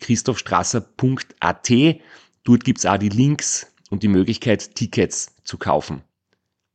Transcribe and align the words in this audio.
www.christophstrasser.at. 0.00 1.70
Dort 2.44 2.64
gibt's 2.64 2.86
auch 2.86 2.96
die 2.98 3.08
Links 3.08 3.72
und 3.90 4.02
die 4.02 4.08
Möglichkeit, 4.08 4.74
Tickets 4.74 5.34
zu 5.44 5.58
kaufen. 5.58 6.02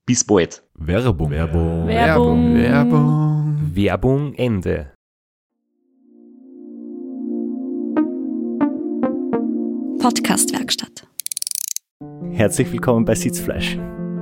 Bis 0.05 0.23
bald. 0.23 0.63
Werbung. 0.75 1.31
Werbung. 1.31 1.87
Werbung. 1.87 2.55
Werbung. 2.55 3.71
Werbung 3.73 4.33
Ende. 4.35 4.91
Podcastwerkstatt. 9.99 11.07
Herzlich 12.31 12.71
willkommen 12.71 13.05
bei 13.05 13.15
Sitzfleisch 13.15 13.77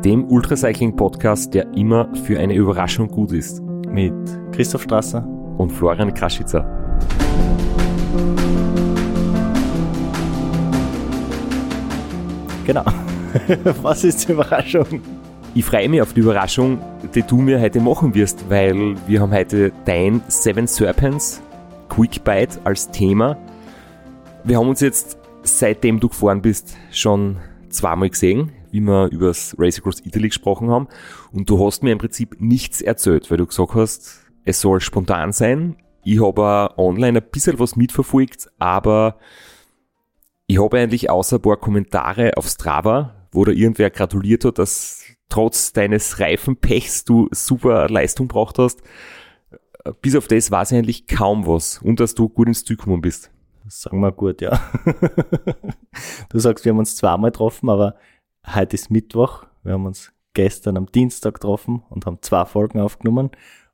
Dem 0.05 0.25
Ultracycling-Podcast, 0.25 1.53
der 1.53 1.73
immer 1.73 2.13
für 2.15 2.39
eine 2.39 2.55
Überraschung 2.55 3.09
gut 3.09 3.33
ist. 3.33 3.61
mit 3.89 4.13
Christoph 4.53 4.83
Strasser. 4.83 5.27
Und 5.57 5.71
Florian 5.71 6.11
Kraschitzer. 6.13 6.65
Genau. 12.66 12.86
Was 13.81 14.03
ist 14.03 14.28
die 14.28 14.31
Überraschung? 14.31 15.02
Ich 15.53 15.66
freue 15.66 15.89
mich 15.89 16.02
auf 16.02 16.14
die 16.14 16.22
Überraschung, 16.22 16.80
die 17.14 17.22
du 17.22 17.38
mir 17.38 17.59
heute 17.59 17.81
machen 17.81 18.16
wirst, 18.16 18.50
weil 18.50 18.95
wir 19.06 19.22
haben 19.22 19.33
heute 19.33 19.72
dein 19.86 20.22
Seven 20.28 20.66
Serpents 20.66 21.41
Quick 21.89 22.23
Bite 22.23 22.59
als 22.64 22.89
Thema. 22.89 23.38
Wir 24.45 24.58
haben 24.58 24.69
uns 24.69 24.80
jetzt, 24.80 25.17
seitdem 25.44 26.00
du 26.00 26.08
gefahren 26.08 26.41
bist, 26.41 26.75
schon 26.91 27.38
zweimal 27.69 28.09
gesehen, 28.09 28.52
wie 28.72 28.80
wir 28.80 29.11
über 29.11 29.28
das 29.28 29.56
Race 29.59 29.78
Across 29.78 30.06
Italy 30.06 30.30
gesprochen 30.30 30.69
haben. 30.69 30.88
Und 31.31 31.50
du 31.50 31.64
hast 31.64 31.84
mir 31.84 31.91
im 31.91 32.00
Prinzip 32.00 32.38
nichts 32.39 32.81
erzählt, 32.81 33.30
weil 33.30 33.38
du 33.38 33.45
gesagt 33.45 33.75
hast, 33.75 34.25
es 34.45 34.61
soll 34.61 34.80
spontan 34.80 35.34
sein. 35.34 35.75
Ich 36.03 36.23
habe 36.23 36.73
online 36.78 37.19
ein 37.19 37.30
bisschen 37.30 37.59
was 37.59 37.75
mitverfolgt, 37.75 38.47
aber 38.58 39.17
ich 40.47 40.61
habe 40.61 40.80
eigentlich 40.80 41.09
außer 41.09 41.38
ein 41.38 41.41
paar 41.41 41.58
Kommentare 41.58 42.38
auf 42.38 42.47
Strava, 42.47 43.27
wo 43.31 43.45
da 43.45 43.52
irgendwer 43.52 43.89
gratuliert 43.89 44.45
hat, 44.45 44.59
dass 44.59 45.03
trotz 45.30 45.73
deines 45.73 46.19
Reifenpechs 46.19 47.05
du 47.05 47.27
super 47.31 47.88
Leistung 47.90 48.28
braucht 48.28 48.59
hast. 48.59 48.81
Bis 50.01 50.16
auf 50.16 50.28
das 50.28 50.51
weiß 50.51 50.72
ich 50.72 50.78
eigentlich 50.78 51.07
kaum 51.07 51.47
was 51.47 51.79
und 51.79 52.00
dass 52.00 52.16
du 52.16 52.29
gut 52.29 52.47
ins 52.47 52.63
Ziel 52.63 52.78
gekommen 52.78 53.01
bist. 53.01 53.31
Das 53.66 53.81
sagen 53.81 54.00
wir 54.00 54.12
gut, 54.12 54.41
ja. 54.41 54.59
du 56.29 56.40
sagst, 56.40 56.66
wir 56.66 56.72
haben 56.72 56.79
uns 56.79 56.96
zweimal 56.96 57.31
getroffen, 57.31 57.69
aber 57.69 57.96
heute 58.53 58.75
ist 58.75 58.91
Mittwoch. 58.91 59.46
Wir 59.63 59.73
haben 59.73 59.85
uns 59.85 60.12
gestern 60.34 60.78
am 60.78 60.91
Dienstag 60.91 61.35
getroffen 61.35 61.84
und 61.90 62.06
haben 62.06 62.19
zwei 62.22 62.46
Folgen 62.46 62.79
aufgenommen. 62.79 63.31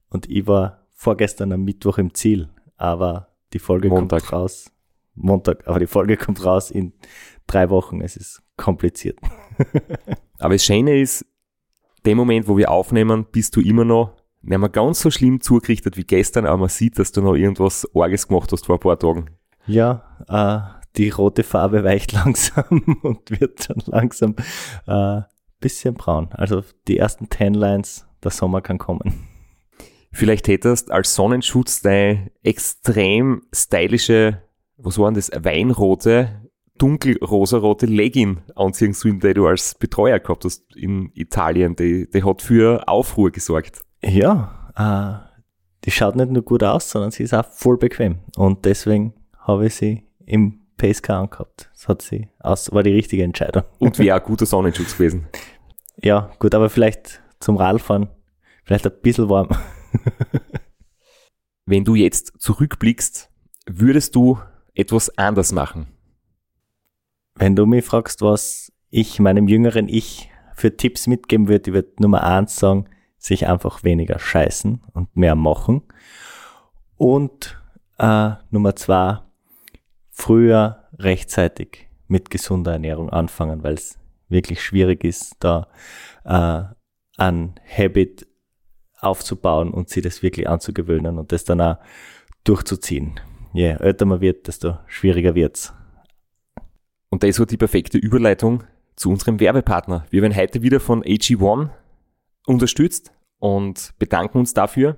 Und 0.10 0.30
ich 0.30 0.48
war 0.48 0.86
vorgestern 0.92 1.52
am 1.52 1.64
Mittwoch 1.64 1.98
im 1.98 2.14
Ziel. 2.14 2.50
Aber 2.78 3.30
die 3.54 3.60
Folge 3.60 3.90
Montag. 3.90 4.22
kommt 4.22 4.34
raus. 4.34 4.72
Montag, 5.20 5.68
aber 5.68 5.80
die 5.80 5.88
Folge 5.88 6.18
kommt 6.18 6.44
raus 6.44 6.72
in 6.72 6.94
drei 7.48 7.70
Wochen. 7.70 8.02
Es 8.02 8.16
ist 8.16 8.42
kompliziert. 8.58 9.20
Aber 10.40 10.54
das 10.54 10.64
Schöne 10.64 11.02
ist, 11.02 11.26
dem 12.06 12.18
Moment, 12.18 12.48
wo 12.48 12.58
wir 12.58 12.72
aufnehmen, 12.72 13.26
bist 13.30 13.56
du 13.56 13.62
immer 13.62 13.84
noch 13.84 14.16
nicht 14.42 14.58
mehr 14.58 14.70
ganz 14.70 15.02
so 15.02 15.12
schlimm 15.12 15.42
zugerichtet 15.42 15.98
wie 15.98 16.06
gestern, 16.06 16.46
aber 16.46 16.58
man 16.58 16.70
sieht, 16.70 16.98
dass 16.98 17.12
du 17.12 17.22
noch 17.22 17.36
irgendwas 17.36 17.86
Orges 17.94 18.28
gemacht 18.30 18.50
hast 18.54 18.66
vor 18.66 18.78
ein 18.78 18.80
paar 18.80 18.98
Tagen. 18.98 19.32
Ja, 19.68 20.18
äh, 20.30 20.80
die 20.96 21.10
rote 21.10 21.44
Farbe 21.44 21.84
weicht 21.84 22.12
langsam 22.14 23.00
und 23.02 23.30
wird 23.40 23.70
dann 23.70 23.84
langsam 23.86 24.36
äh, 24.88 25.22
bisschen 25.60 25.96
braun. 25.96 26.30
Also 26.32 26.64
die 26.88 26.98
ersten 26.98 27.30
Tan 27.30 27.54
Lines, 27.54 28.08
der 28.24 28.32
Sommer 28.32 28.62
kann 28.62 28.78
kommen. 28.78 29.28
Vielleicht 30.12 30.48
hättest 30.48 30.90
als 30.90 31.14
Sonnenschutz 31.14 31.82
deine 31.82 32.32
extrem 32.42 33.44
stylische, 33.54 34.42
was 34.82 34.98
waren 34.98 35.14
das, 35.14 35.32
weinrote, 35.34 36.50
dunkelrosarote 36.78 37.86
Legging 37.86 38.42
anziehen 38.56 38.94
sollen, 38.94 39.20
die 39.20 39.34
du 39.34 39.48
als 39.48 39.76
Betreuer 39.76 40.20
gehabt 40.20 40.46
hast 40.46 40.76
in 40.76 41.12
Italien. 41.14 41.76
Die, 41.76 42.10
die 42.10 42.24
hat 42.24 42.42
für 42.42 42.88
Aufruhr 42.88 43.32
gesorgt. 43.32 43.82
Ja, 44.02 44.72
äh, 44.76 45.30
die 45.86 45.92
schaut 45.92 46.16
nicht 46.16 46.32
nur 46.32 46.44
gut 46.44 46.64
aus, 46.64 46.90
sondern 46.90 47.12
sie 47.12 47.24
ist 47.24 47.34
auch 47.34 47.46
voll 47.46 47.78
bequem. 47.78 48.20
Und 48.36 48.66
deswegen 48.66 49.14
habe 49.38 49.68
ich 49.68 49.76
sie 49.76 50.04
im 50.26 50.62
Pacecar 50.78 51.22
angehabt. 51.22 51.70
Das 51.74 51.88
hat 51.88 52.02
sie 52.02 52.30
aus, 52.40 52.72
war 52.72 52.84
die 52.84 52.94
richtige 52.94 53.24
Entscheidung. 53.24 53.64
Und 53.78 54.00
wäre 54.00 54.18
ein 54.18 54.24
guter 54.24 54.46
Sonnenschutz 54.46 54.94
gewesen. 54.94 55.28
Ja, 56.02 56.32
gut, 56.40 56.56
aber 56.56 56.70
vielleicht 56.70 57.22
zum 57.40 57.58
Radfahren, 57.58 58.10
vielleicht 58.64 58.88
ein 58.88 59.02
bisschen 59.02 59.30
warm. 59.30 59.50
Wenn 61.66 61.84
du 61.84 61.96
jetzt 61.96 62.34
zurückblickst, 62.40 63.30
würdest 63.68 64.16
du 64.16 64.40
etwas 64.80 65.16
anders 65.18 65.52
machen? 65.52 65.88
Wenn 67.36 67.56
du 67.56 67.66
mich 67.66 67.86
fragst, 67.86 68.22
was 68.22 68.72
ich 68.90 69.20
meinem 69.20 69.48
jüngeren 69.48 69.88
Ich 69.88 70.30
für 70.56 70.76
Tipps 70.76 71.08
mitgeben 71.08 71.48
würde, 71.48 71.70
ich 71.70 71.74
würde 71.74 71.94
Nummer 72.00 72.24
eins 72.24 72.56
sagen, 72.56 72.86
sich 73.18 73.48
einfach 73.48 73.84
weniger 73.84 74.20
scheißen 74.20 74.82
und 74.94 75.16
mehr 75.16 75.36
machen. 75.36 75.84
Und 76.98 77.62
äh, 77.98 78.32
Nummer 78.50 78.76
zwei, 78.76 79.20
früher 80.12 80.88
rechtzeitig 80.98 81.88
mit 82.08 82.30
gesunder 82.30 82.74
Ernährung 82.74 83.10
anfangen, 83.10 83.64
weil 83.64 83.76
es 83.76 84.00
wirklich 84.28 84.62
schwierig 84.62 85.04
ist, 85.04 85.36
da 85.40 85.68
äh, 86.24 86.64
ein 87.18 87.56
Habit 87.66 88.28
aufzubauen 89.00 89.72
und 89.72 89.90
sich 89.90 90.04
das 90.04 90.24
wirklich 90.24 90.50
anzugewöhnen 90.50 91.18
und 91.18 91.32
das 91.32 91.46
dann 91.46 91.62
auch 91.62 91.78
durchzuziehen. 92.44 93.20
Je 93.54 93.76
älter 93.80 94.06
man 94.06 94.22
wird, 94.22 94.48
desto 94.48 94.78
schwieriger 94.88 95.36
wird's. 95.36 95.74
Und 97.10 97.24
das 97.24 97.40
war 97.40 97.46
die 97.46 97.58
perfekte 97.58 97.98
Überleitung 97.98 98.64
zu 98.96 99.10
unserem 99.10 99.40
Werbepartner. 99.40 100.06
Wir 100.10 100.22
werden 100.22 100.36
heute 100.36 100.62
wieder 100.62 100.80
von 100.80 101.04
AG1 101.04 101.70
unterstützt 102.46 103.12
und 103.40 103.94
bedanken 103.98 104.40
uns 104.40 104.54
dafür. 104.54 104.98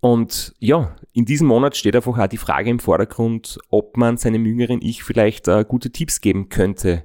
Und 0.00 0.54
ja, 0.60 0.94
in 1.12 1.24
diesem 1.24 1.48
Monat 1.48 1.76
steht 1.76 1.96
einfach 1.96 2.16
auch 2.16 2.26
die 2.28 2.36
Frage 2.36 2.70
im 2.70 2.78
Vordergrund, 2.78 3.58
ob 3.70 3.96
man 3.96 4.18
seinem 4.18 4.46
jüngeren 4.46 4.80
Ich 4.82 5.02
vielleicht 5.02 5.48
äh, 5.48 5.64
gute 5.66 5.90
Tipps 5.90 6.20
geben 6.20 6.48
könnte. 6.48 7.04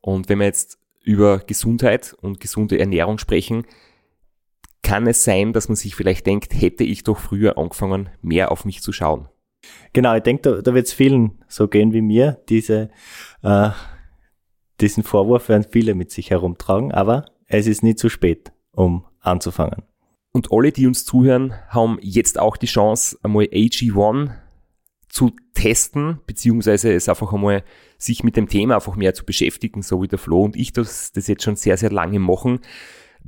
Und 0.00 0.28
wenn 0.28 0.38
wir 0.38 0.46
jetzt 0.46 0.78
über 1.02 1.38
Gesundheit 1.40 2.14
und 2.20 2.40
gesunde 2.40 2.78
Ernährung 2.78 3.18
sprechen, 3.18 3.66
kann 4.82 5.06
es 5.06 5.24
sein, 5.24 5.52
dass 5.52 5.68
man 5.68 5.76
sich 5.76 5.94
vielleicht 5.94 6.26
denkt, 6.26 6.54
hätte 6.54 6.84
ich 6.84 7.04
doch 7.04 7.18
früher 7.18 7.58
angefangen, 7.58 8.10
mehr 8.22 8.50
auf 8.52 8.64
mich 8.64 8.82
zu 8.82 8.92
schauen. 8.92 9.28
Genau, 9.92 10.14
ich 10.14 10.22
denke, 10.22 10.42
da, 10.42 10.62
da 10.62 10.74
wird 10.74 10.86
es 10.86 10.92
vielen 10.92 11.44
so 11.48 11.68
gehen 11.68 11.92
wie 11.92 12.02
mir. 12.02 12.40
Diese, 12.48 12.90
äh, 13.42 13.70
diesen 14.80 15.02
Vorwurf 15.02 15.48
werden 15.48 15.66
viele 15.68 15.94
mit 15.94 16.10
sich 16.10 16.30
herumtragen, 16.30 16.92
aber 16.92 17.26
es 17.46 17.66
ist 17.66 17.82
nie 17.82 17.96
zu 17.96 18.08
spät, 18.08 18.52
um 18.72 19.04
anzufangen. 19.20 19.82
Und 20.32 20.52
alle, 20.52 20.72
die 20.72 20.86
uns 20.86 21.04
zuhören, 21.04 21.54
haben 21.68 21.98
jetzt 22.00 22.38
auch 22.38 22.56
die 22.56 22.66
Chance, 22.66 23.18
einmal 23.22 23.44
AG1 23.46 24.30
zu 25.08 25.32
testen, 25.54 26.20
beziehungsweise 26.26 26.92
es 26.92 27.08
einfach 27.08 27.32
einmal 27.32 27.64
sich 27.96 28.22
mit 28.22 28.36
dem 28.36 28.48
Thema 28.48 28.76
einfach 28.76 28.94
mehr 28.94 29.14
zu 29.14 29.24
beschäftigen, 29.24 29.82
so 29.82 30.02
wie 30.02 30.08
der 30.08 30.18
Flo 30.18 30.44
und 30.44 30.54
ich 30.54 30.72
das, 30.72 31.12
das 31.12 31.26
jetzt 31.26 31.42
schon 31.42 31.56
sehr, 31.56 31.76
sehr 31.76 31.90
lange 31.90 32.18
machen, 32.18 32.60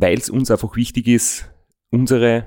weil 0.01 0.19
es 0.19 0.31
uns 0.31 0.51
einfach 0.51 0.75
wichtig 0.77 1.07
ist, 1.07 1.53
unsere 1.91 2.47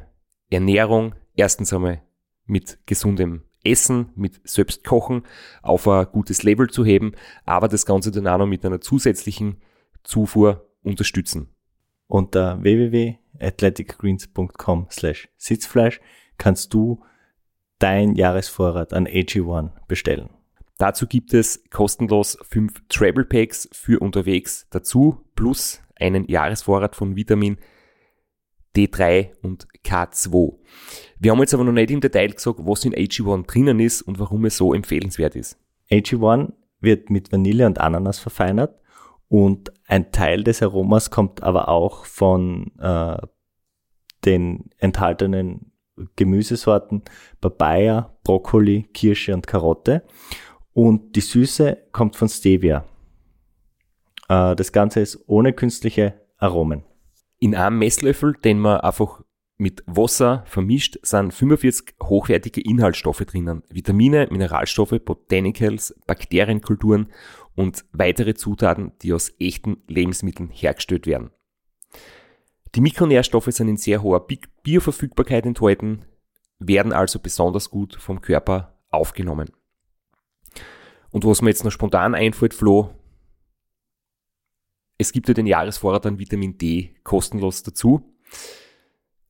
Ernährung 0.49 1.13
erstens 1.35 1.71
einmal 1.71 2.01
mit 2.45 2.79
gesundem 2.87 3.43
Essen, 3.63 4.09
mit 4.15 4.41
Selbstkochen 4.43 5.21
auf 5.61 5.87
ein 5.87 6.07
gutes 6.11 6.41
Level 6.43 6.69
zu 6.69 6.83
heben, 6.83 7.13
aber 7.45 7.67
das 7.67 7.85
Ganze 7.85 8.09
dann 8.11 8.27
auch 8.27 8.39
noch 8.39 8.47
mit 8.47 8.65
einer 8.65 8.81
zusätzlichen 8.81 9.61
Zufuhr 10.03 10.67
unterstützen. 10.81 11.49
Unter 12.07 12.59
www.athleticgreens.com 12.61 14.87
slash 14.89 15.29
Sitzfleisch 15.37 16.01
kannst 16.37 16.73
du 16.73 17.03
dein 17.77 18.15
Jahresvorrat 18.15 18.93
an 18.93 19.07
AG1 19.07 19.69
bestellen. 19.87 20.31
Dazu 20.79 21.05
gibt 21.05 21.35
es 21.35 21.63
kostenlos 21.69 22.35
fünf 22.41 22.81
Travel 22.89 23.25
Packs 23.25 23.69
für 23.71 23.99
unterwegs 23.99 24.65
dazu, 24.71 25.23
plus 25.35 25.82
einen 25.95 26.27
Jahresvorrat 26.27 26.95
von 26.95 27.15
Vitamin 27.15 27.57
D3 28.75 29.31
und 29.41 29.67
K2. 29.85 30.57
Wir 31.19 31.31
haben 31.31 31.39
jetzt 31.39 31.53
aber 31.53 31.63
noch 31.63 31.71
nicht 31.71 31.91
im 31.91 32.01
Detail 32.01 32.31
gesagt, 32.31 32.59
was 32.63 32.85
in 32.85 32.93
AG1 32.93 33.45
drinnen 33.45 33.79
ist 33.79 34.01
und 34.01 34.19
warum 34.19 34.45
es 34.45 34.57
so 34.57 34.73
empfehlenswert 34.73 35.35
ist. 35.35 35.57
AG1 35.91 36.53
wird 36.79 37.09
mit 37.09 37.31
Vanille 37.31 37.65
und 37.65 37.79
Ananas 37.79 38.19
verfeinert 38.19 38.79
und 39.27 39.71
ein 39.87 40.11
Teil 40.11 40.43
des 40.43 40.61
Aromas 40.61 41.11
kommt 41.11 41.43
aber 41.43 41.69
auch 41.69 42.05
von 42.05 42.71
äh, 42.79 43.17
den 44.25 44.69
enthaltenen 44.77 45.71
Gemüsesorten 46.15 47.03
Papaya, 47.39 48.15
Brokkoli, 48.23 48.89
Kirsche 48.93 49.33
und 49.33 49.45
Karotte. 49.45 50.03
Und 50.73 51.15
die 51.15 51.21
Süße 51.21 51.77
kommt 51.91 52.15
von 52.15 52.29
Stevia. 52.29 52.85
Äh, 54.33 54.55
das 54.55 54.71
Ganze 54.71 55.01
ist 55.01 55.23
ohne 55.27 55.53
künstliche 55.53 56.19
Aromen. 56.37 56.83
In 57.39 57.55
einem 57.55 57.79
Messlöffel, 57.79 58.33
den 58.43 58.59
man 58.59 58.81
einfach 58.81 59.21
mit 59.57 59.83
Wasser 59.85 60.43
vermischt, 60.45 60.97
sind 61.03 61.33
45 61.33 61.95
hochwertige 62.01 62.61
Inhaltsstoffe 62.61 63.23
drinnen. 63.25 63.63
Vitamine, 63.69 64.27
Mineralstoffe, 64.31 64.99
Botanicals, 65.03 65.95
Bakterienkulturen 66.07 67.11
und 67.55 67.85
weitere 67.91 68.33
Zutaten, 68.33 68.93
die 69.01 69.13
aus 69.13 69.31
echten 69.39 69.83
Lebensmitteln 69.87 70.49
hergestellt 70.49 71.05
werden. 71.05 71.29
Die 72.75 72.81
Mikronährstoffe 72.81 73.49
sind 73.51 73.67
in 73.67 73.77
sehr 73.77 74.01
hoher 74.01 74.25
Bioverfügbarkeit 74.63 75.45
enthalten, 75.45 76.05
werden 76.57 76.91
also 76.91 77.19
besonders 77.19 77.69
gut 77.69 77.95
vom 77.95 78.21
Körper 78.21 78.79
aufgenommen. 78.89 79.51
Und 81.11 81.25
was 81.25 81.43
mir 81.43 81.49
jetzt 81.49 81.63
noch 81.63 81.71
spontan 81.71 82.15
einfällt, 82.15 82.55
Flo, 82.55 82.89
es 84.97 85.11
gibt 85.11 85.27
ja 85.27 85.33
den 85.33 85.47
Jahresvorrat 85.47 86.05
an 86.05 86.19
Vitamin 86.19 86.57
D 86.57 86.95
kostenlos 87.03 87.63
dazu. 87.63 88.13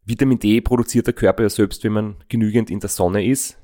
Vitamin 0.06 0.40
D 0.40 0.62
produziert 0.62 1.08
der 1.08 1.14
Körper 1.14 1.44
ja 1.44 1.50
selbst, 1.50 1.84
wenn 1.84 1.94
man 1.94 2.16
genügend 2.28 2.70
in 2.70 2.80
der 2.80 2.90
Sonne 2.90 3.26
ist. 3.26 3.58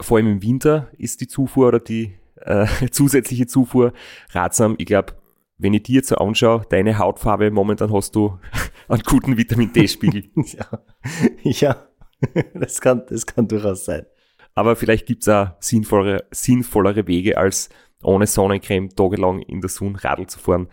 Vor 0.00 0.16
allem 0.16 0.28
im 0.28 0.42
Winter 0.42 0.90
ist 0.98 1.20
die 1.20 1.28
Zufuhr 1.28 1.68
oder 1.68 1.80
die 1.80 2.14
äh, 2.36 2.66
zusätzliche 2.90 3.46
Zufuhr 3.46 3.92
ratsam. 4.30 4.74
Ich 4.78 4.86
glaube, 4.86 5.14
wenn 5.58 5.74
ich 5.74 5.84
dir 5.84 5.96
jetzt 5.96 6.08
so 6.08 6.16
anschaue, 6.16 6.66
deine 6.68 6.98
Hautfarbe, 6.98 7.50
momentan 7.50 7.92
hast 7.92 8.14
du 8.14 8.38
einen 8.88 9.02
guten 9.02 9.36
Vitamin 9.36 9.72
D-Spiegel. 9.72 10.30
ja, 10.36 10.66
ja. 11.42 11.86
Das, 12.54 12.80
kann, 12.80 13.02
das 13.08 13.26
kann 13.26 13.46
durchaus 13.46 13.84
sein. 13.84 14.06
Aber 14.54 14.74
vielleicht 14.74 15.06
gibt's 15.06 15.28
auch 15.28 15.50
sinnvollere, 15.60 16.24
sinnvollere 16.30 17.06
Wege, 17.06 17.36
als 17.36 17.68
ohne 18.02 18.26
Sonnencreme 18.26 18.88
tagelang 18.90 19.42
in 19.42 19.60
der 19.60 19.68
Sonne 19.68 20.02
Radl 20.02 20.26
zu 20.26 20.38
fahren. 20.38 20.68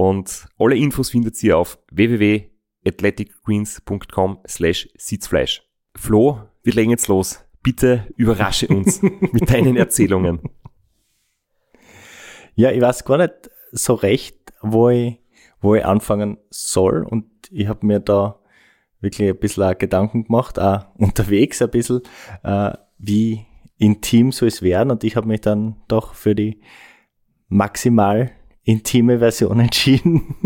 Und 0.00 0.48
alle 0.58 0.76
Infos 0.76 1.10
findet 1.10 1.40
ihr 1.42 1.58
auf 1.58 1.78
www.athleticgreens.com 1.92 4.38
slash 4.48 4.88
Sitzfleisch. 4.96 5.62
Flo, 5.94 6.40
wir 6.62 6.72
legen 6.72 6.90
jetzt 6.90 7.08
los. 7.08 7.44
Bitte 7.62 8.06
überrasche 8.16 8.68
uns 8.68 9.02
mit 9.02 9.50
deinen 9.50 9.76
Erzählungen. 9.76 10.40
Ja, 12.54 12.70
ich 12.70 12.80
weiß 12.80 13.04
gar 13.04 13.18
nicht 13.18 13.50
so 13.72 13.92
recht, 13.92 14.38
wo 14.62 14.88
ich, 14.88 15.18
wo 15.60 15.74
ich 15.74 15.84
anfangen 15.84 16.38
soll. 16.48 17.02
Und 17.02 17.26
ich 17.50 17.68
habe 17.68 17.84
mir 17.84 18.00
da 18.00 18.40
wirklich 19.00 19.28
ein 19.28 19.38
bisschen 19.38 19.76
Gedanken 19.76 20.24
gemacht, 20.24 20.58
auch 20.58 20.86
unterwegs 20.94 21.60
ein 21.60 21.70
bisschen, 21.70 22.00
äh, 22.42 22.72
wie 22.96 23.44
intim 23.76 24.32
soll 24.32 24.48
es 24.48 24.62
werden. 24.62 24.92
Und 24.92 25.04
ich 25.04 25.16
habe 25.16 25.28
mich 25.28 25.42
dann 25.42 25.76
doch 25.88 26.14
für 26.14 26.34
die 26.34 26.62
maximal 27.48 28.30
intime 28.64 29.18
Version 29.18 29.60
entschieden. 29.60 30.36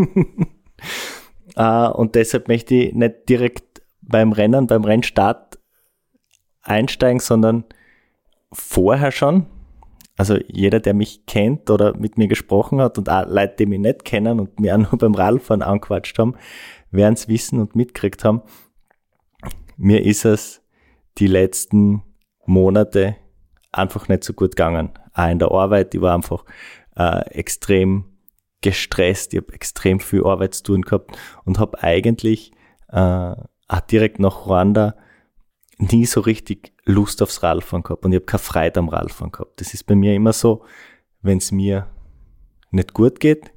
uh, 1.57 1.91
und 1.93 2.15
deshalb 2.15 2.47
möchte 2.47 2.75
ich 2.75 2.93
nicht 2.93 3.29
direkt 3.29 3.81
beim 4.01 4.31
Rennen, 4.31 4.67
beim 4.67 4.83
Rennstart 4.83 5.59
einsteigen, 6.61 7.19
sondern 7.19 7.65
vorher 8.51 9.11
schon. 9.11 9.47
Also 10.17 10.37
jeder, 10.47 10.79
der 10.79 10.93
mich 10.93 11.25
kennt 11.25 11.69
oder 11.69 11.95
mit 11.97 12.17
mir 12.17 12.27
gesprochen 12.27 12.79
hat 12.79 12.97
und 12.97 13.09
auch 13.09 13.27
Leute, 13.27 13.55
die 13.59 13.65
mich 13.65 13.79
nicht 13.79 14.05
kennen 14.05 14.39
und 14.39 14.59
mir 14.59 14.75
auch 14.75 14.79
nur 14.79 14.97
beim 14.97 15.13
Radfahren 15.13 15.61
anquatscht 15.61 16.17
haben, 16.19 16.35
werden 16.91 17.15
es 17.15 17.27
wissen 17.27 17.59
und 17.59 17.75
mitgekriegt 17.75 18.23
haben. 18.23 18.41
Mir 19.77 20.05
ist 20.05 20.23
es 20.23 20.61
die 21.17 21.27
letzten 21.27 22.03
Monate 22.45 23.17
einfach 23.71 24.07
nicht 24.07 24.23
so 24.23 24.33
gut 24.33 24.51
gegangen. 24.51 24.91
Auch 25.13 25.29
in 25.29 25.39
der 25.39 25.51
Arbeit, 25.51 25.93
ich 25.93 26.01
war 26.01 26.15
einfach 26.15 26.45
äh, 26.95 27.29
extrem 27.31 28.05
gestresst, 28.61 29.33
ich 29.33 29.41
habe 29.41 29.53
extrem 29.53 29.99
viel 29.99 30.23
Arbeit 30.25 30.55
zu 30.55 30.63
tun 30.63 30.81
gehabt 30.81 31.17
und 31.43 31.59
habe 31.59 31.81
eigentlich 31.83 32.51
äh, 32.89 33.35
auch 33.67 33.81
direkt 33.89 34.19
nach 34.19 34.45
Ruanda 34.45 34.95
nie 35.77 36.05
so 36.05 36.21
richtig 36.21 36.73
Lust 36.85 37.21
aufs 37.21 37.43
Radfahren 37.43 37.83
gehabt 37.83 38.05
und 38.05 38.11
ich 38.11 38.17
habe 38.17 38.25
keine 38.25 38.39
Freude 38.39 38.79
am 38.79 38.89
Radfahren 38.89 39.31
gehabt. 39.31 39.59
Das 39.59 39.73
ist 39.73 39.83
bei 39.83 39.95
mir 39.95 40.15
immer 40.15 40.33
so, 40.33 40.63
wenn 41.21 41.39
es 41.39 41.51
mir 41.51 41.87
nicht 42.71 42.93
gut 42.93 43.19
geht, 43.19 43.51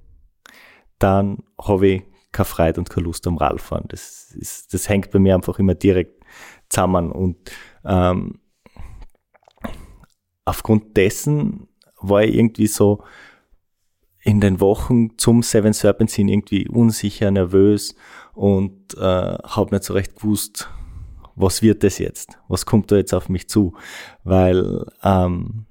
dann 0.99 1.45
habe 1.61 1.89
ich 1.89 2.03
keine 2.33 2.47
Freude 2.47 2.81
und 2.81 2.91
keine 2.91 3.05
Lust 3.05 3.27
am 3.27 3.37
Radfahren. 3.37 3.87
Das, 3.89 4.33
ist, 4.33 4.75
das 4.75 4.89
hängt 4.89 5.11
bei 5.11 5.19
mir 5.19 5.35
einfach 5.35 5.59
immer 5.59 5.75
direkt 5.75 6.25
zusammen 6.69 7.13
und 7.13 7.51
ähm, 7.85 8.41
aufgrund 10.45 10.97
dessen 10.97 11.69
war 12.01 12.23
ich 12.23 12.35
irgendwie 12.35 12.67
so 12.67 13.03
in 14.23 14.41
den 14.41 14.61
Wochen 14.61 15.17
zum 15.17 15.43
Seven 15.43 15.73
Serpents 15.73 16.15
hin 16.15 16.29
irgendwie 16.29 16.69
unsicher, 16.69 17.31
nervös 17.31 17.95
und 18.35 18.95
äh, 18.97 19.01
habe 19.01 19.75
nicht 19.75 19.85
so 19.85 19.95
recht 19.95 20.17
gewusst, 20.17 20.69
was 21.35 21.63
wird 21.63 21.85
das 21.85 21.99
jetzt? 21.99 22.39
Was 22.49 22.67
kommt 22.67 22.91
da 22.91 22.97
jetzt 22.97 23.15
auf 23.15 23.29
mich 23.29 23.49
zu? 23.49 23.75
Weil 24.25 24.85
ähm, 25.03 25.67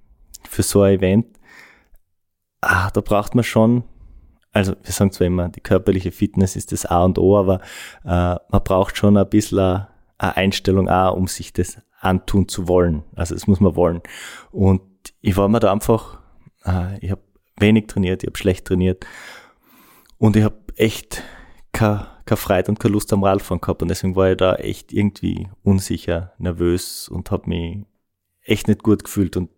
für 0.48 0.64
so 0.64 0.82
ein 0.82 0.96
Event, 0.96 1.28
ah, 2.62 2.90
da 2.92 3.02
braucht 3.02 3.36
man 3.36 3.44
schon, 3.44 3.84
also 4.54 4.74
wir 4.82 4.94
sagen 4.94 5.12
zwar 5.12 5.28
immer, 5.28 5.50
die 5.50 5.62
körperliche 5.62 6.12
Fitness 6.12 6.56
ist 6.56 6.72
das 6.72 6.86
A 6.86 7.04
und 7.04 7.20
O, 7.20 7.38
aber 7.38 7.60
äh, 8.06 8.36
man 8.50 8.64
braucht 8.64 8.98
schon 8.98 9.18
ein 9.18 9.30
bisschen 9.30 9.60
eine, 9.60 9.88
eine 10.18 10.38
Einstellung 10.38 10.90
auch, 10.90 11.16
um 11.16 11.28
sich 11.28 11.52
das 11.54 11.80
antun 12.00 12.48
zu 12.48 12.68
wollen. 12.68 13.04
Also 13.16 13.36
das 13.36 13.48
muss 13.48 13.60
man 13.60 13.76
wollen. 13.76 14.02
Und 14.52 14.82
ich 15.22 15.36
war 15.38 15.50
mir 15.50 15.60
da 15.60 15.72
einfach, 15.72 16.20
äh, 16.68 16.98
ich 17.00 17.12
habe 17.12 17.22
wenig 17.60 17.88
trainiert, 17.88 18.24
ich 18.24 18.28
habe 18.28 18.38
schlecht 18.38 18.66
trainiert 18.66 19.06
und 20.18 20.36
ich 20.36 20.44
habe 20.44 20.58
echt 20.76 21.24
keine, 21.72 22.08
keine 22.26 22.38
Freude 22.38 22.70
und 22.70 22.80
keine 22.80 22.94
Lust 22.94 23.12
am 23.14 23.24
Radfahren 23.24 23.62
gehabt 23.62 23.82
und 23.82 23.88
deswegen 23.88 24.16
war 24.16 24.32
ich 24.32 24.38
da 24.38 24.56
echt 24.56 24.94
irgendwie 24.94 25.48
unsicher, 25.64 26.34
nervös 26.38 27.10
und 27.10 27.32
habe 27.32 27.50
mich 27.50 27.86
echt 28.42 28.68
nicht 28.68 28.84
gut 28.84 29.04
gefühlt 29.04 29.38
und 29.38 29.50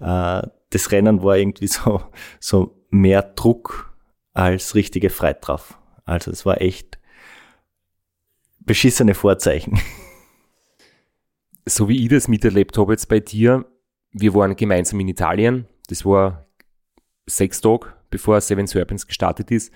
äh, 0.00 0.42
das 0.70 0.90
Rennen 0.90 1.22
war 1.22 1.36
irgendwie 1.36 1.66
so, 1.68 2.02
so 2.40 2.86
mehr 2.90 3.22
Druck 3.22 3.94
als 4.32 4.74
richtige 4.74 5.10
Freude 5.10 5.40
drauf. 5.40 5.78
Also 6.04 6.30
es 6.30 6.44
war 6.44 6.60
echt 6.60 6.98
beschissene 8.60 9.14
Vorzeichen. 9.14 9.78
So 11.68 11.88
wie 11.88 12.00
ich 12.00 12.08
das 12.08 12.28
miterlebt 12.28 12.78
habe 12.78 12.92
jetzt 12.92 13.08
bei 13.08 13.18
dir, 13.18 13.66
wir 14.12 14.34
waren 14.34 14.54
gemeinsam 14.54 15.00
in 15.00 15.08
Italien. 15.08 15.66
Das 15.86 16.04
war 16.04 16.46
sechs 17.26 17.60
Tage, 17.60 17.88
bevor 18.10 18.40
Seven 18.40 18.66
Serpents 18.66 19.06
gestartet 19.06 19.50
ist. 19.50 19.72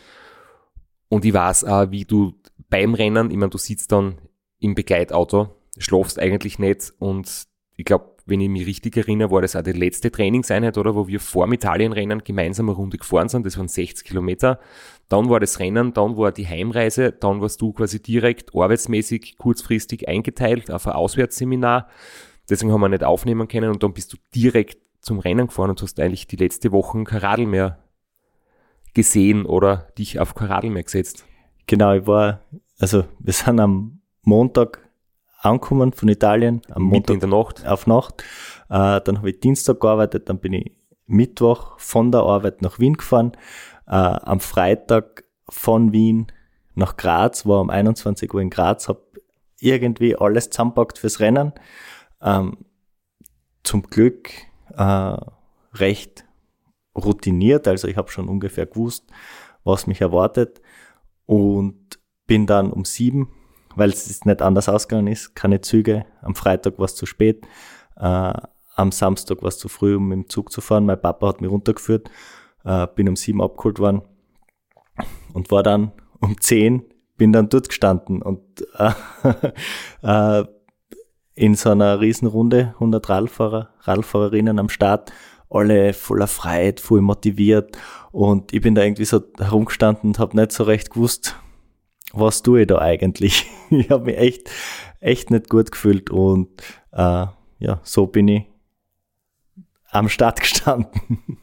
Und 1.09 1.25
ich 1.25 1.35
weiß 1.35 1.65
auch, 1.65 1.91
wie 1.91 2.05
du 2.05 2.35
beim 2.69 2.95
Rennen, 2.95 3.31
ich 3.31 3.37
meine, 3.37 3.51
du 3.51 3.59
sitzt 3.59 3.93
dann 3.93 4.19
im 4.61 4.75
Begleitauto, 4.75 5.57
schlafst 5.79 6.19
eigentlich 6.19 6.59
nicht 6.59 6.93
und 6.99 7.49
ich 7.77 7.85
glaube, 7.85 8.11
wenn 8.27 8.41
ich 8.41 8.49
mich 8.49 8.67
richtig 8.67 8.97
erinnere, 8.97 9.31
war 9.31 9.43
das 9.43 9.57
auch 9.57 9.63
die 9.63 9.73
letzte 9.73 10.11
Trainingseinheit, 10.11 10.79
oder, 10.79 10.95
wo 10.95 11.09
wir 11.09 11.19
vor 11.19 11.47
dem 11.47 11.55
Italienrennen 11.55 12.23
gemeinsam 12.23 12.69
eine 12.69 12.77
Runde 12.77 12.99
gefahren 12.99 13.29
sind, 13.29 13.45
das 13.45 13.59
waren 13.59 13.69
60 13.69 14.07
Kilometer. 14.07 14.61
Dann 15.09 15.29
war 15.29 15.41
das 15.41 15.59
Rennen, 15.59 15.93
dann 15.93 16.17
war 16.17 16.31
die 16.31 16.47
Heimreise, 16.47 17.11
dann 17.11 17.41
warst 17.41 17.61
du 17.61 17.73
quasi 17.73 18.01
direkt 18.01 18.55
arbeitsmäßig 18.55 19.37
kurzfristig 19.37 20.09
eingeteilt 20.09 20.71
auf 20.71 20.87
ein 20.87 20.93
Auswärtsseminar. 20.93 21.89
Deswegen 22.49 22.73
haben 22.73 22.81
wir 22.81 22.89
nicht 22.89 23.03
aufnehmen 23.05 23.49
können 23.49 23.71
und 23.71 23.83
dann 23.83 23.93
bist 23.93 24.13
du 24.13 24.17
direkt 24.35 24.79
zum 25.01 25.19
Rennen 25.19 25.47
gefahren 25.49 25.71
und 25.71 25.83
hast 25.83 25.99
eigentlich 26.01 26.27
die 26.27 26.37
letzte 26.37 26.73
Woche 26.73 27.03
kein 27.05 27.19
Radl 27.19 27.47
mehr 27.47 27.79
gesehen 28.95 29.47
oder 29.47 29.89
dich 29.99 30.19
auf 30.21 30.35
kein 30.35 30.49
Radl 30.49 30.71
mehr 30.71 30.83
gesetzt. 30.83 31.25
Genau, 31.67 31.95
ich 31.95 32.07
war, 32.07 32.41
also 32.79 33.05
wir 33.19 33.33
sind 33.33 33.61
am 33.61 34.01
Montag 34.23 34.91
angekommen 35.39 35.93
von 35.93 36.09
Italien, 36.09 36.63
am 36.71 36.83
Montag 36.83 37.15
in 37.15 37.21
der 37.21 37.29
Nacht. 37.29 37.67
auf 37.67 37.87
Nacht. 37.87 38.23
Äh, 38.69 39.01
dann 39.01 39.19
habe 39.19 39.31
ich 39.31 39.41
Dienstag 39.41 39.81
gearbeitet, 39.81 40.29
dann 40.29 40.39
bin 40.39 40.53
ich 40.53 40.73
Mittwoch 41.07 41.79
von 41.79 42.13
der 42.13 42.23
Arbeit 42.23 42.63
nach 42.63 42.79
Wien 42.79 42.95
gefahren. 42.95 43.33
Äh, 43.87 43.93
am 43.95 44.41
Freitag 44.41 45.25
von 45.49 45.93
Wien 45.93 46.27
nach 46.75 46.97
Graz, 46.97 47.47
war 47.47 47.61
um 47.61 47.71
21 47.71 48.33
Uhr 48.33 48.41
in 48.41 48.51
Graz, 48.51 48.89
habe 48.89 49.03
irgendwie 49.59 50.17
alles 50.17 50.51
zusammenpackt 50.51 50.99
fürs 50.99 51.21
Rennen. 51.21 51.53
Ähm, 52.23 52.59
zum 53.63 53.83
Glück 53.83 54.31
äh, 54.77 55.17
recht 55.75 56.25
routiniert, 56.97 57.69
also 57.69 57.89
ich 57.89 57.97
habe 57.97 58.11
schon 58.11 58.29
ungefähr 58.29 58.67
gewusst, 58.67 59.07
was 59.65 59.87
mich 59.87 60.01
erwartet 60.01 60.61
und 61.27 61.99
bin 62.27 62.47
dann 62.47 62.73
um 62.73 62.85
sieben, 62.85 63.29
weil 63.77 63.91
es 63.91 64.25
nicht 64.25 64.43
anders 64.43 64.69
ausgegangen 64.69 65.07
ist, 65.07 65.35
keine 65.35 65.61
Züge. 65.61 66.05
Am 66.23 66.35
Freitag 66.35 66.79
war 66.79 66.87
es 66.87 66.95
zu 66.95 67.07
spät, 67.07 67.47
äh, 67.97 68.33
am 68.75 68.93
Samstag 68.93 69.43
war 69.43 69.49
es 69.49 69.59
zu 69.59 69.69
früh, 69.69 69.97
um 69.97 70.09
mit 70.09 70.17
dem 70.17 70.29
Zug 70.29 70.51
zu 70.53 70.61
fahren. 70.61 70.87
Mein 70.87 71.01
Papa 71.01 71.29
hat 71.29 71.41
mich 71.41 71.51
runtergeführt, 71.51 72.11
äh, 72.65 72.87
bin 72.95 73.09
um 73.09 73.17
sieben 73.17 73.43
abgeholt 73.43 73.79
worden 73.79 74.03
und 75.33 75.51
war 75.51 75.63
dann 75.63 75.93
um 76.21 76.41
zehn, 76.41 76.85
bin 77.17 77.33
dann 77.33 77.49
dort 77.49 77.69
gestanden 77.69 78.23
und 78.23 78.43
äh, 78.79 78.93
äh, 80.41 80.45
in 81.35 81.55
so 81.55 81.71
einer 81.71 82.01
Riesenrunde, 82.01 82.75
100 82.75 83.09
Radfahrer, 83.09 83.71
Radfahrerinnen 83.81 84.59
am 84.59 84.69
Start, 84.69 85.13
alle 85.49 85.93
voller 85.93 86.27
Freiheit, 86.27 86.81
voll 86.81 87.01
motiviert 87.01 87.77
und 88.13 88.53
ich 88.53 88.61
bin 88.61 88.75
da 88.75 88.83
irgendwie 88.83 89.05
so 89.05 89.23
herumgestanden 89.39 90.11
und 90.11 90.19
habe 90.19 90.37
nicht 90.37 90.53
so 90.53 90.65
recht 90.65 90.91
gewusst, 90.91 91.37
was 92.13 92.43
tue 92.43 92.63
ich 92.63 92.67
da 92.67 92.79
eigentlich. 92.79 93.47
ich 93.71 93.91
habe 93.91 94.05
mich 94.05 94.19
echt, 94.19 94.51
echt 95.01 95.31
nicht 95.31 95.49
gut 95.49 95.71
gefühlt 95.73 96.11
und 96.11 96.49
äh, 96.93 97.27
ja, 97.59 97.81
so 97.83 98.07
bin 98.07 98.29
ich 98.29 98.45
am 99.91 100.09
Start 100.09 100.41
gestanden. 100.41 101.39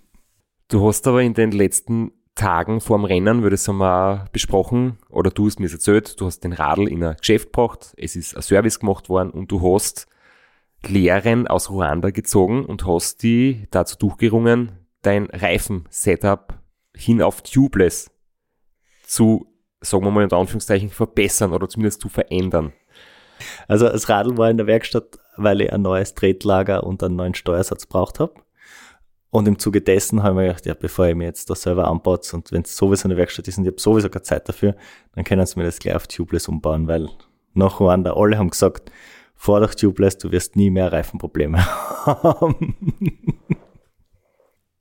Du 0.70 0.86
hast 0.86 1.08
aber 1.08 1.22
in 1.22 1.34
den 1.34 1.52
letzten 1.52 2.12
Tagen 2.38 2.80
vor 2.80 2.98
dem 2.98 3.06
Rennen, 3.06 3.42
würde 3.44 3.56
ich 3.56 3.68
mal 3.68 4.26
besprochen, 4.32 4.98
oder 5.10 5.32
du 5.32 5.48
hast 5.48 5.60
mir 5.60 5.70
erzählt, 5.70 6.22
du 6.22 6.28
hast 6.28 6.42
den 6.42 6.54
Radl 6.54 6.88
in 6.88 7.04
ein 7.04 7.18
Geschäft 7.18 7.48
gebracht, 7.48 7.94
es 7.98 8.16
ist 8.16 8.36
ein 8.36 8.42
Service 8.42 8.80
gemacht 8.80 9.10
worden 9.10 9.32
und 9.32 9.52
du 9.52 9.74
hast 9.74 10.08
Lehren 10.86 11.48
aus 11.48 11.70
Ruanda 11.70 12.12
gezogen 12.12 12.64
und 12.64 12.86
hast 12.86 13.24
die 13.24 13.68
dazu 13.72 13.98
durchgerungen, 13.98 14.72
dein 15.02 15.26
Reifen-Setup 15.26 16.54
hin 16.96 17.22
auf 17.22 17.42
Tubeless 17.42 18.12
zu, 19.04 19.48
sagen 19.82 20.04
wir 20.06 20.12
mal 20.12 20.24
in 20.24 20.32
Anführungszeichen, 20.32 20.90
verbessern 20.90 21.54
oder 21.54 21.68
zumindest 21.68 22.02
zu 22.02 22.10
verändern. 22.10 22.72
Also 23.68 23.90
das 23.90 24.10
Radl 24.10 24.38
war 24.38 24.50
in 24.50 24.58
der 24.58 24.68
Werkstatt, 24.68 25.20
weil 25.38 25.62
ich 25.62 25.74
ein 25.74 25.82
neues 25.82 26.14
Tretlager 26.14 26.84
und 26.84 27.04
einen 27.04 27.16
neuen 27.16 27.36
Steuersatz 27.36 27.86
braucht 27.86 28.20
habe. 28.20 28.34
Und 29.30 29.48
im 29.48 29.60
Zuge 29.60 29.82
dessen 29.82 30.24
habe 30.24 30.32
ich 30.32 30.36
mir 30.36 30.48
gedacht, 30.48 30.66
ja, 30.66 30.74
bevor 30.74 31.08
ich 31.08 31.16
mir 31.16 31.26
jetzt 31.26 31.50
das 31.50 31.64
selber 31.64 31.88
anbaut 31.88 32.34
und 32.34 32.52
wenn 32.52 32.62
es 32.62 32.78
sowieso 32.78 33.08
eine 33.08 33.18
Werkstatt 33.18 33.48
ist 33.48 33.58
und 33.58 33.66
ich 33.66 33.72
habe 33.72 33.82
sowieso 33.82 34.10
keine 34.10 34.24
Zeit 34.24 34.48
dafür, 34.48 34.76
dann 35.14 35.26
können 35.26 35.46
sie 35.46 35.60
mir 35.60 35.66
das 35.66 35.80
gleich 35.80 35.96
auf 35.96 36.08
Tubeless 36.08 36.48
umbauen, 36.48 36.88
weil 36.88 37.10
nach 37.54 37.80
Ruanda 37.80 38.14
alle 38.14 38.38
haben 38.38 38.50
gesagt, 38.50 38.92
fahr 39.36 39.60
doch 39.60 39.74
Tubeless, 39.76 40.18
du 40.18 40.32
wirst 40.32 40.56
nie 40.56 40.70
mehr 40.70 40.92
Reifenprobleme 40.92 41.66
haben. 42.06 42.78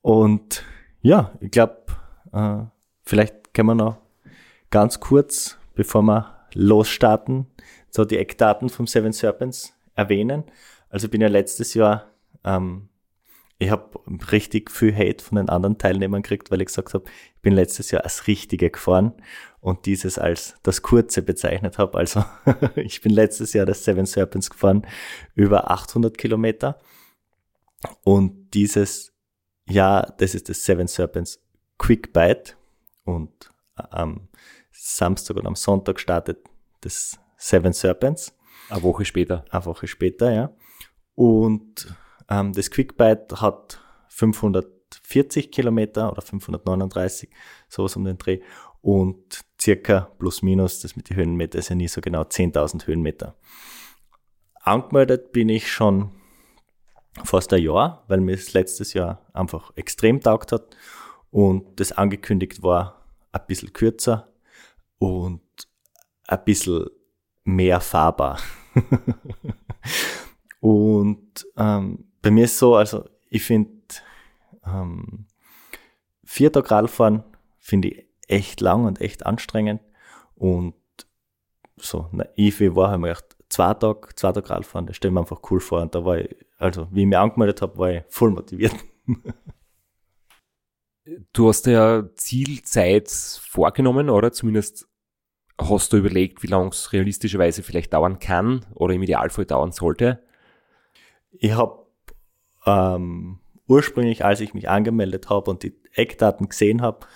und 0.00 0.62
ja, 1.02 1.32
ich 1.40 1.50
glaube, 1.50 1.86
äh, 2.32 2.58
vielleicht 3.02 3.52
können 3.52 3.68
wir 3.68 3.74
noch 3.74 3.98
ganz 4.70 5.00
kurz, 5.00 5.58
bevor 5.74 6.02
wir 6.02 6.36
losstarten, 6.54 7.46
so 7.90 8.04
die 8.04 8.18
Eckdaten 8.18 8.68
vom 8.68 8.86
Seven 8.86 9.12
Serpents 9.12 9.74
erwähnen. 9.94 10.44
Also 10.88 11.08
bin 11.08 11.20
ja 11.20 11.28
letztes 11.28 11.74
Jahr, 11.74 12.06
ähm, 12.44 12.88
ich 13.58 13.70
habe 13.70 13.98
richtig 14.32 14.70
viel 14.70 14.94
Hate 14.94 15.24
von 15.24 15.36
den 15.36 15.48
anderen 15.48 15.78
Teilnehmern 15.78 16.22
gekriegt, 16.22 16.50
weil 16.50 16.60
ich 16.60 16.66
gesagt 16.66 16.92
habe, 16.92 17.04
ich 17.36 17.40
bin 17.40 17.54
letztes 17.54 17.90
Jahr 17.90 18.04
als 18.04 18.26
Richtige 18.26 18.70
gefahren 18.70 19.14
und 19.60 19.86
dieses 19.86 20.18
als 20.18 20.56
das 20.62 20.82
Kurze 20.82 21.22
bezeichnet 21.22 21.78
habe. 21.78 21.96
Also 21.96 22.24
ich 22.76 23.00
bin 23.00 23.12
letztes 23.12 23.54
Jahr 23.54 23.64
das 23.64 23.84
Seven 23.84 24.04
Serpents 24.04 24.50
gefahren, 24.50 24.86
über 25.34 25.70
800 25.70 26.18
Kilometer. 26.18 26.78
Und 28.04 28.50
dieses 28.52 29.14
Jahr, 29.66 30.14
das 30.18 30.34
ist 30.34 30.48
das 30.48 30.64
Seven 30.64 30.86
Serpents 30.86 31.42
Quick 31.78 32.12
Bite. 32.12 32.54
Und 33.04 33.52
am 33.74 34.28
Samstag 34.70 35.36
und 35.36 35.46
am 35.46 35.56
Sonntag 35.56 35.98
startet 35.98 36.38
das 36.82 37.18
Seven 37.36 37.72
Serpents. 37.72 38.36
Eine 38.68 38.82
Woche 38.82 39.04
später. 39.04 39.44
Eine 39.50 39.64
Woche 39.64 39.86
später, 39.86 40.32
ja. 40.32 40.52
Und 41.14 41.94
ähm, 42.28 42.52
das 42.52 42.70
Quickbite 42.70 43.40
hat 43.40 43.80
540 44.08 45.50
Kilometer 45.50 46.10
oder 46.10 46.22
539, 46.22 47.30
sowas 47.68 47.96
um 47.96 48.04
den 48.04 48.18
Dreh. 48.18 48.40
Und 48.80 49.44
circa 49.60 50.12
plus 50.18 50.42
minus, 50.42 50.80
das 50.80 50.96
mit 50.96 51.10
den 51.10 51.16
Höhenmeter 51.16 51.58
ist 51.58 51.70
ja 51.70 51.74
nie 51.74 51.88
so 51.88 52.00
genau, 52.00 52.22
10.000 52.22 52.86
Höhenmeter. 52.86 53.36
Angemeldet 54.62 55.32
bin 55.32 55.48
ich 55.48 55.70
schon 55.70 56.10
fast 57.24 57.52
ein 57.52 57.62
Jahr, 57.62 58.04
weil 58.08 58.20
mir 58.20 58.36
das 58.36 58.52
letztes 58.52 58.92
Jahr 58.92 59.26
einfach 59.32 59.72
extrem 59.76 60.20
taugt 60.20 60.52
hat 60.52 60.76
und 61.30 61.80
das 61.80 61.92
angekündigt 61.92 62.62
war 62.62 63.04
ein 63.32 63.42
bisschen 63.46 63.72
kürzer 63.72 64.32
und 64.98 65.42
ein 66.26 66.44
bisschen 66.44 66.86
mehr 67.44 67.80
fahrbar. 67.80 68.38
und 70.60 71.46
ähm, 71.56 72.12
bei 72.26 72.32
mir 72.32 72.46
ist 72.46 72.58
so, 72.58 72.74
also 72.74 73.08
ich 73.30 73.44
finde 73.44 73.70
ähm, 74.66 75.26
vier 76.24 76.50
Tage 76.52 76.68
Radfahren 76.72 77.22
finde 77.60 77.86
ich 77.86 78.06
echt 78.26 78.60
lang 78.60 78.84
und 78.84 79.00
echt 79.00 79.24
anstrengend 79.24 79.80
und 80.34 80.74
so 81.76 82.08
naiv 82.10 82.58
wie 82.58 82.74
war, 82.74 82.88
habe 82.88 82.96
ich 82.96 83.00
mir 83.02 83.08
gedacht, 83.10 83.36
zwei 83.48 83.74
Tage, 83.74 84.08
zwei 84.16 84.32
Tage 84.32 84.50
Radfahren, 84.50 84.86
das 84.86 84.96
stelle 84.96 85.12
mir 85.12 85.20
einfach 85.20 85.40
cool 85.52 85.60
vor 85.60 85.82
und 85.82 85.94
da 85.94 86.04
war 86.04 86.18
ich, 86.18 86.34
also 86.58 86.88
wie 86.90 87.02
ich 87.02 87.06
mich 87.06 87.16
angemeldet 87.16 87.62
habe, 87.62 87.78
war 87.78 87.90
ich 87.92 88.02
voll 88.08 88.30
motiviert. 88.32 88.74
Du 91.32 91.48
hast 91.48 91.64
ja 91.66 92.02
Zielzeit 92.16 93.08
vorgenommen, 93.08 94.10
oder? 94.10 94.32
Zumindest 94.32 94.88
Hast 95.56 95.92
du 95.92 95.98
überlegt, 95.98 96.42
wie 96.42 96.48
lange 96.48 96.70
es 96.70 96.92
realistischerweise 96.92 97.62
vielleicht 97.62 97.92
dauern 97.92 98.18
kann 98.18 98.66
oder 98.74 98.94
im 98.94 99.04
Idealfall 99.04 99.46
dauern 99.46 99.70
sollte? 99.70 100.20
Ich 101.30 101.52
habe 101.52 101.85
ähm, 102.66 103.38
ursprünglich, 103.68 104.24
als 104.24 104.40
ich 104.40 104.54
mich 104.54 104.68
angemeldet 104.68 105.30
habe 105.30 105.50
und 105.50 105.62
die 105.62 105.74
Eckdaten 105.92 106.48
gesehen 106.48 106.82
habe, 106.82 107.06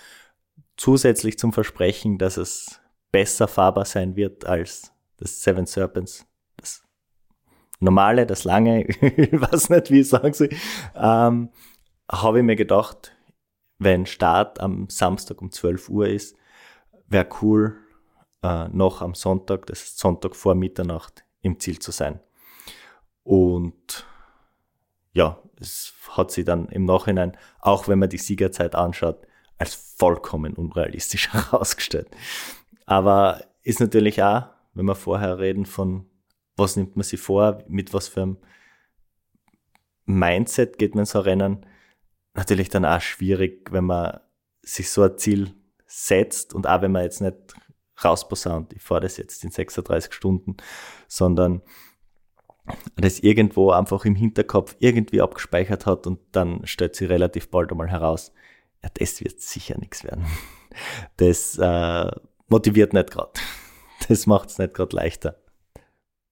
zusätzlich 0.76 1.38
zum 1.38 1.52
Versprechen, 1.52 2.18
dass 2.18 2.36
es 2.36 2.80
besser 3.12 3.48
fahrbar 3.48 3.84
sein 3.84 4.16
wird 4.16 4.46
als 4.46 4.92
das 5.16 5.42
Seven 5.42 5.66
Serpents, 5.66 6.26
das 6.56 6.82
normale, 7.80 8.26
das 8.26 8.44
lange, 8.44 8.84
ich 8.86 9.40
weiß 9.40 9.70
nicht, 9.70 9.90
wie 9.90 10.02
sagen 10.02 10.32
soll, 10.32 10.50
ähm, 10.94 11.50
habe 12.10 12.38
ich 12.38 12.44
mir 12.44 12.56
gedacht, 12.56 13.12
wenn 13.78 14.06
Start 14.06 14.60
am 14.60 14.88
Samstag 14.88 15.40
um 15.42 15.50
12 15.50 15.88
Uhr 15.88 16.08
ist, 16.08 16.36
wäre 17.08 17.28
cool, 17.42 17.76
äh, 18.42 18.68
noch 18.68 19.02
am 19.02 19.14
Sonntag, 19.14 19.66
das 19.66 19.82
ist 19.82 19.98
Sonntag 19.98 20.36
vor 20.36 20.54
Mitternacht, 20.54 21.24
im 21.42 21.58
Ziel 21.58 21.78
zu 21.78 21.90
sein. 21.90 22.20
Und 23.22 24.06
ja, 25.12 25.42
es 25.58 25.92
hat 26.10 26.30
sich 26.30 26.44
dann 26.44 26.68
im 26.68 26.84
Nachhinein, 26.84 27.36
auch 27.60 27.88
wenn 27.88 27.98
man 27.98 28.08
die 28.08 28.18
Siegerzeit 28.18 28.74
anschaut, 28.74 29.26
als 29.58 29.74
vollkommen 29.74 30.54
unrealistisch 30.54 31.28
herausgestellt. 31.32 32.08
Aber 32.86 33.44
ist 33.62 33.80
natürlich 33.80 34.22
auch, 34.22 34.46
wenn 34.74 34.86
wir 34.86 34.94
vorher 34.94 35.38
reden 35.38 35.66
von, 35.66 36.06
was 36.56 36.76
nimmt 36.76 36.96
man 36.96 37.04
sich 37.04 37.20
vor, 37.20 37.62
mit 37.68 37.92
was 37.92 38.08
für 38.08 38.22
einem 38.22 38.38
Mindset 40.06 40.78
geht 40.78 40.94
man 40.94 41.04
so 41.04 41.20
Rennen, 41.20 41.66
natürlich 42.34 42.68
dann 42.68 42.84
auch 42.84 43.00
schwierig, 43.00 43.70
wenn 43.72 43.84
man 43.84 44.20
sich 44.62 44.90
so 44.90 45.02
ein 45.02 45.18
Ziel 45.18 45.54
setzt 45.86 46.54
und 46.54 46.66
auch 46.66 46.82
wenn 46.82 46.92
man 46.92 47.02
jetzt 47.02 47.20
nicht 47.20 47.36
rausposaunt, 48.02 48.72
ich 48.72 48.82
fahre 48.82 49.02
das 49.02 49.16
jetzt 49.16 49.44
in 49.44 49.50
36 49.50 50.12
Stunden, 50.12 50.56
sondern 51.06 51.62
das 52.96 53.20
irgendwo 53.20 53.70
einfach 53.70 54.04
im 54.04 54.14
Hinterkopf 54.14 54.76
irgendwie 54.78 55.20
abgespeichert 55.20 55.86
hat 55.86 56.06
und 56.06 56.20
dann 56.32 56.66
stellt 56.66 56.94
sich 56.94 57.08
relativ 57.08 57.50
bald 57.50 57.70
einmal 57.70 57.90
heraus, 57.90 58.32
ja, 58.82 58.88
das 58.94 59.22
wird 59.22 59.40
sicher 59.40 59.78
nichts 59.78 60.04
werden. 60.04 60.26
Das 61.16 61.58
äh, 61.58 62.10
motiviert 62.48 62.92
nicht 62.92 63.10
gerade. 63.10 63.32
Das 64.08 64.26
macht 64.26 64.50
es 64.50 64.58
nicht 64.58 64.72
gerade 64.72 64.96
leichter. 64.96 65.36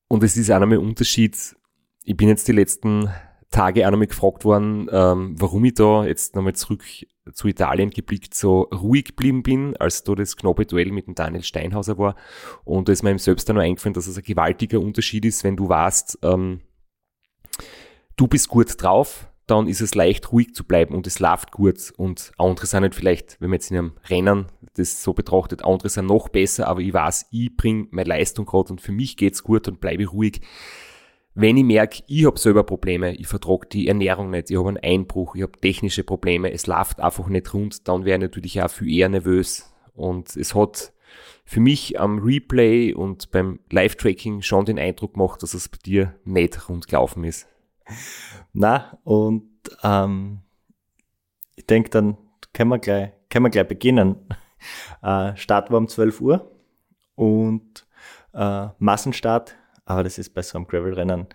Und 0.09 0.23
es 0.23 0.37
ist 0.37 0.51
auch 0.51 0.59
nochmal 0.59 0.79
ein 0.79 0.85
Unterschied. 0.85 1.57
Ich 2.05 2.17
bin 2.17 2.29
jetzt 2.29 2.49
die 2.49 2.53
letzten 2.53 3.11
Tage 3.51 3.87
auch 3.87 3.91
nochmal 3.91 4.07
gefragt 4.07 4.45
worden, 4.45 4.89
ähm, 4.91 5.35
warum 5.39 5.65
ich 5.65 5.75
da 5.75 6.05
jetzt 6.05 6.35
nochmal 6.35 6.55
zurück 6.55 6.85
zu 7.33 7.49
Italien 7.49 7.91
geblickt 7.91 8.35
so 8.35 8.63
ruhig 8.63 9.07
geblieben 9.07 9.43
bin, 9.43 9.77
als 9.77 10.05
da 10.05 10.15
das 10.15 10.37
knappe 10.37 10.67
Duell 10.67 10.93
mit 10.93 11.07
dem 11.07 11.15
Daniel 11.15 11.43
Steinhauser 11.43 11.99
war. 11.99 12.17
Und 12.65 12.89
da 12.89 12.93
ist 12.93 13.03
mir 13.03 13.11
eben 13.11 13.19
selbst 13.19 13.49
dann 13.49 13.57
noch 13.57 13.63
eingefallen, 13.63 13.95
dass 13.95 14.07
es 14.07 14.17
ein 14.17 14.25
gewaltiger 14.25 14.81
Unterschied 14.81 15.25
ist, 15.25 15.45
wenn 15.45 15.57
du 15.57 15.69
weißt, 15.69 16.19
ähm, 16.23 16.61
du 18.17 18.27
bist 18.27 18.49
gut 18.49 18.83
drauf, 18.83 19.29
dann 19.49 19.67
ist 19.67 19.81
es 19.81 19.95
leicht 19.95 20.31
ruhig 20.31 20.55
zu 20.55 20.65
bleiben 20.65 20.95
und 20.95 21.07
es 21.07 21.21
läuft 21.21 21.53
gut 21.53 21.93
und 21.97 22.33
andere 22.37 22.67
sind 22.67 22.83
halt 22.83 22.95
vielleicht, 22.95 23.41
wenn 23.41 23.49
man 23.49 23.57
jetzt 23.57 23.71
in 23.71 23.79
einem 23.79 23.93
Rennen 24.09 24.47
das 24.75 25.03
so 25.03 25.15
betrachtet, 25.15 25.65
andere 25.65 25.89
sind 25.89 26.07
noch 26.07 26.29
besser, 26.29 26.69
aber 26.69 26.81
ich 26.81 26.93
weiß, 26.93 27.29
ich 27.31 27.57
bringe 27.57 27.89
meine 27.91 28.11
Leistung 28.11 28.45
gerade 28.45 28.71
und 28.71 28.81
für 28.81 28.93
mich 28.93 29.17
geht's 29.17 29.43
gut 29.43 29.67
und 29.67 29.81
bleibe 29.81 30.07
ruhig. 30.07 30.43
Wenn 31.41 31.57
ich 31.57 31.63
merke, 31.63 32.03
ich 32.09 32.27
habe 32.27 32.37
selber 32.37 32.65
Probleme, 32.65 33.15
ich 33.15 33.29
vertrage 33.29 33.69
die 33.69 33.87
Ernährung 33.87 34.31
nicht, 34.31 34.51
ich 34.51 34.59
habe 34.59 34.71
einen 34.71 34.79
Einbruch, 34.79 35.37
ich 35.37 35.43
habe 35.43 35.53
technische 35.53 36.03
Probleme, 36.03 36.51
es 36.51 36.67
läuft 36.67 36.99
einfach 36.99 37.29
nicht 37.29 37.55
rund, 37.55 37.87
dann 37.87 38.05
wäre 38.05 38.17
ich 38.17 38.23
natürlich 38.23 38.61
auch 38.61 38.69
viel 38.69 38.93
eher 38.93 39.09
nervös. 39.09 39.73
Und 39.95 40.35
es 40.35 40.57
hat 40.57 40.93
für 41.45 41.61
mich 41.61 42.01
am 42.01 42.19
Replay 42.19 42.93
und 42.93 43.31
beim 43.31 43.61
Live-Tracking 43.71 44.43
schon 44.43 44.65
den 44.65 44.81
Eindruck 44.81 45.15
gemacht, 45.15 45.41
dass 45.45 45.55
es 45.55 45.69
bei 45.69 45.79
dir 45.79 46.17
nicht 46.25 46.69
rund 46.69 46.89
gelaufen 46.89 47.23
ist. 47.23 47.47
Na, 48.53 48.99
und 49.05 49.49
ähm, 49.85 50.41
ich 51.55 51.67
denke, 51.67 51.91
dann 51.91 52.19
können 52.53 52.71
wir 52.71 52.81
gleich, 52.81 53.13
können 53.31 53.45
wir 53.45 53.51
gleich 53.51 53.69
beginnen. 53.69 54.17
Äh, 55.05 55.37
Start 55.37 55.71
war 55.71 55.79
um 55.79 55.87
12 55.87 56.21
Uhr 56.21 56.51
und 57.15 57.87
äh, 58.35 58.67
Massenstart, 58.81 59.55
aber 59.89 60.05
das 60.05 60.19
ist 60.19 60.35
bei 60.35 60.43
so 60.43 60.59
einem 60.59 60.67
Gravel-Rennen. 60.67 61.27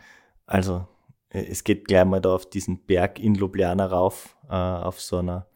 Also 0.45 0.87
äh, 1.29 1.43
es 1.45 1.63
geht 1.63 1.85
gleich 1.85 2.05
mal 2.05 2.21
da 2.21 2.35
auf 2.35 2.47
diesen 2.47 2.85
Berg 2.85 3.19
in 3.19 3.33
Ljubljana 3.33 3.87
rauf, 3.87 4.37
äh, 4.47 4.53
auf 4.53 5.01
so 5.01 5.17
einer 5.17 5.47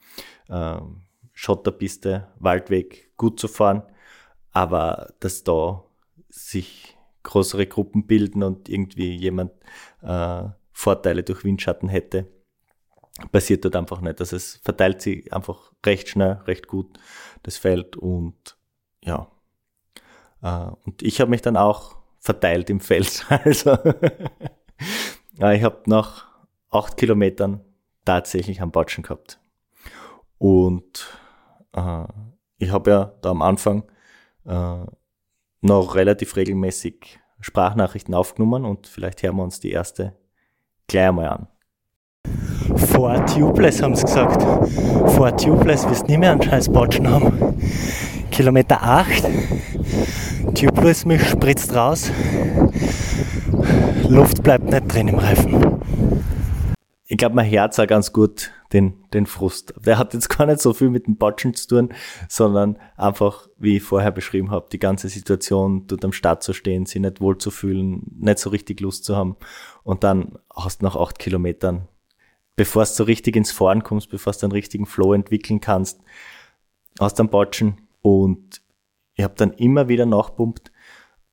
äh, 0.50 0.80
Schotterpiste, 1.32 2.28
Waldweg 2.40 3.16
gut 3.16 3.40
zu 3.40 3.48
fahren, 3.48 3.84
aber 4.52 5.14
dass 5.20 5.44
da 5.44 5.84
sich 6.30 6.98
größere 7.22 7.68
Gruppen 7.68 8.08
bilden 8.08 8.42
und 8.42 8.68
irgendwie 8.68 9.16
jemand 9.16 9.52
äh, 10.02 10.46
Vorteile 10.72 11.22
durch 11.22 11.44
Windschatten 11.44 11.90
hätte, 11.90 12.28
passiert 13.32 13.64
dort 13.64 13.76
einfach 13.76 14.02
nicht. 14.02 14.20
Also 14.20 14.36
es 14.36 14.56
verteilt 14.64 15.04
sich 15.04 15.32
einfach 15.32 15.72
recht 15.86 16.10
schnell, 16.10 16.42
recht 16.48 16.68
gut, 16.68 16.98
das 17.44 17.58
Feld 17.58 17.96
und 17.96 18.58
ja. 19.04 19.30
Äh, 20.42 20.72
und 20.84 21.04
ich 21.04 21.22
habe 21.22 21.30
mich 21.30 21.44
dann 21.44 21.58
auch 21.58 21.97
verteilt 22.28 22.70
im 22.70 22.80
Feld. 22.80 23.26
Also 23.44 23.78
ich 25.40 25.64
habe 25.64 25.82
nach 25.86 26.28
acht 26.70 26.98
Kilometern 26.98 27.62
tatsächlich 28.06 28.62
einen 28.62 28.72
Batschen 28.72 29.04
gehabt. 29.04 29.40
Und 30.38 31.08
äh, 31.74 32.04
ich 32.58 32.72
habe 32.72 32.92
ja 32.92 33.14
da 33.22 33.30
am 33.32 33.42
Anfang 33.42 33.84
äh, 34.46 34.86
noch 35.62 35.96
relativ 35.96 36.36
regelmäßig 36.36 37.20
Sprachnachrichten 37.40 38.14
aufgenommen 38.14 38.66
und 38.66 38.88
vielleicht 38.88 39.24
hören 39.24 39.38
wir 39.38 39.44
uns 39.44 39.60
die 39.60 39.72
erste 39.72 40.16
gleich 40.88 41.08
einmal 41.08 41.30
an. 41.30 41.48
Vor 42.76 43.26
Tubeless 43.26 43.82
haben 43.82 43.96
sie 43.96 44.06
gesagt. 44.06 44.42
Vor 45.14 45.36
Tubeless 45.38 45.88
wirst 45.90 46.04
du 46.04 46.08
nicht 46.08 46.20
mehr 46.20 46.32
einen 46.32 46.42
scheiß 46.42 46.70
Botschen 46.70 47.08
haben. 47.10 47.62
Kilometer 48.32 48.82
8. 48.82 49.24
Tubeless 50.58 51.06
mich 51.06 51.24
spritzt 51.24 51.76
raus. 51.76 52.10
Luft 54.10 54.42
bleibt 54.42 54.64
nicht 54.64 54.92
drin 54.92 55.08
im 55.08 55.20
Reifen. 55.20 55.84
Ich 57.06 57.16
glaube, 57.16 57.36
mein 57.36 57.46
Herz 57.46 57.78
hat 57.78 57.90
ganz 57.90 58.12
gut 58.12 58.50
den, 58.74 59.04
den 59.14 59.28
Frust. 59.28 59.76
Der 59.86 60.00
hat 60.00 60.16
jetzt 60.16 60.30
gar 60.30 60.48
nicht 60.48 60.60
so 60.60 60.74
viel 60.74 60.90
mit 60.90 61.06
dem 61.06 61.16
Botschen 61.16 61.54
zu 61.54 61.68
tun, 61.68 61.94
sondern 62.28 62.80
einfach, 62.96 63.48
wie 63.60 63.78
ich 63.78 63.84
vorher 63.84 64.10
beschrieben 64.10 64.50
habe, 64.50 64.68
die 64.72 64.80
ganze 64.80 65.10
Situation, 65.10 65.86
dort 65.86 66.04
am 66.04 66.12
Start 66.12 66.42
zu 66.42 66.54
stehen, 66.54 66.88
sich 66.88 67.02
nicht 67.02 67.22
wohl 67.22 67.38
zu 67.38 67.52
fühlen, 67.52 68.02
nicht 68.18 68.40
so 68.40 68.50
richtig 68.50 68.80
Lust 68.80 69.06
zu 69.06 69.16
haben. 69.16 69.36
Und 69.84 70.04
dann 70.04 70.40
hast 70.56 70.82
du 70.82 70.86
nach 70.86 70.96
acht 70.96 71.20
Kilometern, 71.20 71.88
bevor 72.56 72.84
du 72.84 72.90
so 72.90 73.04
richtig 73.04 73.36
ins 73.36 73.52
Fahren 73.52 73.84
kommst, 73.84 74.10
bevor 74.10 74.34
du 74.34 74.40
einen 74.48 74.54
richtigen 74.54 74.88
Flow 74.88 75.14
entwickeln 75.14 75.62
kannst, 75.62 76.02
hast 77.00 77.20
du 77.20 77.24
einen 77.24 77.30
Botschen. 77.30 77.78
Und 78.02 78.62
ich 79.18 79.24
habe 79.24 79.34
dann 79.36 79.52
immer 79.54 79.90
wieder 79.90 80.06
nachpumpt 80.06 80.72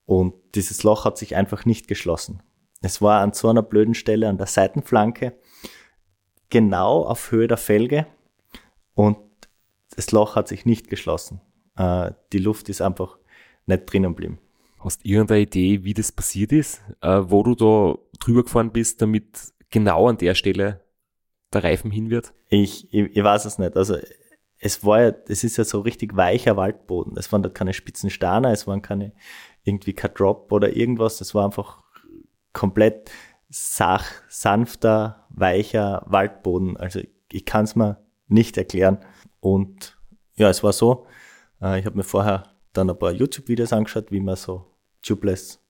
und 0.07 0.35
dieses 0.55 0.83
Loch 0.83 1.05
hat 1.05 1.19
sich 1.19 1.37
einfach 1.37 1.65
nicht 1.65 1.87
geschlossen. 1.87 2.43
Es 2.81 3.01
war 3.01 3.21
an 3.21 3.33
so 3.33 3.49
einer 3.49 3.63
blöden 3.63 3.95
Stelle 3.95 4.29
an 4.29 4.39
der 4.39 4.47
Seitenflanke 4.47 5.39
genau 6.51 7.05
auf 7.05 7.31
Höhe 7.31 7.47
der 7.47 7.57
Felge 7.57 8.07
und 8.95 9.19
das 9.95 10.11
Loch 10.13 10.35
hat 10.35 10.49
sich 10.49 10.65
nicht 10.65 10.89
geschlossen. 10.89 11.41
Äh, 11.77 12.13
die 12.33 12.39
Luft 12.39 12.69
ist 12.69 12.81
einfach 12.81 13.19
nicht 13.67 13.85
drinnen 13.87 14.13
geblieben. 14.13 14.39
Hast 14.81 15.05
du 15.05 15.09
irgendeine 15.09 15.43
Idee, 15.43 15.85
wie 15.85 15.95
das 15.95 16.13
passiert 16.13 16.53
ist, 16.53 16.83
äh, 17.01 17.21
wo 17.25 17.43
du 17.43 17.55
da 17.55 17.99
drüber 18.19 18.43
gefahren 18.45 18.73
bist, 18.73 19.01
damit 19.01 19.53
genau 19.71 20.09
an 20.09 20.19
der 20.19 20.35
Stelle 20.35 20.83
der 21.53 21.65
Reifen 21.65 21.91
hin 21.91 22.11
wird? 22.11 22.33
Ich, 22.49 22.93
ich, 22.93 23.17
ich 23.17 23.25
weiß 23.25 23.45
es 23.45 23.59
nicht. 23.59 23.77
Also 23.77 23.97
es 24.65 24.83
war 24.83 25.03
ja, 25.03 25.13
es 25.29 25.45
ist 25.45 25.59
ja 25.59 25.65
so 25.65 25.81
richtig 25.81 26.17
weicher 26.17 26.57
Waldboden. 26.57 27.19
Es 27.19 27.31
waren 27.31 27.43
da 27.43 27.51
keine 27.51 27.75
spitzen 27.75 28.09
Steine, 28.09 28.51
es 28.51 28.67
waren 28.67 28.81
keine 28.81 29.13
irgendwie 29.63 29.93
kein 29.93 30.15
Drop 30.15 30.51
oder 30.53 30.75
irgendwas. 30.75 31.19
Das 31.19 31.35
war 31.35 31.45
einfach 31.45 31.83
komplett 32.55 33.11
sach, 33.51 34.07
sanfter, 34.31 35.27
weicher 35.29 36.03
Waldboden. 36.07 36.79
Also 36.79 37.01
ich 37.31 37.45
kann 37.45 37.65
es 37.65 37.77
mir 37.77 37.99
nicht 38.27 38.57
erklären. 38.57 39.01
Und 39.41 39.99
ja, 40.35 40.49
es 40.49 40.65
war 40.65 40.73
so, 40.73 41.07
äh, 41.61 41.79
ich 41.79 41.85
habe 41.85 41.99
mir 41.99 42.03
vorher 42.03 42.45
dann 42.73 42.89
ein 42.89 42.99
paar 42.99 43.13
YouTube-Videos 43.13 43.75
angeschaut, 43.75 44.11
wie 44.11 44.21
man 44.21 44.37
so 44.37 44.65
tubeless 45.03 45.63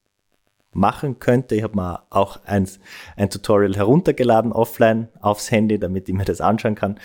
machen 0.70 1.18
könnte. 1.18 1.57
Ich 1.57 1.64
habe 1.64 1.74
mir 1.74 2.04
auch 2.11 2.44
eins, 2.44 2.78
ein 3.16 3.28
Tutorial 3.28 3.74
heruntergeladen, 3.74 4.52
offline, 4.52 5.09
aufs 5.20 5.50
Handy, 5.50 5.80
damit 5.80 6.09
ich 6.09 6.14
mir 6.14 6.24
das 6.24 6.40
anschauen 6.40 6.76
kann. 6.76 7.00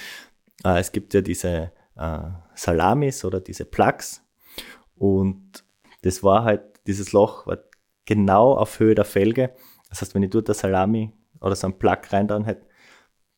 Äh, 0.63 0.79
es 0.79 0.91
gibt 0.91 1.15
ja 1.15 1.21
diese 1.21 1.71
äh, 1.99 2.29
Salamis 2.55 3.25
oder 3.25 3.41
diese 3.41 3.65
Plugs. 3.65 4.25
Und 4.95 5.63
das 6.01 6.23
war 6.23 6.43
halt, 6.43 6.63
dieses 6.87 7.11
Loch 7.11 7.45
war 7.45 7.59
genau 8.05 8.55
auf 8.55 8.79
Höhe 8.79 8.95
der 8.95 9.05
Felge. 9.05 9.53
Das 9.89 10.01
heißt, 10.01 10.15
wenn 10.15 10.23
ich 10.23 10.29
dort 10.29 10.47
der 10.47 10.55
Salami 10.55 11.13
oder 11.41 11.55
so 11.55 11.67
einen 11.67 11.77
Plug 11.77 11.99
rein 12.11 12.27
dann 12.27 12.45
hätte, 12.45 12.65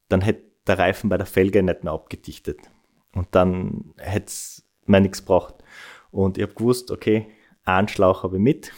dann 0.10 0.22
hätte 0.22 0.44
der 0.68 0.78
Reifen 0.80 1.10
bei 1.10 1.18
der 1.18 1.26
Felge 1.26 1.64
nicht 1.64 1.84
mehr 1.84 1.94
abgedichtet. 1.94 2.60
Und 3.14 3.28
dann 3.32 3.94
hätte 3.98 4.28
es 4.28 4.66
mir 4.86 5.02
nichts 5.02 5.20
gebraucht. 5.20 5.56
Und 6.12 6.38
ich 6.38 6.44
habe 6.44 6.54
gewusst, 6.54 6.92
okay, 6.92 7.28
einen 7.64 7.88
Schlauch 7.88 8.24
habe 8.24 8.38
ich 8.38 8.42
mit. 8.42 8.72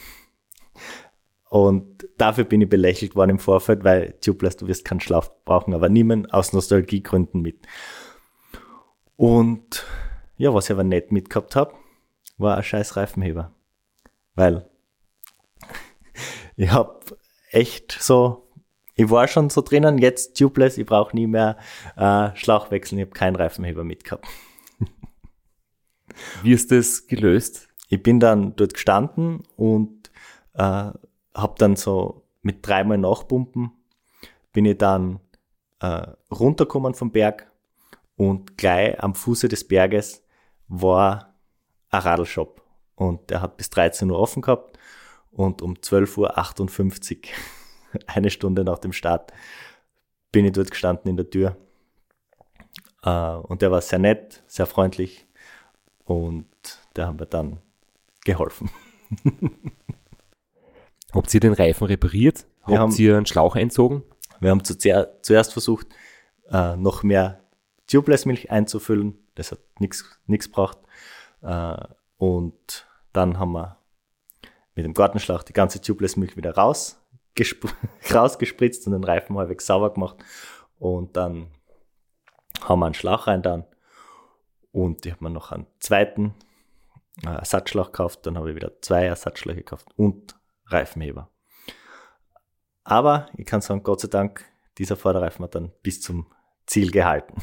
Und 1.50 2.08
dafür 2.18 2.44
bin 2.44 2.60
ich 2.60 2.68
belächelt 2.68 3.14
worden 3.14 3.30
im 3.30 3.38
Vorfeld, 3.38 3.84
weil 3.84 4.14
Tubeless, 4.20 4.56
du 4.56 4.66
wirst 4.66 4.84
keinen 4.84 5.00
Schlauch 5.00 5.28
brauchen, 5.44 5.74
aber 5.74 5.88
niemand 5.88 6.32
aus 6.32 6.52
Nostalgiegründen 6.52 7.42
mit. 7.42 7.66
Und 9.16 9.84
ja, 10.36 10.52
was 10.52 10.66
ich 10.66 10.72
aber 10.72 10.84
nicht 10.84 11.12
mitgehabt 11.12 11.56
habe, 11.56 11.74
war 12.38 12.56
ein 12.56 12.62
scheiß 12.62 12.96
Reifenheber. 12.96 13.52
Weil 14.34 14.68
ich 16.56 16.70
habe 16.70 17.00
echt 17.50 17.92
so, 17.92 18.48
ich 18.94 19.10
war 19.10 19.28
schon 19.28 19.50
so 19.50 19.60
drinnen, 19.60 19.98
jetzt 19.98 20.36
tubeless, 20.36 20.78
ich 20.78 20.86
brauche 20.86 21.14
nie 21.14 21.26
mehr 21.26 21.56
äh, 21.96 22.34
Schlauch 22.36 22.70
wechseln, 22.70 22.98
ich 22.98 23.06
habe 23.06 23.14
keinen 23.14 23.36
Reifenheber 23.36 23.84
mitgehabt. 23.84 24.26
Wie 26.42 26.52
ist 26.52 26.70
das 26.70 27.06
gelöst? 27.06 27.68
Ich 27.88 28.02
bin 28.02 28.20
dann 28.20 28.56
dort 28.56 28.74
gestanden 28.74 29.42
und 29.56 30.10
äh, 30.54 30.90
habe 31.34 31.54
dann 31.58 31.76
so 31.76 32.22
mit 32.42 32.66
dreimal 32.66 32.98
Nachpumpen 32.98 33.72
bin 34.52 34.64
ich 34.64 34.78
dann 34.78 35.20
äh, 35.80 36.06
runtergekommen 36.30 36.94
vom 36.94 37.10
Berg 37.10 37.50
und 38.16 38.56
gleich 38.56 39.02
am 39.02 39.14
Fuße 39.14 39.48
des 39.48 39.66
Berges 39.66 40.22
war 40.68 41.34
ein 41.90 42.00
Radlshop 42.00 42.62
und 42.94 43.30
der 43.30 43.40
hat 43.40 43.56
bis 43.56 43.70
13 43.70 44.10
Uhr 44.10 44.18
offen 44.18 44.42
gehabt 44.42 44.78
und 45.30 45.62
um 45.62 45.74
12.58 45.74 47.16
Uhr, 47.16 48.00
eine 48.06 48.30
Stunde 48.30 48.64
nach 48.64 48.78
dem 48.78 48.92
Start, 48.92 49.32
bin 50.32 50.44
ich 50.44 50.52
dort 50.52 50.70
gestanden 50.70 51.10
in 51.10 51.16
der 51.16 51.30
Tür. 51.30 51.56
Uh, 53.06 53.42
und 53.48 53.60
der 53.60 53.70
war 53.70 53.82
sehr 53.82 53.98
nett, 53.98 54.42
sehr 54.46 54.64
freundlich 54.64 55.26
und 56.04 56.46
der 56.96 57.08
hat 57.08 57.20
mir 57.20 57.26
dann 57.26 57.60
geholfen. 58.24 58.70
Habt 61.12 61.34
ihr 61.34 61.40
den 61.40 61.52
Reifen 61.52 61.86
repariert? 61.86 62.46
Wir 62.66 62.78
Habt 62.78 62.92
haben, 62.92 62.96
ihr 62.96 63.16
einen 63.18 63.26
Schlauch 63.26 63.56
einzogen? 63.56 64.02
Wir 64.40 64.50
haben 64.50 64.64
zu, 64.64 64.78
zuerst 64.78 65.52
versucht, 65.52 65.88
uh, 66.50 66.76
noch 66.76 67.02
mehr 67.02 67.43
Tubeless-Milch 67.86 68.50
einzufüllen. 68.50 69.18
Das 69.34 69.52
hat 69.52 69.60
nichts 69.78 70.20
gebracht. 70.26 70.78
Uh, 71.42 71.76
und 72.16 72.86
dann 73.12 73.38
haben 73.38 73.52
wir 73.52 73.78
mit 74.74 74.84
dem 74.84 74.94
Gartenschlauch 74.94 75.42
die 75.42 75.52
ganze 75.52 75.80
Tubeless-Milch 75.80 76.36
wieder 76.36 76.54
raus, 76.54 77.00
rausgespritzt 78.14 78.86
und 78.86 78.92
den 78.92 79.04
Reifen 79.04 79.36
halbwegs 79.36 79.66
sauber 79.66 79.92
gemacht. 79.92 80.16
Und 80.78 81.16
dann 81.16 81.48
haben 82.62 82.80
wir 82.80 82.86
einen 82.86 82.94
Schlauch 82.94 83.26
rein 83.26 83.42
dann. 83.42 83.64
Und 84.72 85.06
ich 85.06 85.12
habe 85.12 85.24
mir 85.24 85.30
noch 85.30 85.52
einen 85.52 85.66
zweiten 85.78 86.34
äh, 87.24 87.28
Ersatzschlauch 87.28 87.92
gekauft. 87.92 88.26
Dann 88.26 88.36
habe 88.36 88.50
ich 88.50 88.56
wieder 88.56 88.80
zwei 88.80 89.04
Ersatzschläuche 89.04 89.58
gekauft 89.58 89.88
und 89.96 90.36
Reifenheber. 90.66 91.30
Aber 92.82 93.26
ich 93.36 93.46
kann 93.46 93.60
sagen, 93.60 93.82
Gott 93.82 94.00
sei 94.00 94.08
Dank, 94.08 94.44
dieser 94.78 94.96
Vorderreifen 94.96 95.44
hat 95.44 95.54
dann 95.54 95.72
bis 95.82 96.00
zum 96.00 96.26
Ziel 96.66 96.90
gehalten. 96.90 97.42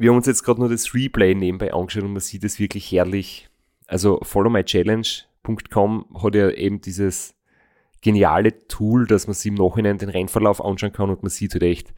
Wir 0.00 0.10
haben 0.10 0.16
uns 0.16 0.26
jetzt 0.26 0.44
gerade 0.44 0.60
nur 0.60 0.68
das 0.68 0.94
Replay 0.94 1.34
nebenbei 1.34 1.72
angeschaut 1.72 2.04
und 2.04 2.12
man 2.12 2.20
sieht 2.20 2.44
es 2.44 2.60
wirklich 2.60 2.92
herrlich. 2.92 3.50
Also 3.88 4.20
followmychallenge.com 4.22 6.06
hat 6.22 6.34
ja 6.36 6.50
eben 6.50 6.80
dieses 6.80 7.34
geniale 8.00 8.56
Tool, 8.68 9.08
dass 9.08 9.26
man 9.26 9.34
sich 9.34 9.46
im 9.46 9.54
Nachhinein 9.54 9.98
den 9.98 10.08
Rennverlauf 10.08 10.64
anschauen 10.64 10.92
kann 10.92 11.10
und 11.10 11.24
man 11.24 11.30
sieht 11.30 11.54
halt 11.54 11.64
echt 11.64 11.92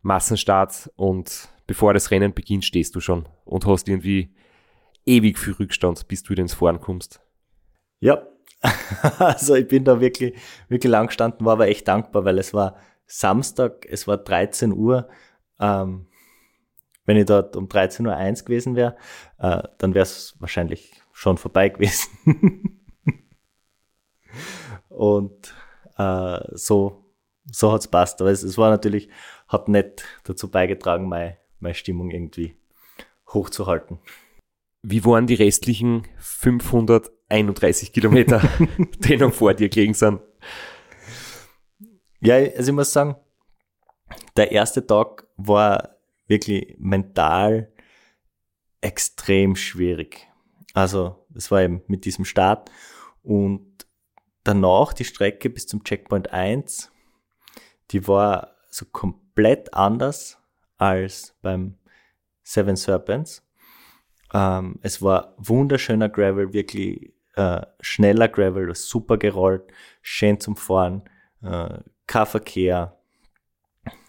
Massenstart 0.00 0.90
und 0.96 1.50
bevor 1.66 1.92
das 1.92 2.10
Rennen 2.10 2.32
beginnt, 2.32 2.64
stehst 2.64 2.96
du 2.96 3.00
schon 3.00 3.28
und 3.44 3.66
hast 3.66 3.86
irgendwie 3.86 4.34
ewig 5.04 5.38
viel 5.38 5.52
Rückstand, 5.52 6.08
bis 6.08 6.22
du 6.22 6.30
wieder 6.30 6.42
ins 6.42 6.54
Fahren 6.54 6.80
kommst. 6.80 7.20
Ja, 8.00 8.26
also 9.18 9.56
ich 9.56 9.68
bin 9.68 9.84
da 9.84 10.00
wirklich, 10.00 10.34
wirklich 10.68 10.90
lang 10.90 11.08
gestanden, 11.08 11.44
war 11.44 11.52
aber 11.52 11.68
echt 11.68 11.86
dankbar, 11.86 12.24
weil 12.24 12.38
es 12.38 12.54
war 12.54 12.76
Samstag, 13.06 13.86
es 13.90 14.08
war 14.08 14.16
13 14.16 14.72
Uhr. 14.72 15.06
Ähm, 15.60 16.06
wenn 17.04 17.16
ich 17.16 17.26
dort 17.26 17.56
um 17.56 17.66
13.01 17.66 18.40
Uhr 18.40 18.44
gewesen 18.44 18.76
wäre, 18.76 18.96
äh, 19.38 19.62
dann 19.78 19.94
wäre 19.94 20.04
es 20.04 20.36
wahrscheinlich 20.38 20.92
schon 21.12 21.36
vorbei 21.36 21.68
gewesen. 21.68 22.08
Und 24.88 25.54
äh, 25.98 26.40
so, 26.52 27.04
so 27.50 27.72
hat's 27.72 27.88
passt. 27.88 28.20
Aber 28.20 28.30
es, 28.30 28.42
es 28.42 28.58
war 28.58 28.70
natürlich, 28.70 29.08
hat 29.48 29.68
nicht 29.68 30.04
dazu 30.24 30.50
beigetragen, 30.50 31.08
meine, 31.08 31.38
meine 31.58 31.74
Stimmung 31.74 32.10
irgendwie 32.10 32.56
hochzuhalten. 33.28 33.98
Wie 34.82 35.04
waren 35.04 35.26
die 35.26 35.34
restlichen 35.34 36.06
531 36.18 37.92
Kilometer, 37.92 38.42
die 38.98 39.16
noch 39.16 39.32
vor 39.32 39.54
dir 39.54 39.68
gelegen 39.68 39.94
sind? 39.94 40.20
Ja, 42.20 42.34
also 42.36 42.70
ich 42.70 42.76
muss 42.76 42.92
sagen, 42.92 43.16
der 44.36 44.52
erste 44.52 44.86
Tag 44.86 45.26
war 45.36 45.96
wirklich 46.26 46.76
mental 46.78 47.72
extrem 48.80 49.56
schwierig. 49.56 50.28
Also 50.74 51.26
es 51.34 51.50
war 51.50 51.62
eben 51.62 51.82
mit 51.86 52.04
diesem 52.04 52.24
Start 52.24 52.70
und 53.22 53.86
danach 54.44 54.92
die 54.92 55.04
Strecke 55.04 55.50
bis 55.50 55.66
zum 55.66 55.84
Checkpoint 55.84 56.32
1, 56.32 56.90
die 57.90 58.06
war 58.08 58.56
so 58.70 58.86
komplett 58.86 59.72
anders 59.74 60.38
als 60.78 61.36
beim 61.42 61.78
Seven 62.42 62.76
Serpents. 62.76 63.46
Ähm, 64.32 64.78
es 64.82 65.02
war 65.02 65.34
wunderschöner 65.36 66.08
Gravel, 66.08 66.52
wirklich 66.52 67.12
äh, 67.34 67.60
schneller 67.80 68.28
Gravel, 68.28 68.74
super 68.74 69.16
gerollt, 69.16 69.62
schön 70.00 70.40
zum 70.40 70.56
Fahren, 70.56 71.02
äh, 71.42 71.78
kein 72.06 72.26
Verkehr. 72.26 72.98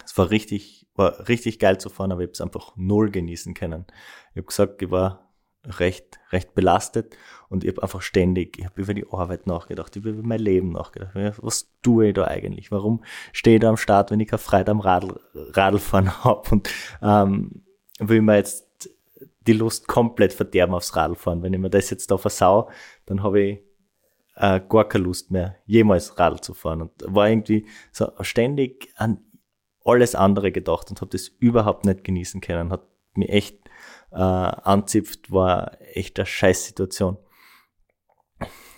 Es 0.03 0.17
war 0.17 0.29
richtig, 0.29 0.82
war 0.95 1.27
richtig 1.27 1.59
geil 1.59 1.77
zu 1.79 1.89
fahren, 1.89 2.11
aber 2.11 2.21
ich 2.21 2.27
habe 2.27 2.33
es 2.33 2.41
einfach 2.41 2.73
null 2.75 3.09
genießen 3.09 3.53
können. 3.53 3.85
Ich 4.31 4.37
habe 4.37 4.47
gesagt, 4.47 4.81
ich 4.81 4.91
war 4.91 5.31
recht, 5.65 6.19
recht 6.31 6.53
belastet 6.55 7.15
und 7.49 7.63
ich 7.63 7.71
habe 7.71 7.83
einfach 7.83 8.01
ständig, 8.01 8.59
ich 8.59 8.65
habe 8.65 8.81
über 8.81 8.93
die 8.93 9.05
Arbeit 9.09 9.47
nachgedacht, 9.47 9.95
ich 9.95 10.01
habe 10.01 10.09
über 10.09 10.27
mein 10.27 10.39
Leben 10.39 10.71
nachgedacht. 10.71 11.13
Was 11.41 11.71
tue 11.81 12.09
ich 12.09 12.13
da 12.13 12.25
eigentlich? 12.25 12.71
Warum 12.71 13.03
stehe 13.31 13.55
ich 13.55 13.61
da 13.61 13.69
am 13.69 13.77
Start, 13.77 14.11
wenn 14.11 14.19
ich 14.19 14.27
keine 14.27 14.39
Freude 14.39 14.71
am 14.71 14.79
Radl, 14.81 15.19
Radlfahren 15.33 16.23
habe? 16.23 16.49
Und 16.51 16.69
ähm, 17.01 17.63
will 17.99 18.21
mir 18.21 18.35
jetzt 18.35 18.89
die 19.47 19.53
Lust 19.53 19.87
komplett 19.87 20.33
verderben 20.33 20.73
aufs 20.73 20.95
Radlfahren. 20.95 21.43
Wenn 21.43 21.53
ich 21.53 21.59
mir 21.59 21.69
das 21.69 21.89
jetzt 21.89 22.11
da 22.11 22.17
versau, 22.17 22.69
dann 23.05 23.23
habe 23.23 23.41
ich 23.41 23.59
äh, 24.35 24.61
gar 24.67 24.87
keine 24.87 25.05
Lust 25.05 25.31
mehr, 25.31 25.57
jemals 25.65 26.17
Radl 26.17 26.39
zu 26.39 26.53
fahren. 26.53 26.81
Und 26.81 26.91
war 27.05 27.29
irgendwie 27.29 27.65
so 27.91 28.11
ständig 28.21 28.89
an 28.95 29.19
alles 29.83 30.15
andere 30.15 30.51
gedacht 30.51 30.89
und 30.89 31.01
habe 31.01 31.11
das 31.11 31.27
überhaupt 31.27 31.85
nicht 31.85 32.03
genießen 32.03 32.41
können. 32.41 32.71
Hat 32.71 32.87
mir 33.15 33.29
echt 33.29 33.59
äh, 34.11 34.15
anzipft, 34.17 35.31
war 35.31 35.77
echt 35.81 36.19
eine 36.19 36.25
Scheißsituation. 36.25 37.17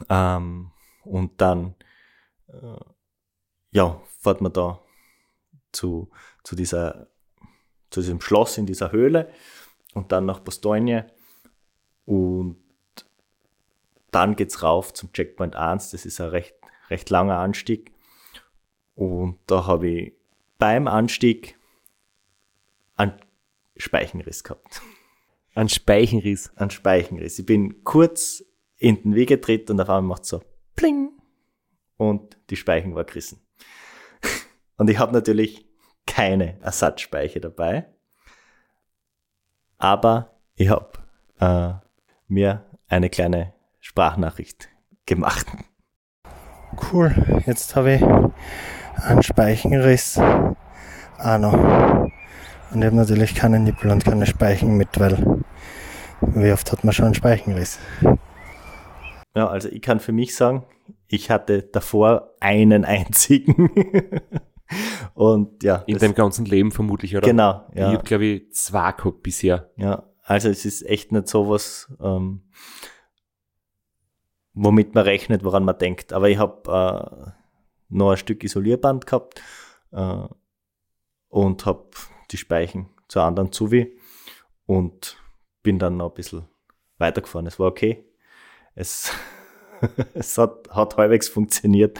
Ähm, 0.09 0.71
und 1.03 1.39
dann, 1.41 1.75
äh, 2.47 2.79
ja, 3.71 4.01
fährt 4.19 4.41
man 4.41 4.53
da 4.53 4.81
zu, 5.71 6.09
zu 6.43 6.55
dieser, 6.55 7.07
zu 7.89 8.01
diesem 8.01 8.21
Schloss 8.21 8.57
in 8.57 8.65
dieser 8.65 8.91
Höhle 8.91 9.31
und 9.93 10.11
dann 10.11 10.25
nach 10.25 10.39
Bastogne 10.39 11.07
und 12.05 12.57
dann 14.11 14.35
geht's 14.35 14.63
rauf 14.63 14.93
zum 14.93 15.11
Checkpoint 15.11 15.55
1. 15.55 15.91
Das 15.91 16.05
ist 16.05 16.21
ein 16.21 16.29
recht, 16.29 16.55
recht 16.89 17.09
langer 17.09 17.37
Anstieg. 17.37 17.91
Und 18.93 19.39
da 19.47 19.65
habe 19.65 19.89
ich 19.89 20.13
beim 20.57 20.87
Anstieg 20.87 21.57
einen 22.95 23.19
Speichenriss 23.77 24.43
gehabt. 24.43 24.81
Ein 25.53 25.69
Speichenriss. 25.69 26.51
Ein 26.55 26.69
Speichenriss. 26.69 27.39
Ich 27.39 27.45
bin 27.45 27.83
kurz 27.83 28.43
in 28.77 29.01
den 29.01 29.15
Weg 29.15 29.29
getreten 29.29 29.73
und 29.73 29.81
auf 29.81 29.89
einmal 29.89 30.17
macht 30.17 30.25
so 30.25 30.43
pling 30.75 31.11
und 31.97 32.37
die 32.49 32.55
Speichen 32.55 32.95
war 32.95 33.05
gerissen. 33.05 33.41
Und 34.77 34.89
ich 34.89 34.99
habe 34.99 35.13
natürlich 35.13 35.65
keine 36.05 36.59
Ersatzspeiche 36.61 37.39
dabei, 37.39 37.87
aber 39.77 40.37
ich 40.55 40.67
habe 40.67 40.91
äh, 41.39 41.73
mir 42.27 42.65
eine 42.89 43.09
kleine 43.09 43.53
Sprachnachricht 43.79 44.69
gemacht. 45.05 45.47
Cool, 46.91 47.43
jetzt 47.45 47.75
habe 47.77 47.93
ich 47.93 48.01
einen 49.03 49.23
Speichenriss 49.23 50.17
auch 50.17 51.37
noch. 51.37 51.53
Und 52.71 52.81
ich 52.81 52.85
habe 52.85 52.95
natürlich 52.95 53.35
keine 53.35 53.59
Nippel 53.59 53.91
und 53.91 54.03
keine 54.03 54.25
Speichen 54.25 54.75
mit, 54.77 54.99
weil 54.99 55.43
wie 56.21 56.51
oft 56.51 56.71
hat 56.71 56.83
man 56.83 56.93
schon 56.93 57.05
einen 57.05 57.13
Speichenriss? 57.15 57.79
Ja, 59.35 59.47
also 59.47 59.69
ich 59.69 59.81
kann 59.81 59.99
für 59.99 60.11
mich 60.11 60.35
sagen, 60.35 60.63
ich 61.07 61.29
hatte 61.29 61.63
davor 61.63 62.35
einen 62.39 62.85
einzigen. 62.85 63.69
und 65.13 65.63
ja. 65.63 65.83
In 65.87 65.97
deinem 65.97 66.15
ganzen 66.15 66.45
Leben 66.45 66.71
vermutlich, 66.71 67.15
oder? 67.15 67.27
Genau, 67.27 67.65
ja. 67.73 67.89
Ich 67.89 67.97
habe, 67.97 68.03
glaube 68.03 68.25
ich, 68.25 68.53
zwei 68.53 68.91
gehabt 68.91 69.23
bisher. 69.23 69.69
Ja, 69.77 70.03
also 70.23 70.49
es 70.49 70.65
ist 70.65 70.85
echt 70.85 71.11
nicht 71.11 71.27
sowas, 71.27 71.93
ähm, 72.01 72.43
womit 74.53 74.95
man 74.95 75.03
rechnet, 75.03 75.43
woran 75.43 75.65
man 75.65 75.77
denkt. 75.77 76.13
Aber 76.13 76.29
ich 76.29 76.37
habe 76.37 77.35
äh, 77.35 77.44
noch 77.95 78.11
ein 78.11 78.17
Stück 78.17 78.43
Isolierband 78.43 79.05
gehabt 79.05 79.41
äh, 79.91 80.27
und 81.29 81.65
habe 81.65 81.85
die 82.31 82.37
Speichen 82.37 82.89
zur 83.07 83.23
anderen 83.23 83.51
Zuwi 83.51 83.97
und 84.65 85.17
bin 85.63 85.79
dann 85.79 85.97
noch 85.97 86.09
ein 86.09 86.15
bisschen 86.15 86.47
weitergefahren. 86.97 87.47
Es 87.47 87.59
war 87.59 87.67
okay. 87.67 88.05
Es, 88.75 89.11
es 90.13 90.37
hat, 90.37 90.69
hat 90.69 90.97
halbwegs 90.97 91.29
funktioniert. 91.29 91.99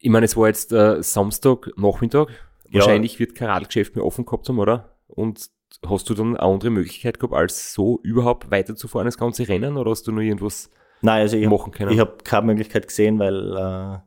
Ich 0.00 0.10
meine, 0.10 0.26
es 0.26 0.36
war 0.36 0.48
jetzt 0.48 0.72
äh, 0.72 1.02
Samstag, 1.02 1.70
Nachmittag. 1.76 2.28
Wahrscheinlich 2.70 3.14
ja. 3.14 3.20
wird 3.20 3.34
kein 3.34 3.48
Radgeschäft 3.48 3.96
mehr 3.96 4.04
offen 4.04 4.26
gehabt 4.26 4.48
haben, 4.48 4.58
oder? 4.58 4.96
Und 5.06 5.50
hast 5.86 6.10
du 6.10 6.14
dann 6.14 6.36
eine 6.36 6.40
andere 6.40 6.70
Möglichkeit 6.70 7.18
gehabt, 7.18 7.34
als 7.34 7.72
so 7.72 8.00
überhaupt 8.02 8.50
weiterzufahren, 8.50 9.06
das 9.06 9.16
ganze 9.18 9.48
Rennen? 9.48 9.76
Oder 9.76 9.90
hast 9.90 10.06
du 10.06 10.12
nur 10.12 10.22
irgendwas 10.22 10.70
Nein, 11.00 11.20
also 11.22 11.36
ich 11.36 11.48
machen 11.48 11.72
können? 11.72 11.92
Ich 11.92 12.00
habe 12.00 12.18
keine 12.24 12.46
Möglichkeit 12.46 12.88
gesehen, 12.88 13.18
weil 13.18 13.56
äh, 13.56 13.98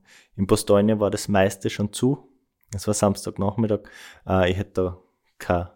in 0.42 0.48
Bastogne 0.48 1.00
war 1.00 1.12
das 1.12 1.28
meiste 1.28 1.70
schon 1.70 1.94
zu. 1.94 2.28
Es 2.74 2.88
war 2.88 2.96
Samstagnachmittag. 2.96 3.82
Äh, 4.28 4.50
ich 4.50 4.58
hätte 4.58 4.72
da 4.74 4.98
keine, 5.38 5.72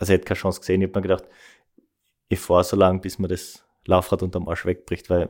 also 0.00 0.12
ich 0.12 0.16
hätte 0.16 0.24
keine 0.24 0.38
Chance 0.40 0.58
gesehen. 0.58 0.82
Ich 0.82 0.88
habe 0.88 0.98
mir 0.98 1.02
gedacht, 1.02 1.24
ich 2.28 2.40
fahre 2.40 2.64
so 2.64 2.76
lange, 2.76 2.98
bis 2.98 3.20
mir 3.20 3.28
das 3.28 3.64
Laufrad 3.84 4.24
unterm 4.24 4.48
Arsch 4.48 4.66
wegbricht, 4.66 5.10
weil 5.10 5.28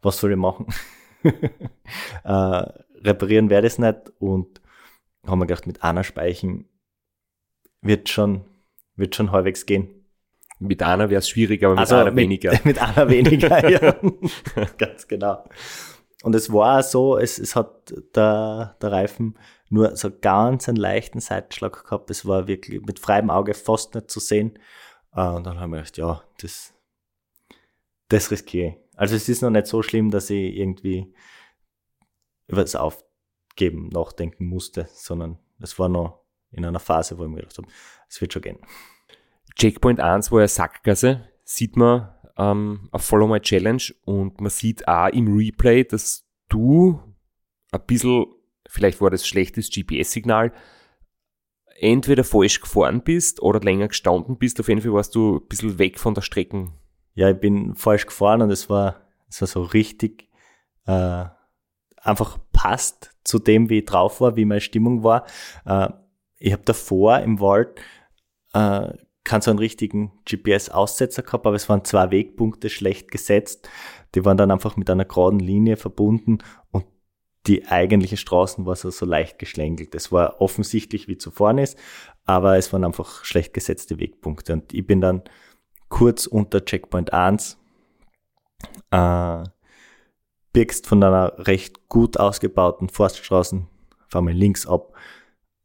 was 0.00 0.18
soll 0.18 0.30
ich 0.30 0.36
machen? 0.36 0.66
äh, 2.24 2.62
reparieren 3.02 3.50
werde 3.50 3.66
ich 3.66 3.72
es 3.72 3.78
nicht 3.80 4.12
und 4.20 4.60
haben 5.26 5.40
wir 5.40 5.46
gedacht, 5.46 5.66
mit 5.66 5.82
einer 5.82 6.04
Speichen 6.04 6.68
wird 7.80 8.10
schon, 8.10 8.44
wird 8.94 9.16
schon 9.16 9.32
halbwegs 9.32 9.66
gehen. 9.66 10.06
Mit 10.60 10.84
einer 10.84 11.10
wäre 11.10 11.18
es 11.18 11.28
schwierig, 11.28 11.64
aber 11.64 11.74
mit 11.74 11.80
also 11.80 11.96
einer 11.96 12.12
mit, 12.12 12.22
weniger. 12.22 12.52
Mit 12.64 12.78
einer 12.78 13.10
weniger, 13.10 13.68
ja. 13.68 13.96
Ganz 14.78 15.08
genau. 15.08 15.42
Und 16.24 16.34
es 16.34 16.50
war 16.50 16.82
so, 16.82 17.18
es, 17.18 17.38
es 17.38 17.54
hat 17.54 17.92
der, 18.16 18.78
der 18.80 18.92
Reifen 18.92 19.38
nur 19.68 19.94
so 19.94 20.10
ganz 20.10 20.70
einen 20.70 20.76
leichten 20.76 21.20
Seitenschlag 21.20 21.84
gehabt. 21.84 22.10
Es 22.10 22.24
war 22.24 22.46
wirklich 22.46 22.80
mit 22.80 22.98
freiem 22.98 23.28
Auge 23.28 23.52
fast 23.52 23.94
nicht 23.94 24.10
zu 24.10 24.20
sehen. 24.20 24.58
Äh, 25.14 25.28
und 25.28 25.44
dann 25.44 25.60
haben 25.60 25.72
wir 25.72 25.80
gedacht, 25.80 25.98
ja, 25.98 26.24
das, 26.40 26.72
das 28.08 28.30
riskiere 28.30 28.68
ich. 28.68 28.74
Also 28.96 29.16
es 29.16 29.28
ist 29.28 29.42
noch 29.42 29.50
nicht 29.50 29.66
so 29.66 29.82
schlimm, 29.82 30.10
dass 30.10 30.30
ich 30.30 30.56
irgendwie 30.56 31.14
über 32.46 32.62
das 32.62 32.74
Aufgeben 32.74 33.90
nachdenken 33.90 34.46
musste, 34.46 34.88
sondern 34.94 35.38
es 35.60 35.78
war 35.78 35.90
noch 35.90 36.24
in 36.52 36.64
einer 36.64 36.80
Phase, 36.80 37.18
wo 37.18 37.24
ich 37.24 37.28
mir 37.28 37.40
gedacht 37.42 37.58
habe, 37.58 37.68
es 38.08 38.18
wird 38.22 38.32
schon 38.32 38.40
gehen. 38.40 38.58
Checkpoint 39.56 40.00
1 40.00 40.32
war 40.32 40.40
ja 40.40 40.48
Sackgasse, 40.48 41.28
sieht 41.44 41.76
man 41.76 42.13
ähm, 42.36 42.88
auf 42.90 43.04
Follow 43.04 43.28
My 43.28 43.40
Challenge 43.40 43.82
und 44.04 44.40
man 44.40 44.50
sieht 44.50 44.86
auch 44.88 45.08
im 45.08 45.36
Replay, 45.36 45.84
dass 45.84 46.26
du 46.48 47.00
ein 47.72 47.80
bisschen 47.86 48.26
vielleicht 48.68 49.00
war 49.00 49.10
das 49.10 49.26
schlechtes 49.26 49.70
GPS-Signal, 49.70 50.52
entweder 51.78 52.24
falsch 52.24 52.60
gefahren 52.60 53.02
bist 53.02 53.42
oder 53.42 53.60
länger 53.60 53.88
gestanden 53.88 54.38
bist. 54.38 54.60
Auf 54.60 54.68
jeden 54.68 54.80
Fall 54.80 54.92
warst 54.92 55.14
du 55.14 55.36
ein 55.36 55.46
bisschen 55.48 55.78
weg 55.78 55.98
von 55.98 56.14
der 56.14 56.22
Strecke. 56.22 56.72
Ja, 57.14 57.30
ich 57.30 57.38
bin 57.38 57.74
falsch 57.74 58.06
gefahren 58.06 58.42
und 58.42 58.50
es 58.50 58.68
war, 58.68 59.00
es 59.28 59.40
war 59.40 59.48
so 59.48 59.62
richtig 59.62 60.28
äh, 60.86 61.24
einfach 61.96 62.38
passt 62.52 63.12
zu 63.24 63.38
dem, 63.38 63.70
wie 63.70 63.78
ich 63.78 63.84
drauf 63.84 64.20
war, 64.20 64.36
wie 64.36 64.44
meine 64.44 64.60
Stimmung 64.60 65.02
war. 65.02 65.26
Äh, 65.64 65.88
ich 66.38 66.52
habe 66.52 66.62
davor 66.64 67.20
im 67.20 67.40
Wald 67.40 67.80
äh, 68.52 68.92
keinen 69.24 69.40
so 69.40 69.50
einen 69.50 69.58
richtigen 69.58 70.12
GPS-Aussetzer 70.28 71.22
gehabt, 71.22 71.46
aber 71.46 71.56
es 71.56 71.68
waren 71.68 71.84
zwei 71.84 72.10
Wegpunkte 72.10 72.68
schlecht 72.68 73.10
gesetzt. 73.10 73.68
Die 74.14 74.24
waren 74.24 74.36
dann 74.36 74.50
einfach 74.50 74.76
mit 74.76 74.90
einer 74.90 75.06
geraden 75.06 75.40
Linie 75.40 75.76
verbunden 75.76 76.38
und 76.70 76.84
die 77.46 77.66
eigentliche 77.66 78.16
Straßen 78.16 78.64
war 78.64 78.76
so, 78.76 78.90
so 78.90 79.04
leicht 79.04 79.38
geschlängelt. 79.38 79.94
Es 79.94 80.12
war 80.12 80.40
offensichtlich, 80.40 81.08
wie 81.08 81.18
zu 81.18 81.30
vorne 81.30 81.62
ist, 81.62 81.78
aber 82.24 82.56
es 82.56 82.72
waren 82.72 82.84
einfach 82.84 83.24
schlecht 83.24 83.52
gesetzte 83.52 83.98
Wegpunkte. 83.98 84.52
Und 84.52 84.72
ich 84.72 84.86
bin 84.86 85.00
dann 85.00 85.22
kurz 85.88 86.26
unter 86.26 86.64
Checkpoint 86.64 87.12
1 87.12 87.58
äh, 88.90 89.44
birgst 90.52 90.86
von 90.86 91.02
einer 91.02 91.34
recht 91.46 91.88
gut 91.88 92.18
ausgebauten 92.18 92.88
Forststraßen, 92.88 93.66
fahr 94.08 94.22
mal 94.22 94.32
links 94.32 94.66
ab 94.66 94.94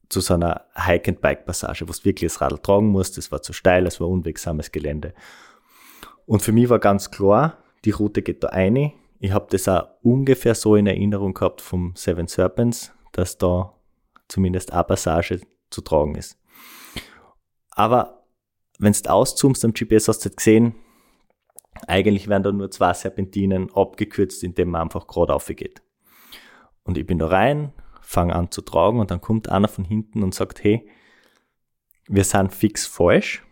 zu 0.09 0.21
so 0.21 0.33
einer 0.33 0.65
Hike-and-Bike-Passage, 0.75 1.87
wo 1.87 1.91
es 1.91 2.03
wirklich 2.03 2.31
das 2.31 2.41
Radl 2.41 2.57
tragen 2.57 2.87
muss. 2.87 3.11
Das 3.11 3.31
war 3.31 3.41
zu 3.41 3.53
steil, 3.53 3.85
es 3.85 3.99
war 3.99 4.09
unwegsames 4.09 4.71
Gelände. 4.71 5.13
Und 6.25 6.41
für 6.41 6.51
mich 6.51 6.69
war 6.69 6.79
ganz 6.79 7.11
klar, 7.11 7.57
die 7.85 7.91
Route 7.91 8.21
geht 8.21 8.43
da 8.43 8.49
eine. 8.49 8.93
Ich 9.19 9.31
habe 9.31 9.47
das 9.49 9.67
auch 9.67 9.87
ungefähr 10.01 10.55
so 10.55 10.75
in 10.75 10.87
Erinnerung 10.87 11.33
gehabt 11.33 11.61
vom 11.61 11.93
Seven 11.95 12.27
Serpents, 12.27 12.91
dass 13.11 13.37
da 13.37 13.73
zumindest 14.27 14.73
eine 14.73 14.83
Passage 14.83 15.41
zu 15.69 15.81
tragen 15.81 16.15
ist. 16.15 16.37
Aber 17.71 18.23
wenn 18.79 18.93
du 18.93 19.09
auszoomst 19.09 19.63
am 19.65 19.73
GPS, 19.73 20.07
hast 20.07 20.25
du 20.25 20.29
gesehen, 20.29 20.75
eigentlich 21.87 22.27
werden 22.27 22.43
da 22.43 22.51
nur 22.51 22.71
zwei 22.71 22.93
Serpentinen 22.93 23.71
abgekürzt, 23.73 24.43
indem 24.43 24.71
man 24.71 24.83
einfach 24.83 25.07
gerade 25.07 25.37
geht. 25.53 25.81
Und 26.83 26.97
ich 26.97 27.05
bin 27.05 27.19
da 27.19 27.27
rein, 27.27 27.73
fange 28.09 28.35
an 28.35 28.49
zu 28.49 28.61
tragen 28.61 28.99
und 28.99 29.11
dann 29.11 29.21
kommt 29.21 29.49
einer 29.49 29.67
von 29.67 29.85
hinten 29.85 30.23
und 30.23 30.33
sagt, 30.33 30.63
hey, 30.63 30.89
wir 32.07 32.23
sind 32.23 32.51
fix 32.51 32.87
falsch, 32.87 33.45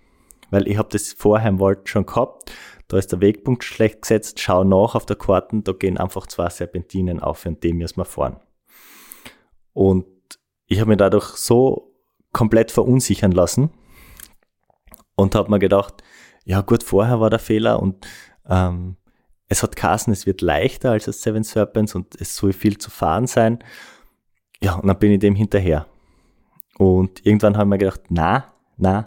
weil 0.49 0.67
ich 0.67 0.79
habe 0.79 0.89
das 0.91 1.13
vorher 1.13 1.47
im 1.47 1.59
Wald 1.59 1.87
schon 1.87 2.07
gehabt. 2.07 2.51
Da 2.87 2.97
ist 2.97 3.11
der 3.11 3.21
Wegpunkt 3.21 3.63
schlecht 3.63 4.01
gesetzt, 4.01 4.39
schau 4.39 4.63
nach 4.63 4.95
auf 4.95 5.05
der 5.05 5.15
Karten, 5.15 5.63
da 5.63 5.73
gehen 5.73 5.99
einfach 5.99 6.25
zwei 6.25 6.49
Serpentinen 6.49 7.19
auf 7.19 7.45
und 7.45 7.63
dem 7.63 7.77
müssen 7.77 7.97
wir 7.97 8.05
fahren. 8.05 8.39
Und 9.73 10.07
ich 10.65 10.79
habe 10.79 10.89
mich 10.89 10.97
dadurch 10.97 11.35
so 11.35 11.93
komplett 12.33 12.71
verunsichern 12.71 13.33
lassen 13.33 13.69
und 15.15 15.35
habe 15.35 15.51
mir 15.51 15.59
gedacht, 15.59 16.01
ja 16.45 16.61
gut, 16.61 16.81
vorher 16.81 17.19
war 17.19 17.29
der 17.29 17.37
Fehler 17.37 17.79
und 17.79 18.07
ähm, 18.49 18.97
es 19.49 19.61
hat 19.61 19.75
Kassen, 19.75 20.11
es 20.13 20.25
wird 20.25 20.41
leichter 20.41 20.91
als 20.91 21.05
das 21.05 21.21
Seven 21.21 21.43
Serpents 21.43 21.93
und 21.93 22.19
es 22.19 22.35
soll 22.35 22.53
viel 22.53 22.79
zu 22.79 22.89
fahren 22.89 23.27
sein. 23.27 23.63
Ja, 24.61 24.75
und 24.75 24.87
dann 24.87 24.99
bin 24.99 25.11
ich 25.11 25.19
dem 25.19 25.35
hinterher. 25.35 25.87
Und 26.77 27.25
irgendwann 27.25 27.57
haben 27.57 27.69
wir 27.69 27.77
gedacht, 27.77 28.01
na, 28.09 28.53
na, 28.77 29.05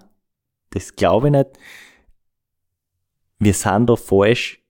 das 0.70 0.94
glaube 0.94 1.28
ich 1.28 1.32
nicht. 1.32 1.50
Wir 3.38 3.54
sind 3.54 3.88
da 3.88 3.96
falsch. 3.96 4.62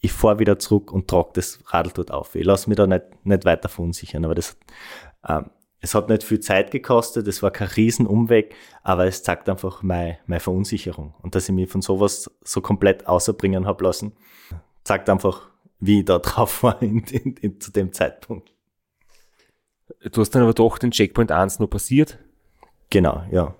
Ich 0.00 0.12
fahre 0.12 0.38
wieder 0.38 0.58
zurück 0.58 0.92
und 0.92 1.08
trage 1.08 1.30
das 1.34 1.58
Radl 1.66 1.90
dort 1.94 2.10
auf. 2.10 2.34
Ich 2.34 2.44
lasse 2.44 2.68
mich 2.68 2.76
da 2.76 2.86
nicht, 2.86 3.04
nicht 3.24 3.44
weiter 3.44 3.68
verunsichern. 3.68 4.24
Aber 4.24 4.34
das, 4.34 4.56
ähm, 5.26 5.50
es 5.80 5.94
hat 5.94 6.08
nicht 6.08 6.22
viel 6.22 6.40
Zeit 6.40 6.70
gekostet, 6.70 7.28
es 7.28 7.42
war 7.42 7.50
kein 7.50 7.68
Riesenumweg, 7.68 8.54
aber 8.82 9.06
es 9.06 9.22
zeigt 9.22 9.48
einfach 9.48 9.82
meine, 9.82 10.18
meine 10.26 10.40
Verunsicherung. 10.40 11.14
Und 11.22 11.34
dass 11.34 11.48
ich 11.48 11.54
mich 11.54 11.70
von 11.70 11.82
sowas 11.82 12.30
so 12.42 12.60
komplett 12.60 13.06
außerbringen 13.06 13.66
habe 13.66 13.84
lassen, 13.84 14.12
zeigt 14.84 15.08
einfach, 15.08 15.48
wie 15.78 16.00
ich 16.00 16.04
da 16.04 16.18
drauf 16.18 16.62
war 16.62 16.80
in, 16.82 17.00
in, 17.04 17.36
in, 17.36 17.60
zu 17.60 17.70
dem 17.72 17.92
Zeitpunkt. 17.92 18.55
Du 20.12 20.20
hast 20.20 20.30
dann 20.30 20.42
aber 20.42 20.54
doch 20.54 20.78
den 20.78 20.90
Checkpoint 20.90 21.30
1 21.30 21.58
noch 21.58 21.68
passiert? 21.68 22.18
Genau, 22.90 23.22
ja. 23.30 23.54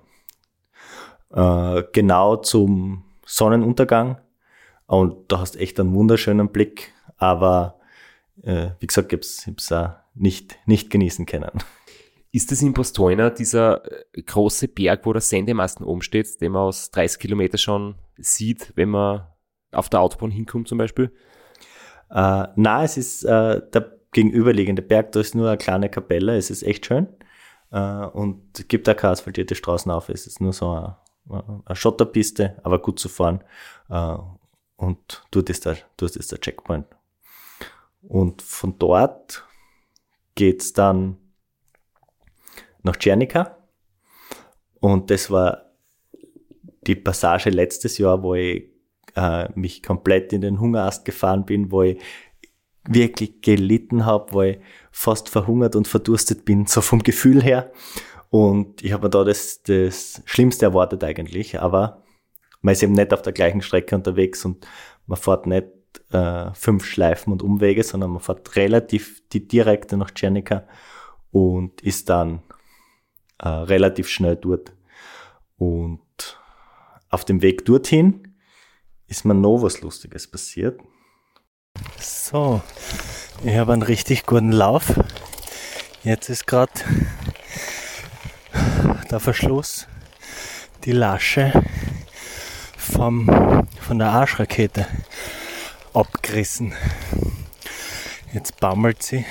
Äh, 1.33 1.85
genau 1.93 2.37
zum 2.37 3.05
Sonnenuntergang. 3.25 4.21
Und 4.87 5.31
da 5.33 5.41
hast 5.41 5.57
echt 5.57 5.81
einen 5.81 5.95
wunderschönen 5.95 6.49
Blick, 6.49 6.93
aber 7.17 7.81
äh, 8.43 8.71
wie 8.79 8.87
gesagt, 8.87 9.13
ich 9.13 9.47
habe 9.47 9.57
es 9.59 9.73
auch 9.73 9.91
nicht, 10.15 10.59
nicht 10.67 10.91
genießen 10.91 11.27
können. 11.27 11.51
Ist 12.33 12.53
das 12.53 12.63
in 12.63 12.75
Postoina 12.75 13.31
dieser 13.31 13.85
äh, 14.15 14.23
große 14.23 14.69
Berg, 14.69 15.07
wo 15.07 15.13
der 15.13 15.23
Sendemasten 15.23 15.85
oben 15.85 16.03
steht, 16.03 16.41
den 16.41 16.53
man 16.53 16.63
aus 16.63 16.91
30 16.91 17.21
Kilometern 17.21 17.59
schon 17.59 17.95
sieht, 18.17 18.73
wenn 18.77 18.91
man 18.91 19.27
auf 19.73 19.89
der 19.89 20.01
Autobahn 20.01 20.31
hinkommt 20.31 20.69
zum 20.69 20.79
Beispiel? 20.79 21.13
Äh, 22.11 22.47
na, 22.55 22.85
es 22.85 22.97
ist 22.97 23.25
äh, 23.25 23.61
der 23.73 23.96
gegenüberliegende 24.13 24.83
Berg, 24.83 25.13
da 25.13 25.21
ist 25.21 25.35
nur 25.35 25.49
eine 25.49 25.59
kleine 25.59 25.89
Kapelle, 25.89 26.37
es 26.37 26.51
ist 26.51 26.63
echt 26.63 26.87
schön. 26.87 27.09
Äh, 27.71 28.07
und 28.07 28.69
gibt 28.69 28.89
auch 28.89 28.97
keine 28.97 29.13
asphaltierte 29.13 29.55
Straßen 29.55 29.91
auf, 29.91 30.09
es 30.09 30.27
ist 30.27 30.41
nur 30.41 30.53
so 30.53 30.71
eine, 30.71 31.63
eine 31.65 31.77
Schotterpiste, 31.77 32.61
aber 32.63 32.81
gut 32.81 32.99
zu 32.99 33.09
fahren. 33.09 33.43
Äh, 33.89 34.17
und 34.77 35.25
dort 35.31 35.51
ist, 35.51 35.67
der, 35.67 35.79
dort 35.97 36.17
ist 36.17 36.33
der 36.33 36.41
Checkpoint. 36.41 36.87
Und 38.03 38.43
von 38.43 38.79
dort 38.79 39.45
geht's 40.35 40.73
dann 40.73 41.17
nach 42.83 42.97
Czernica. 42.97 43.57
Und 44.81 45.11
das 45.11 45.31
war 45.31 45.73
die 46.87 46.95
Passage 46.95 47.51
letztes 47.51 47.99
Jahr, 47.99 48.23
wo 48.23 48.35
ich 48.35 48.71
äh, 49.17 49.49
mich 49.59 49.83
komplett 49.83 50.33
in 50.33 50.43
den 50.43 50.61
Hungerast 50.61 51.05
gefahren 51.05 51.45
bin, 51.45 51.73
wo 51.73 51.83
ich 51.83 52.01
wirklich 52.89 53.41
gelitten 53.41 54.07
habe, 54.07 54.33
wo 54.33 54.43
ich 54.43 54.59
fast 54.91 55.29
verhungert 55.29 55.77
und 55.77 55.89
verdurstet 55.89 56.45
bin, 56.45 56.67
so 56.67 56.81
vom 56.81 57.03
Gefühl 57.03 57.43
her. 57.43 57.71
Und 58.31 58.83
ich 58.83 58.93
habe 58.93 59.05
mir 59.07 59.11
da 59.11 59.25
das, 59.25 59.63
das 59.63 60.23
Schlimmste 60.25 60.67
erwartet 60.67 61.05
eigentlich, 61.05 61.61
aber 61.61 62.03
man 62.61 62.73
ist 62.73 62.83
eben 62.83 62.93
nicht 62.93 63.13
auf 63.13 63.23
der 63.23 63.33
gleichen 63.33 63.63
Strecke 63.63 63.95
unterwegs 63.95 64.45
und 64.45 64.67
man 65.07 65.19
fährt 65.19 65.47
nicht 65.47 65.67
äh, 66.11 66.53
fünf 66.55 66.85
Schleifen 66.85 67.33
und 67.33 67.43
Umwege, 67.43 67.83
sondern 67.83 68.11
man 68.11 68.21
fährt 68.21 68.57
relativ 68.57 69.23
die 69.29 69.47
direkte 69.47 69.97
nach 69.97 70.11
Czernica 70.11 70.67
und 71.31 71.81
ist 71.83 72.09
dann 72.09 72.43
äh, 73.39 73.49
relativ 73.49 74.09
schnell 74.09 74.37
dort. 74.37 74.73
Und 75.57 76.01
auf 77.09 77.25
dem 77.25 77.43
Weg 77.43 77.65
dorthin 77.65 78.37
ist 79.07 79.25
mir 79.25 79.35
noch 79.35 79.63
was 79.63 79.81
Lustiges 79.81 80.27
passiert. 80.27 80.81
So, 82.01 82.61
ich 83.45 83.57
habe 83.57 83.73
einen 83.73 83.83
richtig 83.83 84.27
guten 84.27 84.53
Lauf. 84.53 84.95
Jetzt 86.03 86.29
ist 86.29 86.47
gerade 86.47 86.73
der 89.11 89.21
Verschluss, 89.21 89.87
die 90.85 90.93
Lasche 90.93 91.53
vom, 92.77 93.67
von 93.81 93.99
der 93.99 94.09
Arschrakete 94.09 94.87
abgerissen. 95.95 96.75
Jetzt 98.33 98.61
baumelt 98.61 99.03
sie 99.03 99.19
ein 99.19 99.25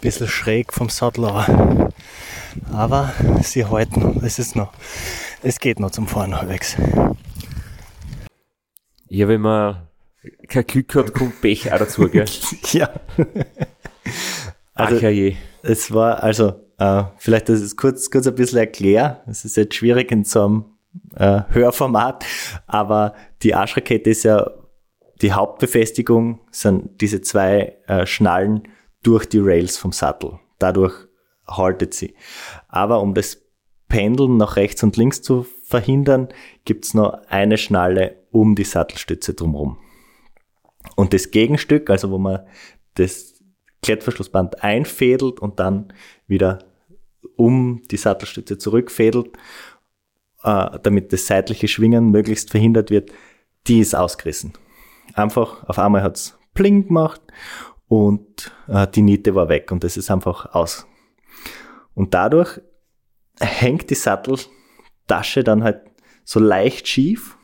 bisschen 0.00 0.28
schräg 0.28 0.72
vom 0.72 0.88
Sattel 0.88 1.24
Aber 2.72 3.12
sie 3.42 3.64
halten, 3.64 4.20
es 4.24 4.38
ist 4.38 4.56
noch, 4.56 4.72
es 5.42 5.58
geht 5.58 5.80
noch 5.80 5.90
zum 5.90 6.06
Fahren 6.06 6.36
halbwegs. 6.36 6.76
Ja, 9.08 9.28
wenn 9.28 9.40
man 9.40 9.85
kein 10.48 10.66
Glück 10.66 10.94
hat, 10.94 11.14
kommt 11.14 11.40
Pech 11.40 11.72
auch 11.72 11.78
dazu, 11.78 12.08
gell? 12.08 12.24
ja. 12.72 12.90
Also, 14.74 14.96
Ach, 14.96 15.02
je. 15.02 15.36
Es 15.62 15.92
war, 15.92 16.22
also, 16.22 16.54
äh, 16.78 17.04
vielleicht, 17.16 17.48
dass 17.48 17.60
ich 17.60 17.66
es 17.66 17.76
kurz, 17.76 18.10
kurz 18.10 18.26
ein 18.26 18.34
bisschen 18.34 18.58
erkläre. 18.58 19.22
Es 19.26 19.44
ist 19.44 19.56
jetzt 19.56 19.74
schwierig 19.74 20.12
in 20.12 20.24
so 20.24 20.44
einem 20.44 20.64
äh, 21.14 21.42
Hörformat, 21.48 22.24
aber 22.66 23.14
die 23.42 23.54
Arschrakete 23.54 24.10
ist 24.10 24.24
ja, 24.24 24.50
die 25.22 25.32
Hauptbefestigung 25.32 26.40
sind 26.50 27.00
diese 27.00 27.22
zwei 27.22 27.78
äh, 27.86 28.06
Schnallen 28.06 28.68
durch 29.02 29.26
die 29.26 29.38
Rails 29.40 29.78
vom 29.78 29.92
Sattel. 29.92 30.38
Dadurch 30.58 30.94
haltet 31.46 31.94
sie. 31.94 32.14
Aber 32.68 33.00
um 33.00 33.14
das 33.14 33.42
Pendeln 33.88 34.36
nach 34.36 34.56
rechts 34.56 34.82
und 34.82 34.96
links 34.96 35.22
zu 35.22 35.46
verhindern, 35.64 36.28
gibt's 36.64 36.92
noch 36.92 37.22
eine 37.28 37.56
Schnalle 37.56 38.24
um 38.30 38.54
die 38.54 38.64
Sattelstütze 38.64 39.34
drumherum. 39.34 39.78
Und 40.96 41.14
das 41.14 41.30
Gegenstück, 41.30 41.88
also 41.90 42.10
wo 42.10 42.18
man 42.18 42.40
das 42.94 43.36
Klettverschlussband 43.82 44.64
einfädelt 44.64 45.38
und 45.38 45.60
dann 45.60 45.92
wieder 46.26 46.58
um 47.36 47.82
die 47.90 47.96
Sattelstütze 47.98 48.58
zurückfädelt, 48.58 49.36
äh, 50.42 50.78
damit 50.82 51.12
das 51.12 51.26
seitliche 51.26 51.68
Schwingen 51.68 52.10
möglichst 52.10 52.50
verhindert 52.50 52.90
wird, 52.90 53.12
die 53.66 53.80
ist 53.80 53.94
ausgerissen. 53.94 54.54
Einfach 55.14 55.64
auf 55.68 55.78
einmal 55.78 56.02
hat's 56.02 56.38
pling 56.54 56.88
gemacht 56.88 57.20
und 57.88 58.52
äh, 58.66 58.86
die 58.88 59.02
Niete 59.02 59.34
war 59.34 59.48
weg 59.48 59.70
und 59.70 59.84
das 59.84 59.96
ist 59.96 60.10
einfach 60.10 60.54
aus. 60.54 60.86
Und 61.94 62.14
dadurch 62.14 62.60
hängt 63.38 63.90
die 63.90 63.94
Satteltasche 63.94 65.44
dann 65.44 65.62
halt 65.62 65.82
so 66.24 66.40
leicht 66.40 66.88
schief 66.88 67.36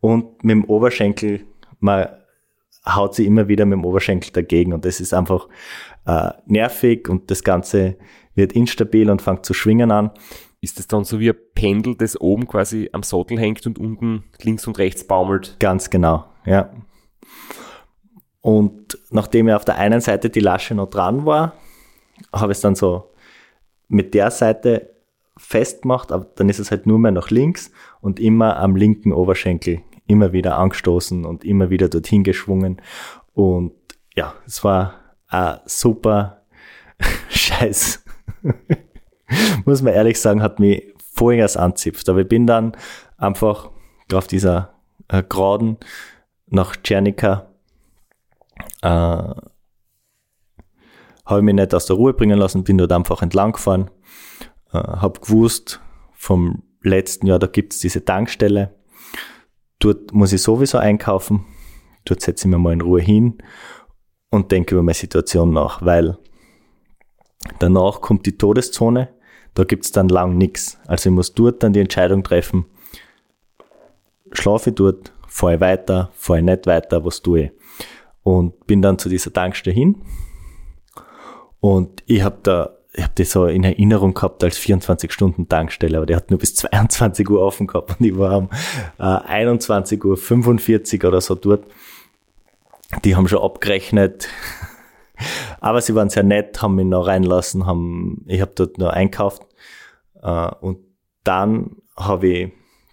und 0.00 0.44
mit 0.44 0.52
dem 0.52 0.64
Oberschenkel, 0.64 1.44
man 1.80 2.08
haut 2.94 3.14
sie 3.14 3.26
immer 3.26 3.48
wieder 3.48 3.66
mit 3.66 3.78
dem 3.78 3.84
Oberschenkel 3.84 4.32
dagegen 4.32 4.72
und 4.72 4.84
das 4.84 5.00
ist 5.00 5.14
einfach 5.14 5.48
äh, 6.06 6.30
nervig 6.46 7.08
und 7.08 7.30
das 7.30 7.44
Ganze 7.44 7.96
wird 8.34 8.52
instabil 8.52 9.10
und 9.10 9.22
fängt 9.22 9.44
zu 9.44 9.54
schwingen 9.54 9.90
an. 9.90 10.10
Ist 10.60 10.78
das 10.78 10.88
dann 10.88 11.04
so 11.04 11.20
wie 11.20 11.30
ein 11.30 11.36
Pendel, 11.54 11.94
das 11.96 12.20
oben 12.20 12.48
quasi 12.48 12.88
am 12.92 13.02
Sattel 13.02 13.38
hängt 13.38 13.66
und 13.66 13.78
unten 13.78 14.24
links 14.42 14.66
und 14.66 14.78
rechts 14.78 15.04
baumelt? 15.04 15.56
Ganz 15.60 15.90
genau, 15.90 16.24
ja. 16.44 16.70
Und 18.40 18.98
nachdem 19.10 19.48
ja 19.48 19.56
auf 19.56 19.64
der 19.64 19.76
einen 19.76 20.00
Seite 20.00 20.30
die 20.30 20.40
Lasche 20.40 20.74
noch 20.74 20.88
dran 20.88 21.26
war, 21.26 21.52
habe 22.32 22.52
ich 22.52 22.58
es 22.58 22.62
dann 22.62 22.74
so 22.74 23.10
mit 23.88 24.14
der 24.14 24.30
Seite 24.30 24.94
festgemacht, 25.36 26.10
aber 26.10 26.26
dann 26.34 26.48
ist 26.48 26.58
es 26.58 26.70
halt 26.70 26.86
nur 26.86 26.98
mehr 26.98 27.12
nach 27.12 27.30
links 27.30 27.70
und 28.00 28.18
immer 28.18 28.56
am 28.56 28.74
linken 28.74 29.12
Oberschenkel 29.12 29.82
immer 30.08 30.32
wieder 30.32 30.58
angestoßen 30.58 31.24
und 31.24 31.44
immer 31.44 31.70
wieder 31.70 31.88
dorthin 31.88 32.24
geschwungen. 32.24 32.82
Und 33.32 33.72
ja, 34.14 34.34
es 34.46 34.64
war 34.64 34.94
ein 35.28 35.60
super 35.66 36.42
Scheiß. 37.28 38.04
Muss 39.64 39.82
man 39.82 39.92
ehrlich 39.92 40.20
sagen, 40.20 40.42
hat 40.42 40.58
mich 40.58 40.94
vorher 41.12 41.48
anzipft. 41.56 42.08
Aber 42.08 42.20
ich 42.20 42.28
bin 42.28 42.46
dann 42.46 42.76
einfach 43.16 43.70
auf 44.12 44.26
dieser 44.26 44.74
äh, 45.08 45.22
Geraden 45.22 45.76
nach 46.46 46.76
Czernica 46.76 47.48
äh, 48.82 49.34
habe 51.24 51.42
mich 51.42 51.54
nicht 51.54 51.74
aus 51.74 51.86
der 51.86 51.96
Ruhe 51.96 52.14
bringen 52.14 52.38
lassen, 52.38 52.64
bin 52.64 52.78
dort 52.78 52.92
einfach 52.92 53.22
entlang 53.22 53.52
gefahren, 53.52 53.90
äh, 54.72 54.78
habe 54.78 55.20
gewusst, 55.20 55.80
vom 56.14 56.62
letzten 56.82 57.26
Jahr, 57.26 57.38
da 57.38 57.46
gibt 57.46 57.74
es 57.74 57.80
diese 57.80 58.04
Tankstelle, 58.04 58.74
dort 59.78 60.12
muss 60.12 60.32
ich 60.32 60.42
sowieso 60.42 60.78
einkaufen, 60.78 61.44
dort 62.04 62.22
setze 62.22 62.46
ich 62.46 62.50
mir 62.50 62.58
mal 62.58 62.72
in 62.72 62.80
Ruhe 62.80 63.00
hin 63.00 63.38
und 64.30 64.52
denke 64.52 64.74
über 64.74 64.82
meine 64.82 64.94
Situation 64.94 65.52
nach, 65.52 65.82
weil 65.82 66.18
danach 67.58 68.00
kommt 68.00 68.26
die 68.26 68.36
Todeszone, 68.36 69.08
da 69.54 69.64
gibt 69.64 69.84
es 69.84 69.92
dann 69.92 70.08
lang 70.08 70.36
nichts. 70.36 70.78
Also 70.86 71.08
ich 71.08 71.14
muss 71.14 71.34
dort 71.34 71.62
dann 71.62 71.72
die 71.72 71.80
Entscheidung 71.80 72.22
treffen, 72.22 72.66
schlafe 74.32 74.70
ich 74.70 74.76
dort, 74.76 75.12
fahre 75.26 75.54
ich 75.54 75.60
weiter, 75.60 76.10
fahre 76.14 76.40
ich 76.40 76.44
nicht 76.44 76.66
weiter, 76.66 77.04
was 77.04 77.22
tue 77.22 77.44
ich. 77.44 77.50
Und 78.22 78.66
bin 78.66 78.82
dann 78.82 78.98
zu 78.98 79.08
dieser 79.08 79.32
Tankstelle 79.32 79.74
hin 79.74 80.02
und 81.60 82.02
ich 82.06 82.22
habe 82.22 82.38
da 82.42 82.77
ich 82.98 83.04
habe 83.04 83.12
das 83.14 83.30
so 83.30 83.46
in 83.46 83.62
Erinnerung 83.62 84.12
gehabt 84.12 84.42
als 84.42 84.58
24-Stunden-Tankstelle, 84.58 85.96
aber 85.96 86.06
der 86.06 86.16
hat 86.16 86.30
nur 86.30 86.40
bis 86.40 86.56
22 86.56 87.30
Uhr 87.30 87.40
offen 87.40 87.68
gehabt 87.68 87.94
und 87.98 88.04
ich 88.04 88.18
war 88.18 88.38
um 88.38 88.50
äh, 88.98 89.02
21 89.02 90.04
Uhr 90.04 90.16
45 90.16 91.04
oder 91.04 91.20
so 91.20 91.36
dort. 91.36 91.64
Die 93.04 93.14
haben 93.14 93.28
schon 93.28 93.42
abgerechnet, 93.42 94.28
aber 95.60 95.80
sie 95.80 95.94
waren 95.94 96.10
sehr 96.10 96.24
nett, 96.24 96.60
haben 96.60 96.74
mich 96.74 96.86
noch 96.86 97.06
reinlassen, 97.06 97.66
haben, 97.66 98.24
ich 98.26 98.40
habe 98.40 98.52
dort 98.56 98.78
noch 98.78 98.88
einkauft 98.90 99.42
äh, 100.20 100.50
und 100.60 100.78
dann 101.22 101.76
habe 101.96 102.26
ich 102.26 102.52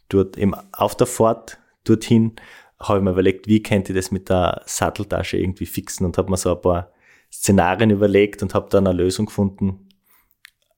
dort 0.10 0.38
eben 0.38 0.54
auf 0.72 0.96
der 0.96 1.08
Fahrt 1.08 1.58
dorthin 1.84 2.36
habe 2.80 3.00
ich 3.00 3.04
mir 3.04 3.12
überlegt, 3.12 3.48
wie 3.48 3.64
könnte 3.64 3.94
ich 3.94 3.98
das 3.98 4.12
mit 4.12 4.30
der 4.30 4.62
Satteltasche 4.66 5.38
irgendwie 5.38 5.66
fixen 5.66 6.06
und 6.06 6.18
habe 6.20 6.30
mir 6.30 6.38
so 6.38 6.54
ein 6.54 6.62
paar 6.62 6.92
Szenarien 7.32 7.90
überlegt 7.90 8.44
und 8.44 8.54
habe 8.54 8.70
dann 8.70 8.86
eine 8.86 8.98
Lösung 8.98 9.26
gefunden. 9.26 9.85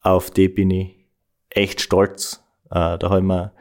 Auf 0.02 0.32
die 0.32 0.50
bin 0.50 0.72
ich 0.72 0.96
echt 1.50 1.82
stolz. 1.82 2.44
Äh, 2.70 2.98
da 2.98 3.10
habe 3.10 3.20
ich 3.20 3.26
mir 3.26 3.54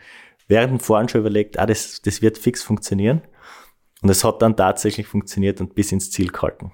während 0.48 0.72
dem 0.72 0.80
Fahren 0.80 1.08
schon 1.08 1.20
überlegt, 1.20 1.58
ah, 1.58 1.66
das, 1.66 2.02
das 2.02 2.22
wird 2.22 2.38
fix 2.38 2.62
funktionieren. 2.62 3.22
Und 4.02 4.10
es 4.10 4.24
hat 4.24 4.42
dann 4.42 4.56
tatsächlich 4.56 5.06
funktioniert 5.06 5.60
und 5.60 5.74
bis 5.74 5.92
ins 5.92 6.10
Ziel 6.10 6.30
gehalten. 6.30 6.72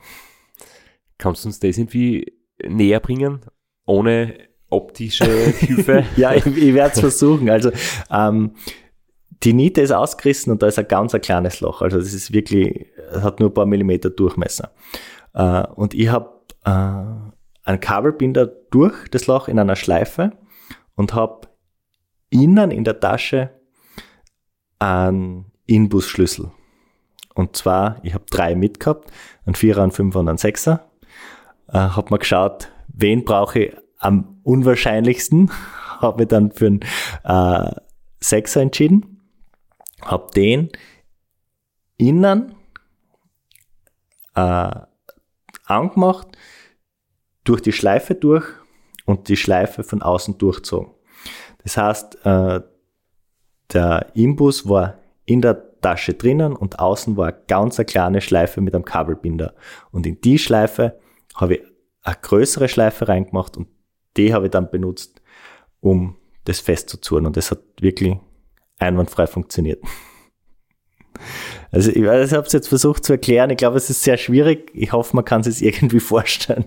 Kannst 1.18 1.44
du 1.44 1.48
uns 1.48 1.60
das 1.60 1.78
irgendwie 1.78 2.32
näher 2.66 3.00
bringen, 3.00 3.40
ohne 3.86 4.34
optische 4.68 5.24
Hilfe? 5.24 6.04
ja, 6.16 6.34
ich, 6.34 6.44
ich 6.46 6.74
werde 6.74 6.94
es 6.94 7.00
versuchen. 7.00 7.48
Also 7.48 7.70
ähm, 8.10 8.54
die 9.42 9.52
Niete 9.52 9.80
ist 9.80 9.92
ausgerissen 9.92 10.52
und 10.52 10.62
da 10.62 10.66
ist 10.66 10.78
ein 10.78 10.88
ganz 10.88 11.14
ein 11.14 11.20
kleines 11.20 11.60
Loch. 11.60 11.82
Also 11.82 11.98
das 11.98 12.12
ist 12.12 12.32
wirklich, 12.32 12.86
hat 13.12 13.40
nur 13.40 13.50
ein 13.50 13.54
paar 13.54 13.66
Millimeter 13.66 14.10
Durchmesser. 14.10 14.72
Äh, 15.34 15.66
und 15.74 15.94
ich 15.94 16.08
habe 16.08 16.40
äh, 16.64 17.21
einen 17.64 17.80
Kabelbinder 17.80 18.46
durch 18.46 19.08
das 19.08 19.26
Loch 19.26 19.48
in 19.48 19.58
einer 19.58 19.76
Schleife 19.76 20.32
und 20.94 21.14
habe 21.14 21.48
innen 22.30 22.70
in 22.70 22.84
der 22.84 23.00
Tasche 23.00 23.50
einen 24.78 25.52
Inbusschlüssel. 25.66 26.50
Und 27.34 27.56
zwar, 27.56 27.98
ich 28.02 28.14
habe 28.14 28.24
drei 28.30 28.54
mitgehabt, 28.54 29.10
einen 29.46 29.54
Vierer, 29.54 29.82
einen 29.82 29.92
Fünfer 29.92 30.20
und 30.20 30.28
einen 30.28 30.38
Sechser. 30.38 30.90
Äh, 31.68 31.78
habe 31.78 32.10
mal 32.10 32.18
geschaut, 32.18 32.70
wen 32.88 33.24
brauche 33.24 33.58
ich 33.60 33.76
am 33.98 34.40
unwahrscheinlichsten. 34.42 35.50
habe 36.00 36.18
mich 36.22 36.28
dann 36.28 36.50
für 36.50 36.66
einen 36.66 36.80
äh, 37.24 37.80
Sechser 38.20 38.60
entschieden. 38.60 39.20
Habe 40.02 40.30
den 40.34 40.70
innen 41.96 42.54
äh, 44.34 44.70
angemacht, 45.64 46.28
durch 47.44 47.60
die 47.60 47.72
Schleife 47.72 48.14
durch 48.14 48.44
und 49.04 49.28
die 49.28 49.36
Schleife 49.36 49.82
von 49.82 50.02
außen 50.02 50.38
durchzogen. 50.38 50.92
Das 51.62 51.76
heißt, 51.76 52.24
äh, 52.24 52.60
der 53.72 54.06
Imbus 54.14 54.68
war 54.68 54.98
in 55.24 55.40
der 55.40 55.80
Tasche 55.80 56.14
drinnen 56.14 56.54
und 56.54 56.78
außen 56.78 57.16
war 57.16 57.28
eine 57.28 57.38
ganz 57.48 57.78
eine 57.78 57.86
kleine 57.86 58.20
Schleife 58.20 58.60
mit 58.60 58.74
einem 58.74 58.84
Kabelbinder. 58.84 59.54
Und 59.90 60.06
in 60.06 60.20
die 60.20 60.38
Schleife 60.38 60.98
habe 61.34 61.56
ich 61.56 61.62
eine 62.02 62.16
größere 62.20 62.68
Schleife 62.68 63.08
reingemacht 63.08 63.56
und 63.56 63.68
die 64.16 64.34
habe 64.34 64.46
ich 64.46 64.50
dann 64.50 64.70
benutzt, 64.70 65.22
um 65.80 66.16
das 66.44 66.60
festzuzurren. 66.60 67.26
Und 67.26 67.36
das 67.36 67.50
hat 67.50 67.60
wirklich 67.80 68.16
einwandfrei 68.78 69.26
funktioniert. 69.26 69.82
Also 71.70 71.90
ich, 71.90 71.96
ich 71.96 72.06
habe 72.06 72.46
es 72.46 72.52
jetzt 72.52 72.68
versucht 72.68 73.04
zu 73.04 73.12
erklären. 73.12 73.50
Ich 73.50 73.56
glaube, 73.56 73.76
es 73.76 73.88
ist 73.88 74.02
sehr 74.02 74.16
schwierig. 74.16 74.70
Ich 74.74 74.92
hoffe, 74.92 75.16
man 75.16 75.24
kann 75.24 75.40
es 75.40 75.58
sich 75.58 75.62
irgendwie 75.62 76.00
vorstellen. 76.00 76.66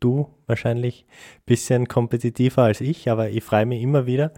Du 0.00 0.28
wahrscheinlich 0.46 1.06
ein 1.08 1.42
bisschen 1.46 1.88
kompetitiver 1.88 2.62
als 2.62 2.80
ich, 2.80 3.10
aber 3.10 3.30
ich 3.30 3.42
freue 3.42 3.66
mich 3.66 3.82
immer 3.82 4.06
wieder, 4.06 4.32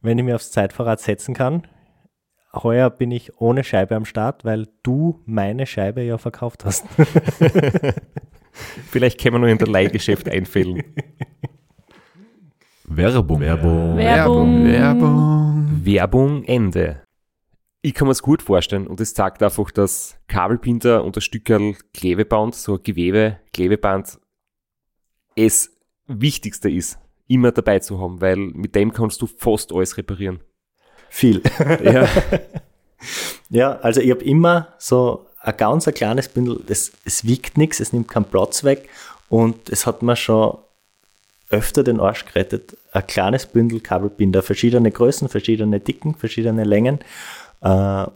wenn 0.00 0.18
ich 0.18 0.24
mir 0.24 0.36
aufs 0.36 0.50
Zeitfahrrad 0.50 1.00
setzen 1.00 1.34
kann. 1.34 1.66
Heuer 2.54 2.90
bin 2.90 3.10
ich 3.10 3.40
ohne 3.40 3.64
Scheibe 3.64 3.96
am 3.96 4.04
Start, 4.04 4.44
weil 4.44 4.68
du 4.82 5.20
meine 5.24 5.66
Scheibe 5.66 6.02
ja 6.02 6.18
verkauft 6.18 6.64
hast. 6.64 6.84
Vielleicht 8.90 9.18
können 9.20 9.36
wir 9.36 9.38
nur 9.40 9.48
in 9.48 9.58
der 9.58 9.68
Leihgeschäft 9.68 10.28
einfällen. 10.28 10.82
Werbung. 12.84 13.40
Werbung. 13.40 13.96
Werbung. 13.96 14.64
Werbung. 14.66 15.80
Werbung 15.84 16.44
Ende. 16.44 17.02
Ich 17.80 17.94
kann 17.94 18.06
mir 18.06 18.12
es 18.12 18.22
gut 18.22 18.42
vorstellen 18.42 18.86
und 18.86 19.00
es 19.00 19.14
sagt 19.14 19.42
einfach, 19.42 19.70
dass 19.70 20.18
Kabelbinder 20.28 21.02
und 21.02 21.16
ein 21.16 21.20
Stückerl 21.20 21.74
Klebeband, 21.94 22.54
so 22.54 22.74
ein 22.74 22.82
Gewebe, 22.82 23.38
Klebeband, 23.52 24.20
es 25.36 25.70
Wichtigste 26.06 26.70
ist, 26.70 26.98
immer 27.28 27.52
dabei 27.52 27.78
zu 27.78 28.00
haben, 28.00 28.20
weil 28.20 28.36
mit 28.36 28.74
dem 28.74 28.92
kannst 28.92 29.22
du 29.22 29.26
fast 29.26 29.72
alles 29.72 29.96
reparieren. 29.96 30.40
Viel. 31.08 31.42
Ja, 31.84 32.08
Ja, 33.50 33.78
also 33.80 34.00
ich 34.00 34.10
habe 34.10 34.24
immer 34.24 34.68
so 34.78 35.26
ein 35.40 35.56
ganz 35.56 35.86
ein 35.88 35.94
kleines 35.94 36.28
Bündel, 36.28 36.60
das, 36.66 36.92
es 37.04 37.26
wiegt 37.26 37.58
nichts, 37.58 37.80
es 37.80 37.92
nimmt 37.92 38.08
keinen 38.08 38.24
Platz 38.24 38.64
weg 38.64 38.88
und 39.28 39.68
es 39.68 39.86
hat 39.86 40.02
mir 40.02 40.16
schon 40.16 40.58
öfter 41.50 41.84
den 41.84 42.00
Arsch 42.00 42.24
gerettet. 42.24 42.76
Ein 42.92 43.06
kleines 43.06 43.46
Bündel 43.46 43.80
Kabelbinder, 43.80 44.42
verschiedene 44.42 44.90
Größen, 44.90 45.28
verschiedene 45.28 45.80
Dicken, 45.80 46.14
verschiedene 46.14 46.64
Längen. 46.64 47.00
Äh, 47.60 48.06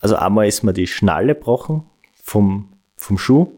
also 0.00 0.16
einmal 0.16 0.46
ist 0.46 0.62
mir 0.62 0.72
die 0.72 0.86
Schnalle 0.86 1.34
gebrochen 1.34 1.84
vom, 2.22 2.72
vom 2.96 3.18
Schuh 3.18 3.52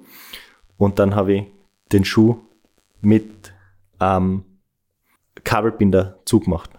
und 0.76 0.98
dann 0.98 1.14
habe 1.14 1.34
ich 1.34 1.44
den 1.92 2.04
Schuh 2.04 2.38
mit 3.00 3.52
ähm, 4.00 4.44
Kabelbinder 5.44 6.18
zugemacht. 6.24 6.70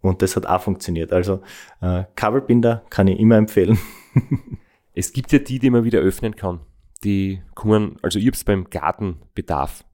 Und 0.00 0.22
das 0.22 0.36
hat 0.36 0.46
auch 0.46 0.62
funktioniert. 0.62 1.12
Also 1.12 1.42
äh, 1.80 2.04
Kabelbinder 2.14 2.84
kann 2.90 3.08
ich 3.08 3.18
immer 3.18 3.36
empfehlen. 3.36 3.78
es 4.94 5.12
gibt 5.12 5.32
ja 5.32 5.38
die, 5.38 5.58
die 5.58 5.70
man 5.70 5.84
wieder 5.84 6.00
öffnen 6.00 6.36
kann. 6.36 6.60
Die 7.04 7.42
kommen, 7.54 7.96
also 8.02 8.18
ich 8.18 8.26
habe 8.26 8.34
es 8.34 8.44
beim 8.44 8.70
Gartenbedarf 8.70 9.84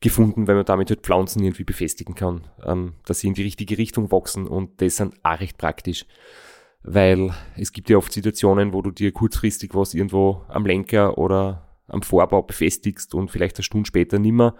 gefunden, 0.00 0.46
weil 0.46 0.54
man 0.54 0.64
damit 0.64 0.90
halt 0.90 1.00
Pflanzen 1.00 1.42
irgendwie 1.42 1.64
befestigen 1.64 2.14
kann, 2.14 2.42
ähm, 2.64 2.94
dass 3.04 3.20
sie 3.20 3.28
in 3.28 3.34
die 3.34 3.42
richtige 3.42 3.78
Richtung 3.78 4.12
wachsen 4.12 4.46
und 4.46 4.80
das 4.80 4.96
sind 4.96 5.14
auch 5.22 5.40
recht 5.40 5.58
praktisch. 5.58 6.06
Weil 6.82 7.34
es 7.56 7.72
gibt 7.72 7.90
ja 7.90 7.96
oft 7.96 8.12
Situationen, 8.12 8.72
wo 8.72 8.82
du 8.82 8.90
dir 8.90 9.12
kurzfristig 9.12 9.74
was 9.74 9.94
irgendwo 9.94 10.44
am 10.48 10.64
Lenker 10.64 11.18
oder 11.18 11.67
am 11.88 12.02
Vorbau 12.02 12.42
befestigst 12.42 13.14
und 13.14 13.30
vielleicht 13.30 13.56
eine 13.56 13.64
Stunde 13.64 13.86
später 13.86 14.18
nimmer, 14.18 14.54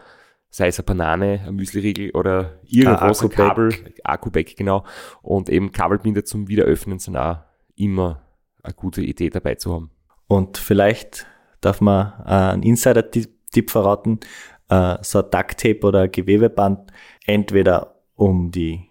sei 0.51 0.69
es 0.69 0.79
eine 0.79 0.87
Banane, 0.87 1.45
ein 1.47 1.55
Müsliriegel 1.55 2.11
oder 2.13 2.59
irgendwas, 2.65 3.21
ein 3.21 3.27
Akku-Pack. 3.27 3.49
Kabel, 3.49 3.95
Akku-Pack, 4.05 4.57
genau. 4.57 4.85
Und 5.23 5.49
eben 5.49 5.73
Kabelbinder 5.73 6.25
zum 6.25 6.49
Wiederöffnen 6.49 6.99
sind 6.99 7.17
auch 7.17 7.39
immer 7.77 8.23
eine 8.63 8.75
gute 8.75 9.03
Idee 9.03 9.31
dabei 9.31 9.55
zu 9.57 9.75
haben. 9.75 9.91
Und 10.27 10.59
vielleicht 10.59 11.27
darf 11.61 11.81
man 11.81 12.13
äh, 12.25 12.53
einen 12.53 12.63
Insider-Tipp 12.63 13.71
verraten, 13.71 14.21
äh, 14.69 14.97
so 15.03 15.23
ein 15.23 15.31
Ducktape 15.31 15.81
oder 15.83 16.03
ein 16.03 16.13
Gewebeband, 16.13 16.93
entweder 17.27 17.97
um 18.15 18.51
die 18.51 18.89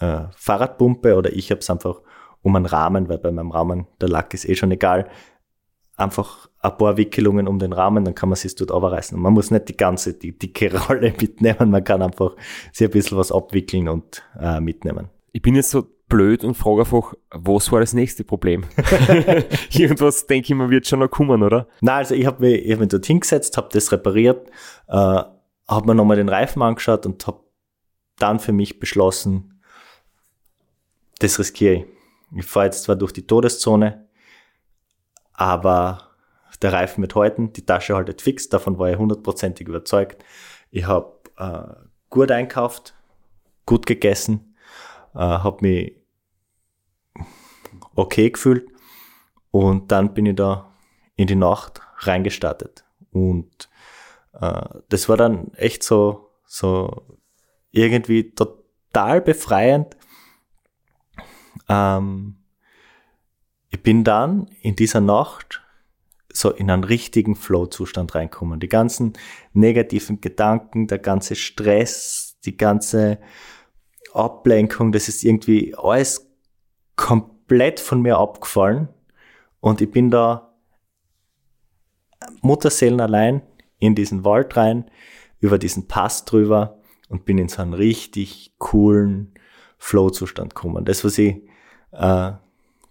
äh, 0.00 0.24
Fahrradpumpe 0.36 1.14
oder 1.16 1.32
ich 1.32 1.50
habe 1.50 1.60
es 1.60 1.70
einfach 1.70 2.00
um 2.42 2.56
einen 2.56 2.66
Rahmen, 2.66 3.08
weil 3.08 3.18
bei 3.18 3.30
meinem 3.30 3.52
Rahmen 3.52 3.86
der 4.00 4.08
Lack 4.08 4.34
ist 4.34 4.48
eh 4.48 4.56
schon 4.56 4.72
egal. 4.72 5.08
Einfach 5.96 6.48
ein 6.62 6.76
paar 6.76 6.96
Wickelungen 6.96 7.48
um 7.48 7.58
den 7.58 7.72
Rahmen, 7.72 8.04
dann 8.04 8.14
kann 8.14 8.28
man 8.28 8.36
sich 8.36 8.54
dort 8.54 8.70
runterreißen. 8.70 9.16
Und 9.16 9.22
man 9.22 9.32
muss 9.32 9.50
nicht 9.50 9.68
die 9.68 9.76
ganze, 9.76 10.14
die 10.14 10.38
dicke 10.38 10.72
Rolle 10.86 11.12
mitnehmen, 11.20 11.70
man 11.70 11.82
kann 11.82 12.02
einfach 12.02 12.36
sich 12.72 12.86
ein 12.86 12.92
bisschen 12.92 13.18
was 13.18 13.32
abwickeln 13.32 13.88
und 13.88 14.22
äh, 14.38 14.60
mitnehmen. 14.60 15.10
Ich 15.32 15.42
bin 15.42 15.56
jetzt 15.56 15.70
so 15.70 15.86
blöd 16.08 16.44
und 16.44 16.54
frage 16.54 16.82
einfach, 16.82 17.14
was 17.30 17.72
war 17.72 17.80
das 17.80 17.94
nächste 17.94 18.22
Problem? 18.22 18.64
Irgendwas, 19.72 20.26
denke 20.26 20.52
ich 20.52 20.54
mir, 20.54 20.70
wird 20.70 20.86
schon 20.86 21.00
noch 21.00 21.10
kommen, 21.10 21.42
oder? 21.42 21.66
Na, 21.80 21.96
also 21.96 22.14
ich 22.14 22.26
habe 22.26 22.46
mich, 22.46 22.64
ich 22.64 22.72
hab 22.72 22.80
mich 22.80 22.88
dort 22.88 23.06
hingesetzt, 23.06 23.56
habe 23.56 23.68
das 23.72 23.90
repariert, 23.90 24.48
äh, 24.86 24.92
habe 24.92 25.86
mir 25.86 25.94
nochmal 25.96 26.16
den 26.16 26.28
Reifen 26.28 26.62
angeschaut 26.62 27.06
und 27.06 27.26
habe 27.26 27.40
dann 28.18 28.38
für 28.38 28.52
mich 28.52 28.78
beschlossen, 28.78 29.62
das 31.18 31.38
riskiere 31.38 31.74
ich. 31.74 31.86
Ich 32.36 32.46
fahre 32.46 32.66
jetzt 32.66 32.84
zwar 32.84 32.96
durch 32.96 33.12
die 33.12 33.26
Todeszone, 33.26 34.08
aber 35.32 36.11
der 36.62 36.72
Reifen 36.72 37.02
wird 37.02 37.14
halten, 37.14 37.52
die 37.52 37.66
Tasche 37.66 37.94
haltet 37.94 38.22
fix, 38.22 38.48
davon 38.48 38.78
war 38.78 38.90
ich 38.90 38.98
hundertprozentig 38.98 39.68
überzeugt. 39.68 40.24
Ich 40.70 40.86
habe 40.86 41.12
äh, 41.36 41.74
gut 42.08 42.30
einkauft, 42.30 42.94
gut 43.66 43.86
gegessen, 43.86 44.56
äh, 45.14 45.18
habe 45.18 45.58
mich 45.60 45.96
okay 47.94 48.30
gefühlt 48.30 48.68
und 49.50 49.92
dann 49.92 50.14
bin 50.14 50.26
ich 50.26 50.36
da 50.36 50.72
in 51.16 51.26
die 51.26 51.34
Nacht 51.36 51.80
reingestartet. 51.98 52.84
Und 53.12 53.68
äh, 54.40 54.62
das 54.88 55.08
war 55.08 55.16
dann 55.16 55.52
echt 55.54 55.82
so, 55.82 56.30
so 56.46 57.18
irgendwie 57.70 58.34
total 58.34 59.20
befreiend. 59.20 59.96
Ähm, 61.68 62.36
ich 63.68 63.82
bin 63.82 64.04
dann 64.04 64.48
in 64.60 64.76
dieser 64.76 65.00
Nacht 65.00 65.61
so 66.32 66.50
in 66.50 66.70
einen 66.70 66.84
richtigen 66.84 67.36
Flow-Zustand 67.36 68.14
reinkommen. 68.14 68.60
Die 68.60 68.68
ganzen 68.68 69.14
negativen 69.52 70.20
Gedanken, 70.20 70.86
der 70.86 70.98
ganze 70.98 71.36
Stress, 71.36 72.38
die 72.44 72.56
ganze 72.56 73.18
Ablenkung, 74.12 74.92
das 74.92 75.08
ist 75.08 75.24
irgendwie 75.24 75.74
alles 75.76 76.30
komplett 76.96 77.80
von 77.80 78.02
mir 78.02 78.18
abgefallen. 78.18 78.88
Und 79.60 79.80
ich 79.80 79.90
bin 79.90 80.10
da 80.10 80.54
Mutterseelen 82.40 83.00
allein 83.00 83.42
in 83.78 83.94
diesen 83.94 84.24
Wald 84.24 84.56
rein, 84.56 84.90
über 85.40 85.58
diesen 85.58 85.88
Pass 85.88 86.24
drüber 86.24 86.80
und 87.08 87.24
bin 87.24 87.38
in 87.38 87.48
so 87.48 87.62
einen 87.62 87.74
richtig 87.74 88.54
coolen 88.58 89.34
Flow-Zustand 89.78 90.54
gekommen. 90.54 90.84
Das, 90.84 91.04
was 91.04 91.18
ich, 91.18 91.42
äh, 91.92 92.32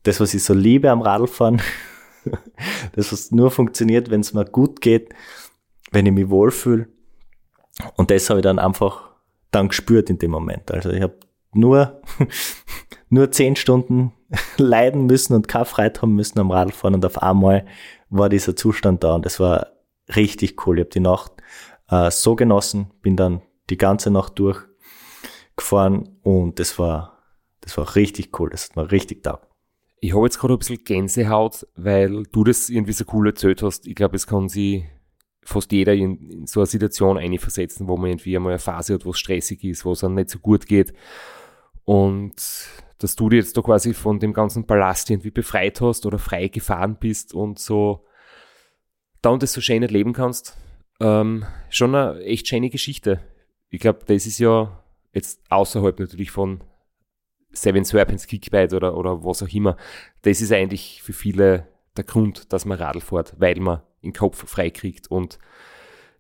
das, 0.04 0.20
was 0.20 0.34
ich 0.34 0.44
so 0.44 0.54
liebe 0.54 0.90
am 0.92 1.02
Radlfahren, 1.02 1.62
das, 2.94 3.12
was 3.12 3.32
nur 3.32 3.52
funktioniert, 3.52 4.10
wenn 4.10 4.22
es 4.22 4.34
mir 4.34 4.46
gut 4.46 4.82
geht, 4.82 5.14
wenn 5.92 6.06
ich 6.06 6.12
mich 6.12 6.30
wohlfühle. 6.30 6.88
Und 7.96 8.12
das 8.12 8.30
habe 8.30 8.40
ich 8.40 8.44
dann 8.44 8.60
einfach 8.60 9.12
dann 9.52 9.70
gespürt 9.70 10.10
in 10.10 10.20
dem 10.20 10.32
Moment. 10.32 10.72
Also 10.72 10.90
ich 10.90 11.02
habe 11.02 11.16
nur, 11.54 12.02
nur 13.10 13.32
zehn 13.32 13.56
Stunden 13.56 14.14
leiden 14.58 15.06
müssen 15.06 15.34
und 15.34 15.48
keine 15.48 15.66
Freude 15.66 16.02
haben 16.02 16.16
müssen 16.16 16.40
am 16.40 16.52
Radfahren 16.52 16.96
und 16.96 17.06
auf 17.06 17.22
einmal 17.22 17.66
war 18.10 18.30
dieser 18.30 18.56
Zustand 18.56 19.04
da 19.04 19.16
und 19.16 19.26
das 19.26 19.40
war 19.40 19.68
richtig 20.16 20.66
cool. 20.66 20.80
Ich 20.80 20.84
habe 20.84 20.90
die 20.92 21.00
Nacht 21.00 21.32
äh, 21.90 22.12
so 22.12 22.36
genossen, 22.36 22.92
bin 23.02 23.16
dann 23.16 23.42
die 23.70 23.78
ganze 23.78 24.12
Nacht 24.12 24.40
durchgefahren 24.40 26.18
und 26.24 26.60
das 26.60 26.78
war, 26.78 27.20
das 27.62 27.78
war 27.78 27.96
richtig 27.96 28.38
cool. 28.40 28.50
Das 28.50 28.70
hat 28.70 28.76
mir 28.76 28.92
richtig 28.92 29.24
taugt. 29.24 29.48
Ich 30.04 30.16
habe 30.16 30.26
jetzt 30.26 30.40
gerade 30.40 30.56
ein 30.56 30.58
bisschen 30.58 30.84
Gänsehaut, 30.84 31.68
weil 31.76 32.24
du 32.24 32.44
das 32.44 32.70
irgendwie 32.70 32.92
so 32.92 33.06
cool 33.14 33.28
erzählt 33.28 33.62
hast. 33.62 33.86
Ich 33.86 33.94
glaube, 33.94 34.16
es 34.16 34.26
kann 34.26 34.50
sich 34.50 34.84
fast 35.44 35.72
jeder 35.72 35.94
in, 35.94 36.30
in 36.30 36.48
so 36.48 36.60
eine 36.60 36.66
Situation 36.66 37.20
einversetzen, 37.20 37.88
wo 37.88 37.98
man 37.98 38.10
irgendwie 38.10 38.36
einmal 38.36 38.54
eine 38.54 38.60
Phase 38.60 38.96
hat, 38.96 39.06
wo 39.06 39.12
es 39.12 39.20
stressig 39.20 39.64
ist, 39.64 39.86
wo 39.86 39.92
es 39.92 40.00
dann 40.00 40.16
nicht 40.16 40.32
so 40.32 40.40
gut 40.40 40.66
geht. 40.66 40.94
Und 41.86 42.34
dass 42.98 43.16
du 43.16 43.30
dir 43.30 43.38
jetzt 43.38 43.56
da 43.56 43.62
quasi 43.62 43.94
von 43.94 44.20
dem 44.20 44.34
ganzen 44.34 44.66
Ballast 44.66 45.12
irgendwie 45.12 45.30
befreit 45.30 45.80
hast 45.82 46.08
oder 46.08 46.18
frei 46.18 46.48
gefahren 46.48 46.98
bist 47.00 47.34
und 47.36 47.60
so 47.60 48.06
da 49.22 49.30
und 49.30 49.44
das 49.44 49.54
so 49.54 49.62
schön 49.62 49.84
leben 49.84 50.14
kannst. 50.14 50.58
Ähm, 51.00 51.46
schon 51.70 51.94
eine 51.94 52.20
echt 52.22 52.48
schöne 52.48 52.72
Geschichte. 52.72 53.20
Ich 53.70 53.80
glaube, 53.80 54.00
das 54.08 54.26
ist 54.26 54.40
ja 54.40 54.84
jetzt 55.14 55.42
außerhalb 55.50 56.00
natürlich 56.00 56.32
von 56.32 56.64
Seven 57.54 57.84
Serpents 57.84 58.28
Kickbite 58.28 58.76
oder, 58.76 58.98
oder 58.98 59.24
was 59.24 59.44
auch 59.44 59.50
immer. 59.50 59.78
Das 60.22 60.42
ist 60.42 60.52
eigentlich 60.52 61.02
für 61.04 61.14
viele 61.14 61.68
der 61.98 62.04
Grund, 62.04 62.52
dass 62.54 62.66
man 62.66 62.78
Radl 62.78 63.02
fährt, 63.02 63.36
weil 63.40 63.60
man 63.60 63.82
den 64.04 64.14
Kopf 64.14 64.48
freikriegt 64.48 65.10
und 65.10 65.38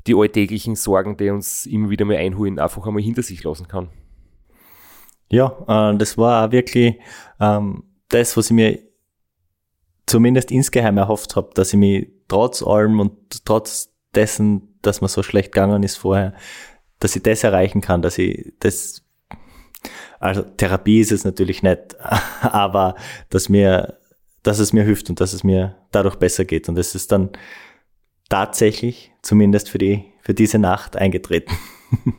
die 0.07 0.15
alltäglichen 0.15 0.75
Sorgen, 0.75 1.17
die 1.17 1.29
uns 1.29 1.65
immer 1.65 1.89
wieder 1.89 2.05
mal 2.05 2.17
einholen, 2.17 2.59
einfach 2.59 2.85
einmal 2.85 3.03
hinter 3.03 3.23
sich 3.23 3.43
lassen 3.43 3.67
kann. 3.67 3.89
Ja, 5.29 5.91
äh, 5.91 5.97
das 5.97 6.17
war 6.17 6.47
auch 6.47 6.51
wirklich 6.51 6.99
ähm, 7.39 7.83
das, 8.09 8.35
was 8.35 8.47
ich 8.47 8.55
mir 8.55 8.79
zumindest 10.05 10.51
insgeheim 10.51 10.97
erhofft 10.97 11.35
habe, 11.35 11.51
dass 11.53 11.71
ich 11.71 11.79
mich 11.79 12.09
trotz 12.27 12.61
allem 12.61 12.99
und 12.99 13.45
trotz 13.45 13.93
dessen, 14.13 14.77
dass 14.81 15.01
man 15.01 15.07
so 15.07 15.23
schlecht 15.23 15.53
gegangen 15.53 15.83
ist 15.83 15.95
vorher, 15.97 16.33
dass 16.99 17.15
ich 17.15 17.23
das 17.23 17.43
erreichen 17.43 17.81
kann, 17.81 18.01
dass 18.01 18.17
ich 18.17 18.53
das, 18.59 19.03
also 20.19 20.41
Therapie 20.41 20.99
ist 20.99 21.11
es 21.11 21.23
natürlich 21.25 21.63
nicht, 21.63 21.95
aber 22.41 22.95
dass 23.29 23.49
mir, 23.49 23.97
dass 24.43 24.59
es 24.59 24.73
mir 24.73 24.83
hilft 24.83 25.09
und 25.09 25.19
dass 25.19 25.33
es 25.33 25.43
mir 25.43 25.77
dadurch 25.91 26.15
besser 26.15 26.45
geht 26.45 26.69
und 26.69 26.75
das 26.75 26.95
ist 26.95 27.11
dann 27.11 27.31
tatsächlich, 28.29 29.11
zumindest 29.21 29.69
für 29.69 29.77
die, 29.77 30.05
für 30.21 30.33
diese 30.33 30.57
Nacht 30.57 30.95
eingetreten. 30.95 31.53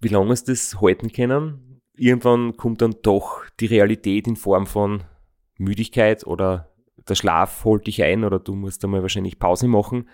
Wie 0.00 0.08
lange 0.08 0.32
ist 0.32 0.48
das 0.48 0.80
halten 0.80 1.12
können? 1.12 1.80
Irgendwann 1.94 2.56
kommt 2.56 2.80
dann 2.80 2.94
doch 3.02 3.42
die 3.58 3.66
Realität 3.66 4.26
in 4.26 4.36
Form 4.36 4.66
von 4.66 5.04
Müdigkeit 5.58 6.26
oder 6.26 6.70
der 7.08 7.14
Schlaf 7.14 7.64
holt 7.64 7.86
dich 7.86 8.02
ein 8.02 8.24
oder 8.24 8.38
du 8.38 8.54
musst 8.54 8.82
einmal 8.84 9.02
wahrscheinlich 9.02 9.38
Pause 9.38 9.68
machen. 9.68 10.08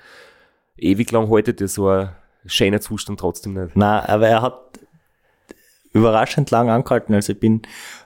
Ewig 0.76 1.12
lang 1.12 1.30
haltet 1.30 1.60
dir 1.60 1.68
so 1.68 1.88
ein 1.88 2.10
schöner 2.46 2.80
Zustand 2.80 3.20
trotzdem 3.20 3.54
nicht. 3.54 3.76
Na, 3.76 4.08
aber 4.08 4.28
er 4.28 4.42
hat 4.42 4.80
überraschend 5.96 6.50
lang 6.50 6.70
angehalten. 6.70 7.14
Also 7.14 7.32
ich 7.32 7.40
bin 7.40 7.62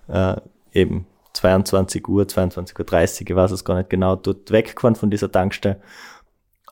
äh, 0.09 0.36
eben 0.72 1.07
22 1.32 2.09
Uhr, 2.09 2.24
22.30 2.24 3.22
Uhr, 3.22 3.30
ich 3.30 3.36
weiß 3.36 3.51
es 3.51 3.64
gar 3.64 3.76
nicht 3.76 3.91
genau, 3.91 4.16
dort 4.16 4.51
weggefahren 4.51 4.97
von 4.97 5.11
dieser 5.11 5.30
Tankstelle 5.30 5.80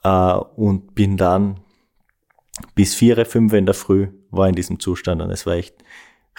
äh, 0.03 0.33
und 0.55 0.95
bin 0.95 1.17
dann 1.17 1.59
bis 2.75 2.95
4, 2.95 3.25
5 3.25 3.53
in 3.53 3.65
der 3.65 3.75
Früh 3.75 4.09
war 4.31 4.47
in 4.47 4.55
diesem 4.55 4.79
Zustand 4.79 5.21
und 5.21 5.31
es 5.31 5.45
war 5.45 5.53
echt 5.53 5.75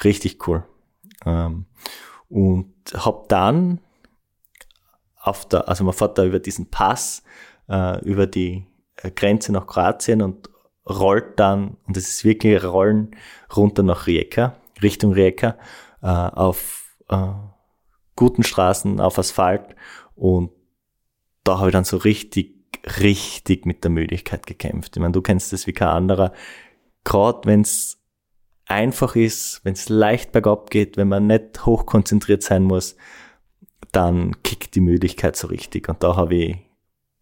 richtig 0.04 0.46
cool. 0.46 0.64
Ähm, 1.24 1.66
und 2.28 2.72
hab 2.94 3.28
dann 3.28 3.80
auf 5.16 5.48
der, 5.48 5.68
also 5.68 5.84
man 5.84 5.92
fährt 5.92 6.18
da 6.18 6.24
über 6.24 6.38
diesen 6.38 6.70
Pass, 6.70 7.22
äh, 7.68 8.02
über 8.04 8.26
die 8.26 8.66
äh, 8.96 9.10
Grenze 9.10 9.52
nach 9.52 9.66
Kroatien 9.66 10.22
und 10.22 10.48
rollt 10.88 11.38
dann, 11.38 11.76
und 11.86 11.96
es 11.96 12.08
ist 12.08 12.24
wirklich 12.24 12.62
Rollen 12.64 13.16
runter 13.54 13.82
nach 13.82 14.06
Rijeka, 14.06 14.56
Richtung 14.82 15.12
Rijeka, 15.12 15.58
äh, 16.02 16.06
auf 16.06 16.96
äh, 17.08 17.32
guten 18.16 18.42
Straßen, 18.42 19.00
auf 19.00 19.18
Asphalt 19.18 19.74
und 20.14 20.50
da 21.44 21.58
habe 21.58 21.68
ich 21.68 21.72
dann 21.72 21.84
so 21.84 21.96
richtig, 21.96 22.54
richtig 23.00 23.66
mit 23.66 23.82
der 23.84 23.90
Müdigkeit 23.90 24.46
gekämpft. 24.46 24.96
Ich 24.96 25.00
meine, 25.00 25.12
du 25.12 25.22
kennst 25.22 25.52
das 25.52 25.66
wie 25.66 25.72
kein 25.72 25.88
anderer. 25.88 26.32
Gerade 27.04 27.40
wenn 27.44 27.62
es 27.62 27.98
einfach 28.66 29.16
ist, 29.16 29.64
wenn 29.64 29.72
es 29.72 29.88
leicht 29.88 30.32
bergab 30.32 30.70
geht, 30.70 30.96
wenn 30.96 31.08
man 31.08 31.26
nicht 31.26 31.66
hochkonzentriert 31.66 32.42
sein 32.42 32.62
muss, 32.62 32.96
dann 33.92 34.42
kickt 34.42 34.74
die 34.74 34.80
Müdigkeit 34.80 35.34
so 35.36 35.48
richtig. 35.48 35.88
Und 35.88 36.02
da 36.02 36.14
habe 36.16 36.34
ich 36.34 36.56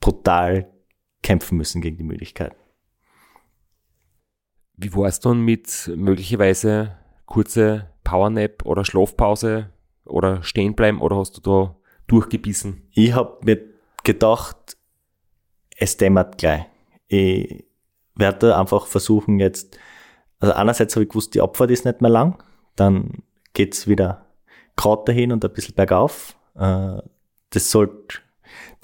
brutal 0.01 0.71
kämpfen 1.23 1.57
müssen 1.57 1.81
gegen 1.81 1.97
die 1.97 2.05
Müdigkeit. 2.05 2.55
Wie 4.77 4.95
war 4.95 5.07
es 5.07 5.21
dann 5.21 5.41
mit 5.41 5.91
möglicherweise 5.97 6.98
kurze 7.29 7.91
Powernap 8.05 8.65
oder 8.65 8.85
Schlafpause 8.85 9.71
oder 10.05 10.43
stehen 10.43 10.75
bleiben 10.75 11.01
oder 11.01 11.17
hast 11.17 11.37
du 11.37 11.41
da 11.41 11.77
durchgebissen? 12.07 12.89
Ich 12.93 13.13
habe 13.13 13.39
mir 13.45 13.61
gedacht, 14.03 14.77
es 15.77 15.97
dämmert 15.97 16.39
gleich. 16.39 16.65
Ich 17.07 17.65
werde 18.15 18.57
einfach 18.57 18.87
versuchen 18.87 19.39
jetzt, 19.39 19.79
also 20.41 20.55
einerseits 20.55 20.97
habe 20.97 21.05
ich 21.05 21.11
gewusst, 21.11 21.35
die 21.35 21.41
Abfahrt 21.41 21.71
ist 21.71 21.85
nicht 21.85 22.01
mehr 22.01 22.11
lang, 22.11 22.43
dann 22.77 23.23
geht's 23.53 23.87
wieder 23.87 24.27
gerade 24.77 25.05
dahin 25.07 25.33
und 25.33 25.45
ein 25.45 25.53
bisschen 25.53 25.75
bergauf. 25.75 26.37
Äh, 26.57 26.99
das 27.51 27.71
sollte 27.71 28.19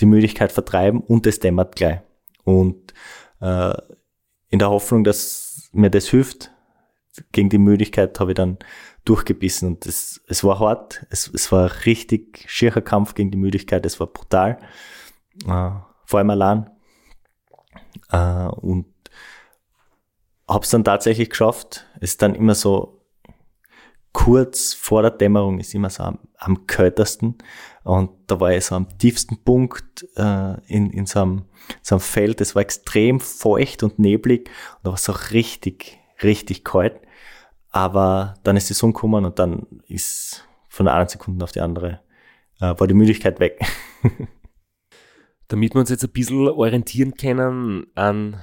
die 0.00 0.06
Müdigkeit 0.06 0.52
vertreiben 0.52 1.00
und 1.00 1.26
es 1.26 1.40
dämmert 1.40 1.76
gleich. 1.76 2.00
Und 2.44 2.92
äh, 3.40 3.74
in 4.50 4.58
der 4.58 4.70
Hoffnung, 4.70 5.04
dass 5.04 5.70
mir 5.72 5.90
das 5.90 6.08
hilft, 6.08 6.53
gegen 7.32 7.48
die 7.48 7.58
Müdigkeit 7.58 8.18
habe 8.20 8.32
ich 8.32 8.36
dann 8.36 8.58
durchgebissen 9.04 9.68
und 9.68 9.86
es, 9.86 10.22
es 10.28 10.42
war 10.44 10.58
hart, 10.58 11.06
es, 11.10 11.30
es 11.32 11.52
war 11.52 11.70
richtig 11.84 12.44
schierer 12.48 12.80
Kampf 12.80 13.14
gegen 13.14 13.30
die 13.30 13.38
Müdigkeit, 13.38 13.84
es 13.86 14.00
war 14.00 14.06
brutal, 14.06 14.58
äh, 15.46 15.70
vor 16.04 16.18
allem 16.18 16.30
allein. 16.30 16.70
Äh, 18.10 18.46
und 18.46 18.86
habe 20.48 20.64
es 20.64 20.70
dann 20.70 20.84
tatsächlich 20.84 21.30
geschafft. 21.30 21.86
Es 21.96 22.12
ist 22.12 22.22
dann 22.22 22.34
immer 22.34 22.54
so 22.54 23.04
kurz 24.14 24.74
vor 24.74 25.02
der 25.02 25.10
Dämmerung 25.10 25.58
ist 25.58 25.74
immer 25.74 25.90
so 25.90 26.04
am, 26.04 26.18
am 26.38 26.66
kältesten. 26.66 27.36
Und 27.82 28.10
da 28.28 28.40
war 28.40 28.52
ich 28.52 28.64
so 28.64 28.76
am 28.76 28.96
tiefsten 28.98 29.42
Punkt 29.44 30.06
äh, 30.16 30.54
in, 30.66 30.90
in 30.90 31.04
so 31.04 31.20
einem, 31.20 31.44
so 31.82 31.96
einem 31.96 32.00
Feld. 32.00 32.40
Es 32.40 32.54
war 32.54 32.62
extrem 32.62 33.20
feucht 33.20 33.82
und 33.82 33.98
neblig 33.98 34.48
und 34.76 34.84
da 34.84 34.90
war 34.90 34.94
es 34.94 35.10
auch 35.10 35.32
richtig, 35.32 35.98
richtig 36.22 36.64
kalt. 36.64 37.00
Aber 37.74 38.34
dann 38.44 38.56
ist 38.56 38.70
die 38.70 38.74
Sonne 38.74 38.92
gekommen 38.92 39.24
und 39.24 39.40
dann 39.40 39.66
ist 39.88 40.46
von 40.68 40.86
der 40.86 40.94
einen 40.94 41.08
Sekunde 41.08 41.42
auf 41.42 41.50
die 41.50 41.60
andere 41.60 41.98
äh, 42.60 42.72
war 42.78 42.86
die 42.86 42.94
Müdigkeit 42.94 43.40
weg. 43.40 43.60
Damit 45.48 45.74
wir 45.74 45.80
uns 45.80 45.90
jetzt 45.90 46.04
ein 46.04 46.12
bisschen 46.12 46.46
orientieren 46.46 47.14
können 47.14 47.88
an 47.96 48.40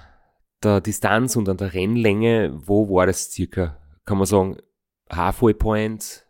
der 0.61 0.81
Distanz 0.81 1.37
und 1.37 1.47
an 1.47 1.55
der 1.55 1.73
Rennlänge, 1.73 2.51
wo 2.53 2.93
war 2.93 3.05
das 3.05 3.31
circa? 3.31 3.77
Kann 4.03 4.17
man 4.17 4.27
sagen, 4.27 4.57
Halfway 5.09 5.53
Point, 5.53 6.25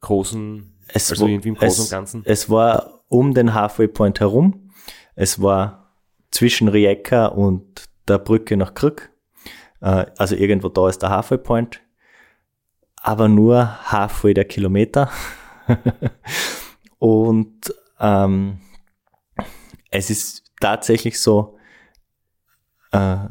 großen, 0.00 0.80
es 0.88 1.10
also 1.10 1.24
war, 1.24 1.30
irgendwie 1.30 1.50
im 1.50 1.54
Großen 1.56 1.68
es, 1.68 1.80
und 1.80 1.90
Ganzen? 1.90 2.22
Es 2.24 2.48
war 2.48 3.04
um 3.08 3.34
den 3.34 3.52
Halfway 3.52 3.88
Point 3.88 4.20
herum. 4.20 4.70
Es 5.14 5.42
war 5.42 5.98
zwischen 6.30 6.68
Rijeka 6.68 7.26
und 7.26 7.90
der 8.08 8.16
Brücke 8.16 8.56
nach 8.56 8.72
Krück. 8.72 9.12
Äh, 9.82 10.06
also 10.16 10.34
irgendwo 10.34 10.70
da 10.70 10.88
ist 10.88 11.02
der 11.02 11.10
Halfway 11.10 11.36
Point. 11.36 11.82
Aber 13.02 13.28
nur 13.28 13.90
halfway 13.90 14.32
der 14.32 14.44
Kilometer. 14.44 15.10
und 16.98 17.74
ähm, 17.98 18.60
es 19.90 20.10
ist 20.10 20.44
tatsächlich 20.60 21.20
so, 21.20 21.58
äh, 22.92 23.28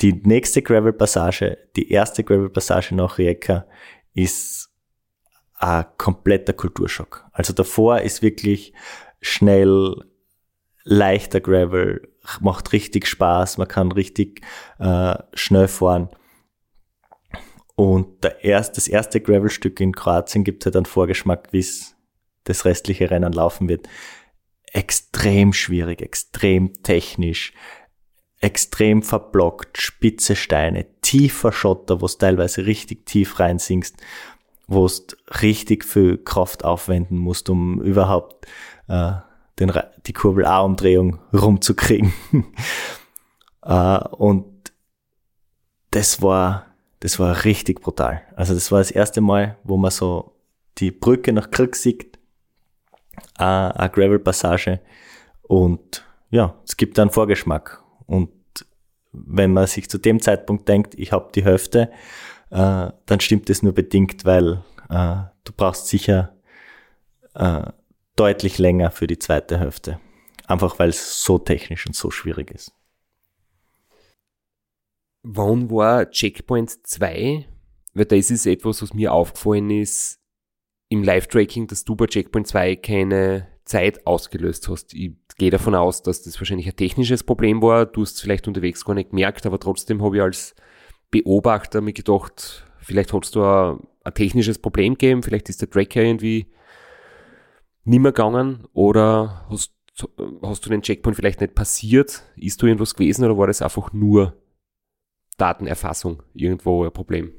die 0.00 0.12
nächste 0.12 0.62
Gravel-Passage, 0.62 1.58
die 1.76 1.90
erste 1.90 2.22
Gravel-Passage 2.22 2.94
nach 2.94 3.18
Rijeka, 3.18 3.66
ist 4.14 4.70
ein 5.54 5.86
kompletter 5.96 6.52
Kulturschock. 6.52 7.26
Also 7.32 7.52
davor 7.52 8.00
ist 8.00 8.22
wirklich 8.22 8.72
schnell, 9.20 10.04
leichter 10.84 11.40
Gravel, 11.40 12.08
macht 12.40 12.72
richtig 12.72 13.06
Spaß, 13.06 13.58
man 13.58 13.68
kann 13.68 13.90
richtig 13.90 14.42
äh, 14.78 15.14
schnell 15.34 15.68
fahren. 15.68 16.10
Und 17.78 18.24
der 18.24 18.42
erst, 18.42 18.76
das 18.76 18.88
erste 18.88 19.20
Gravelstück 19.20 19.78
in 19.78 19.92
Kroatien 19.92 20.42
gibt 20.42 20.64
halt 20.64 20.74
einen 20.74 20.84
Vorgeschmack, 20.84 21.52
wie 21.52 21.60
es 21.60 21.94
das 22.42 22.64
restliche 22.64 23.08
Rennen 23.08 23.32
laufen 23.32 23.68
wird. 23.68 23.88
Extrem 24.72 25.52
schwierig, 25.52 26.02
extrem 26.02 26.72
technisch, 26.82 27.52
extrem 28.40 29.04
verblockt, 29.04 29.78
spitze 29.78 30.34
Steine, 30.34 30.86
tiefer 31.02 31.52
Schotter, 31.52 32.00
wo 32.00 32.06
es 32.06 32.18
teilweise 32.18 32.66
richtig 32.66 33.06
tief 33.06 33.38
reinsinkst, 33.38 33.96
wo 34.66 34.84
es 34.84 35.06
richtig 35.40 35.84
viel 35.84 36.18
Kraft 36.18 36.64
aufwenden 36.64 37.16
musst, 37.16 37.48
um 37.48 37.80
überhaupt 37.80 38.48
äh, 38.88 39.12
den, 39.60 39.72
die 40.04 40.12
Kurbel 40.14 40.46
A-Umdrehung 40.46 41.20
rumzukriegen. 41.32 42.12
äh, 43.62 43.98
und 43.98 44.72
das 45.92 46.20
war, 46.20 46.67
das 47.00 47.18
war 47.18 47.44
richtig 47.44 47.80
brutal. 47.80 48.22
Also 48.36 48.54
das 48.54 48.72
war 48.72 48.78
das 48.78 48.90
erste 48.90 49.20
Mal, 49.20 49.56
wo 49.64 49.76
man 49.76 49.90
so 49.90 50.34
die 50.78 50.90
Brücke 50.90 51.32
nach 51.32 51.50
Krück 51.50 51.76
sieht, 51.76 52.18
eine 53.36 53.90
Gravel-Passage 53.92 54.80
und 55.42 56.04
ja, 56.30 56.54
es 56.64 56.76
gibt 56.76 56.98
einen 56.98 57.10
Vorgeschmack. 57.10 57.82
Und 58.06 58.30
wenn 59.12 59.52
man 59.52 59.66
sich 59.66 59.88
zu 59.88 59.98
dem 59.98 60.20
Zeitpunkt 60.20 60.68
denkt, 60.68 60.94
ich 60.94 61.12
habe 61.12 61.30
die 61.34 61.44
Hälfte, 61.44 61.90
äh, 62.50 62.90
dann 63.06 63.20
stimmt 63.20 63.50
es 63.50 63.62
nur 63.62 63.72
bedingt, 63.72 64.24
weil 64.24 64.62
äh, 64.90 65.16
du 65.44 65.52
brauchst 65.56 65.88
sicher 65.88 66.34
äh, 67.34 67.62
deutlich 68.16 68.58
länger 68.58 68.90
für 68.90 69.06
die 69.06 69.18
zweite 69.18 69.58
Hälfte. 69.58 70.00
Einfach 70.46 70.78
weil 70.78 70.90
es 70.90 71.22
so 71.22 71.38
technisch 71.38 71.86
und 71.86 71.94
so 71.94 72.10
schwierig 72.10 72.50
ist. 72.50 72.72
Wann 75.22 75.70
war 75.70 76.10
Checkpoint 76.10 76.86
2? 76.86 77.46
Weil 77.94 78.04
das 78.04 78.30
ist 78.30 78.46
etwas, 78.46 78.82
was 78.82 78.94
mir 78.94 79.12
aufgefallen 79.12 79.70
ist 79.70 80.20
im 80.88 81.02
Live-Tracking, 81.02 81.66
dass 81.66 81.84
du 81.84 81.96
bei 81.96 82.06
Checkpoint 82.06 82.46
2 82.46 82.76
keine 82.76 83.48
Zeit 83.64 84.06
ausgelöst 84.06 84.68
hast. 84.68 84.94
Ich 84.94 85.12
gehe 85.36 85.50
davon 85.50 85.74
aus, 85.74 86.02
dass 86.02 86.22
das 86.22 86.40
wahrscheinlich 86.40 86.66
ein 86.66 86.76
technisches 86.76 87.22
Problem 87.22 87.60
war. 87.60 87.86
Du 87.86 88.02
hast 88.02 88.14
es 88.14 88.20
vielleicht 88.20 88.48
unterwegs 88.48 88.84
gar 88.84 88.94
nicht 88.94 89.10
gemerkt, 89.10 89.44
aber 89.44 89.60
trotzdem 89.60 90.02
habe 90.02 90.16
ich 90.16 90.22
als 90.22 90.54
Beobachter 91.10 91.80
mir 91.80 91.92
gedacht, 91.92 92.66
vielleicht 92.80 93.12
hast 93.12 93.34
du 93.34 93.42
ein, 93.42 93.78
ein 94.04 94.14
technisches 94.14 94.58
Problem 94.58 94.94
gegeben, 94.94 95.22
vielleicht 95.22 95.48
ist 95.48 95.60
der 95.60 95.70
Tracker 95.70 96.02
irgendwie 96.02 96.46
nimmer 97.84 98.12
gegangen 98.12 98.66
oder 98.72 99.46
hast, 99.50 99.74
hast 100.42 100.64
du 100.64 100.70
den 100.70 100.82
Checkpoint 100.82 101.16
vielleicht 101.16 101.40
nicht 101.40 101.54
passiert? 101.54 102.22
Ist 102.36 102.62
du 102.62 102.66
irgendwas 102.66 102.94
gewesen 102.94 103.24
oder 103.24 103.36
war 103.36 103.46
das 103.46 103.62
einfach 103.62 103.92
nur 103.92 104.34
Datenerfassung 105.38 106.22
irgendwo 106.34 106.84
ein 106.84 106.92
Problem? 106.92 107.32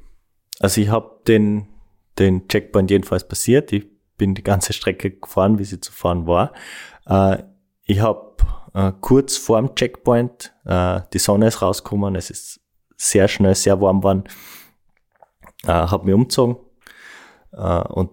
Also 0.59 0.81
ich 0.81 0.89
habe 0.89 1.21
den, 1.27 1.67
den 2.17 2.47
Checkpoint 2.47 2.89
jedenfalls 2.89 3.27
passiert. 3.27 3.71
Ich 3.71 3.85
bin 4.17 4.33
die 4.33 4.43
ganze 4.43 4.73
Strecke 4.73 5.11
gefahren, 5.11 5.59
wie 5.59 5.65
sie 5.65 5.79
zu 5.79 5.91
fahren 5.91 6.25
war. 6.25 6.53
Äh, 7.05 7.43
ich 7.83 8.01
habe 8.01 8.35
äh, 8.73 8.91
kurz 9.01 9.37
vor 9.37 9.61
dem 9.61 9.75
Checkpoint, 9.75 10.53
äh, 10.65 11.01
die 11.13 11.19
Sonne 11.19 11.47
ist 11.47 11.61
rausgekommen, 11.61 12.15
es 12.15 12.29
ist 12.29 12.59
sehr 12.97 13.27
schnell, 13.27 13.55
sehr 13.55 13.79
warm 13.81 13.99
geworden, 13.99 14.23
äh, 15.63 15.67
habe 15.67 16.05
mich 16.05 16.13
umgezogen 16.13 16.57
äh, 17.53 17.81
und 17.81 18.11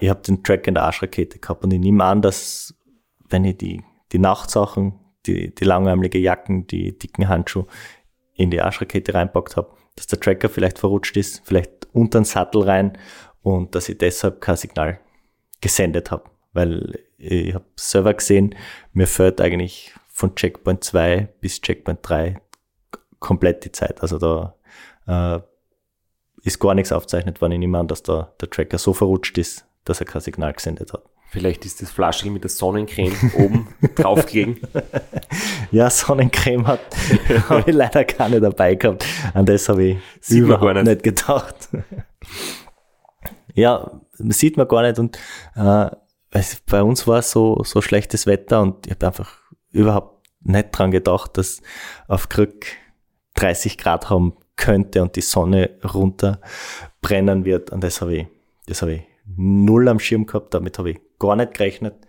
ich 0.00 0.08
habe 0.08 0.22
den 0.22 0.42
Track 0.42 0.66
in 0.68 0.74
der 0.74 0.84
Arschrakete 0.84 1.38
gehabt 1.38 1.62
und 1.64 1.72
ich 1.72 1.80
nehme 1.80 2.04
an, 2.04 2.22
dass 2.22 2.74
wenn 3.28 3.44
ich 3.44 3.58
die, 3.58 3.82
die 4.12 4.18
Nachtsachen, 4.18 5.00
die, 5.26 5.54
die 5.54 5.64
langärmelige 5.64 6.18
Jacken, 6.18 6.66
die 6.66 6.96
dicken 6.96 7.28
Handschuhe 7.28 7.66
in 8.36 8.50
die 8.50 8.60
Arschrakete 8.60 9.14
reinpackt 9.14 9.56
habe, 9.56 9.70
dass 9.96 10.06
der 10.06 10.20
Tracker 10.20 10.48
vielleicht 10.48 10.78
verrutscht 10.78 11.16
ist, 11.16 11.42
vielleicht 11.44 11.88
unter 11.92 12.20
den 12.20 12.24
Sattel 12.24 12.62
rein 12.62 12.98
und 13.42 13.74
dass 13.74 13.88
ich 13.88 13.98
deshalb 13.98 14.40
kein 14.40 14.56
Signal 14.56 15.00
gesendet 15.60 16.10
habe. 16.10 16.24
Weil 16.52 17.00
ich 17.18 17.54
habe 17.54 17.64
selber 17.76 18.14
gesehen, 18.14 18.54
mir 18.92 19.06
fällt 19.06 19.40
eigentlich 19.40 19.94
von 20.08 20.34
Checkpoint 20.34 20.84
2 20.84 21.28
bis 21.40 21.60
Checkpoint 21.60 22.00
3 22.02 22.40
komplett 23.18 23.64
die 23.64 23.72
Zeit. 23.72 24.02
Also 24.02 24.18
da 24.18 24.54
äh, 25.06 25.40
ist 26.46 26.58
gar 26.58 26.74
nichts 26.74 26.92
aufzeichnet 26.92 27.40
worden. 27.40 27.52
Ich 27.52 27.58
nehme 27.58 27.78
an, 27.78 27.88
dass 27.88 28.02
da 28.02 28.34
der 28.40 28.50
Tracker 28.50 28.78
so 28.78 28.92
verrutscht 28.92 29.36
ist, 29.38 29.66
dass 29.84 30.00
er 30.00 30.06
kein 30.06 30.20
Signal 30.20 30.52
gesendet 30.52 30.92
hat. 30.92 31.04
Vielleicht 31.28 31.64
ist 31.66 31.82
das 31.82 31.90
Flaschel 31.90 32.30
mit 32.30 32.44
der 32.44 32.50
Sonnencreme 32.50 33.14
oben 33.36 33.68
draufgelegen. 33.94 34.60
Ja, 35.70 35.90
Sonnencreme 35.90 36.66
hat, 36.66 36.80
habe 37.48 37.64
ich 37.66 37.74
leider 37.74 38.04
keine 38.04 38.40
dabei 38.40 38.74
gehabt. 38.74 39.04
An 39.34 39.44
das 39.44 39.68
habe 39.68 39.84
ich 39.84 39.98
sieht 40.20 40.44
überhaupt 40.44 40.74
nicht. 40.74 40.86
nicht 40.86 41.02
gedacht. 41.02 41.68
ja, 43.54 44.00
sieht 44.12 44.56
man 44.56 44.68
gar 44.68 44.82
nicht. 44.82 44.98
Und 44.98 45.18
äh, 45.56 45.90
bei 46.66 46.82
uns 46.82 47.06
war 47.06 47.22
so, 47.22 47.62
so 47.64 47.80
schlechtes 47.80 48.26
Wetter 48.26 48.62
und 48.62 48.86
ich 48.86 48.92
habe 48.92 49.06
einfach 49.06 49.38
überhaupt 49.72 50.26
nicht 50.40 50.68
dran 50.72 50.90
gedacht, 50.90 51.36
dass 51.36 51.60
auf 52.08 52.28
Krück 52.28 52.66
30 53.34 53.78
Grad 53.78 54.10
haben 54.10 54.36
könnte 54.56 55.02
und 55.02 55.16
die 55.16 55.20
Sonne 55.20 55.70
runterbrennen 55.84 57.44
wird. 57.44 57.70
Und 57.70 57.84
das 57.84 58.00
habe 58.00 58.16
ich, 58.16 58.26
das 58.66 58.82
habe 58.82 58.94
ich 58.94 59.02
null 59.36 59.88
am 59.88 59.98
Schirm 59.98 60.26
gehabt, 60.26 60.54
damit 60.54 60.78
habe 60.78 60.90
ich 60.90 61.00
gar 61.18 61.36
nicht 61.36 61.54
gerechnet. 61.54 62.06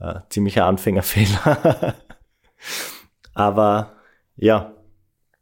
Äh, 0.00 0.20
ziemlicher 0.30 0.66
Anfängerfehler. 0.66 1.94
Aber 3.34 3.96
ja, 4.36 4.74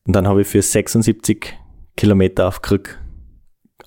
und 0.07 0.15
dann 0.15 0.27
habe 0.27 0.43
ich 0.43 0.49
für 0.49 0.63
76 0.63 1.55
Kilometer 1.97 2.49
auf 2.49 2.63
Krück 2.63 2.99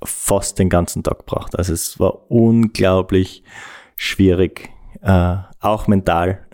fast 0.03 0.59
den 0.59 0.69
ganzen 0.69 1.03
Tag 1.03 1.19
gebraucht. 1.19 1.57
Also 1.57 1.73
es 1.73 1.99
war 1.99 2.29
unglaublich 2.29 3.43
schwierig, 3.95 4.69
äh, 5.01 5.37
auch 5.59 5.87
mental, 5.87 6.45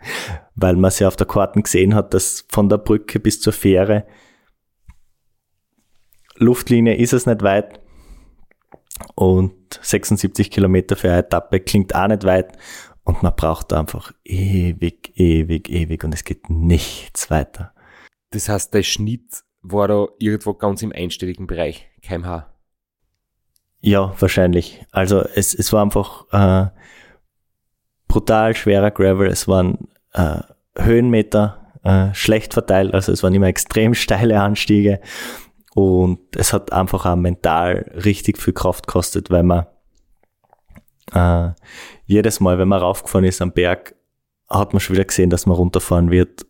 weil 0.54 0.76
man 0.76 0.90
sie 0.90 1.06
auf 1.06 1.16
der 1.16 1.26
Karten 1.26 1.62
gesehen 1.62 1.94
hat, 1.94 2.14
dass 2.14 2.46
von 2.48 2.68
der 2.68 2.78
Brücke 2.78 3.20
bis 3.20 3.40
zur 3.40 3.52
Fähre 3.52 4.06
Luftlinie 6.36 6.96
ist 6.96 7.12
es 7.12 7.26
nicht 7.26 7.42
weit 7.42 7.80
und 9.14 9.78
76 9.82 10.50
Kilometer 10.50 10.96
für 10.96 11.08
eine 11.08 11.18
Etappe 11.18 11.60
klingt 11.60 11.94
auch 11.94 12.08
nicht 12.08 12.24
weit 12.24 12.56
und 13.04 13.22
man 13.22 13.34
braucht 13.34 13.72
einfach 13.72 14.12
ewig, 14.24 15.12
ewig, 15.16 15.68
ewig 15.68 16.04
und 16.04 16.14
es 16.14 16.24
geht 16.24 16.48
nichts 16.48 17.30
weiter. 17.30 17.74
Das 18.30 18.48
heißt, 18.48 18.72
der 18.74 18.82
Schnitt 18.82 19.44
war 19.62 19.88
da 19.88 20.06
irgendwo 20.18 20.54
ganz 20.54 20.82
im 20.82 20.92
einstelligen 20.92 21.46
Bereich, 21.46 21.88
kmh. 22.02 22.46
Ja, 23.80 24.14
wahrscheinlich. 24.18 24.84
Also 24.92 25.20
es, 25.20 25.54
es 25.54 25.72
war 25.72 25.82
einfach 25.82 26.24
äh, 26.32 26.70
brutal 28.08 28.54
schwerer 28.54 28.90
Gravel. 28.90 29.28
Es 29.28 29.46
waren 29.46 29.88
äh, 30.12 30.40
Höhenmeter 30.76 31.72
äh, 31.84 32.14
schlecht 32.14 32.54
verteilt, 32.54 32.94
also 32.94 33.12
es 33.12 33.22
waren 33.22 33.34
immer 33.34 33.46
extrem 33.46 33.94
steile 33.94 34.40
Anstiege. 34.40 35.00
Und 35.74 36.20
es 36.36 36.52
hat 36.52 36.72
einfach 36.72 37.04
auch 37.04 37.16
mental 37.16 37.90
richtig 38.04 38.38
viel 38.38 38.52
Kraft 38.52 38.86
gekostet, 38.86 39.30
weil 39.30 39.42
man 39.42 39.66
äh, 41.12 41.50
jedes 42.06 42.40
Mal, 42.40 42.58
wenn 42.58 42.68
man 42.68 42.80
raufgefahren 42.80 43.24
ist 43.24 43.42
am 43.42 43.52
Berg, 43.52 43.96
hat 44.48 44.72
man 44.72 44.80
schon 44.80 44.94
wieder 44.94 45.04
gesehen, 45.04 45.30
dass 45.30 45.46
man 45.46 45.56
runterfahren 45.56 46.10
wird. 46.10 46.46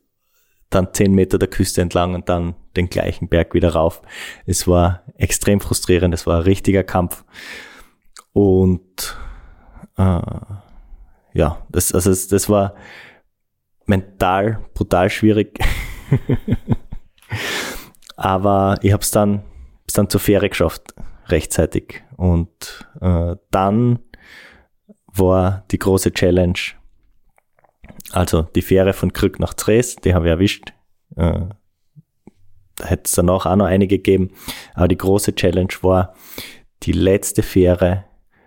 Dann 0.68 0.92
zehn 0.92 1.14
Meter 1.14 1.38
der 1.38 1.48
Küste 1.48 1.80
entlang 1.80 2.14
und 2.14 2.28
dann 2.28 2.54
den 2.76 2.90
gleichen 2.90 3.28
Berg 3.28 3.54
wieder 3.54 3.72
rauf. 3.72 4.02
Es 4.44 4.68
war 4.68 5.04
extrem 5.16 5.60
frustrierend, 5.60 6.12
es 6.12 6.26
war 6.26 6.38
ein 6.38 6.42
richtiger 6.42 6.82
Kampf. 6.82 7.24
Und 8.32 9.16
äh, 9.96 10.20
ja, 11.32 11.62
das, 11.70 11.92
also 11.92 12.10
das, 12.10 12.28
das 12.28 12.48
war 12.48 12.74
mental 13.86 14.64
brutal 14.74 15.08
schwierig. 15.08 15.58
Aber 18.16 18.78
ich 18.82 18.92
habe 18.92 19.02
es 19.02 19.10
dann, 19.10 19.42
hab's 19.82 19.94
dann 19.94 20.10
zur 20.10 20.20
Fähre 20.20 20.48
geschafft, 20.48 20.94
rechtzeitig. 21.26 22.02
Und 22.16 22.88
äh, 23.00 23.36
dann 23.50 23.98
war 25.06 25.64
die 25.70 25.78
große 25.78 26.12
Challenge, 26.12 26.58
also 28.12 28.42
die 28.42 28.62
Fähre 28.62 28.92
von 28.92 29.12
Krück 29.12 29.40
nach 29.40 29.54
Tres, 29.54 29.96
die 29.96 30.14
habe 30.14 30.26
ich 30.26 30.30
erwischt. 30.30 30.72
Äh, 31.16 31.46
da 32.76 32.86
hätte 32.86 33.02
es 33.04 33.12
danach 33.12 33.46
auch 33.46 33.56
noch 33.56 33.66
eine 33.66 33.86
gegeben. 33.86 34.30
Aber 34.74 34.88
die 34.88 34.98
große 34.98 35.34
Challenge 35.34 35.72
war 35.82 36.14
die 36.82 36.92
letzte 36.92 37.42
Fähre 37.42 38.04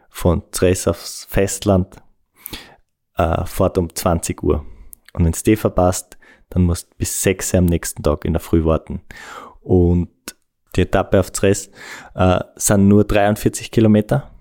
von 0.09 0.43
Tres 0.51 0.88
aufs 0.88 1.26
Festland 1.30 2.01
äh, 3.18 3.45
fährt 3.45 3.78
um 3.78 3.93
20 3.93 4.43
Uhr. 4.43 4.65
Und 5.13 5.26
wenn 5.26 5.34
es 5.34 5.43
die 5.43 5.55
verpasst, 5.55 6.18
dann 6.49 6.63
musst 6.63 6.91
du 6.91 6.97
bis 6.97 7.22
6 7.24 7.53
Uhr 7.53 7.59
am 7.59 7.65
nächsten 7.65 8.03
Tag 8.03 8.26
in 8.26 8.34
der 8.34 8.39
Früh 8.39 8.63
warten. 8.63 9.01
Und 9.68 10.09
die 10.78 10.82
Etappe 10.82 11.20
auf 11.20 11.32
Tres 11.32 11.70
äh, 12.15 12.39
sind 12.55 12.88
nur 12.88 13.03
43 13.03 13.70
Kilometer. 13.70 14.32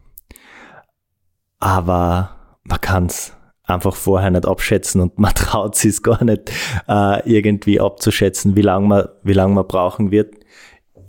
Aber 1.59 2.37
man 2.63 2.81
kann 2.81 3.07
es 3.07 3.33
einfach 3.65 3.97
vorher 3.97 4.31
nicht 4.31 4.47
abschätzen 4.47 5.01
und 5.01 5.19
man 5.19 5.35
traut 5.35 5.75
sich 5.75 6.01
gar 6.03 6.23
nicht 6.23 6.53
äh, 6.89 7.29
irgendwie 7.29 7.81
abzuschätzen, 7.81 8.55
wie 8.55 8.63
lange 8.63 8.87
man, 8.87 9.09
wie 9.25 9.33
lang 9.33 9.53
man 9.53 9.67
brauchen 9.67 10.13
wird. 10.13 10.35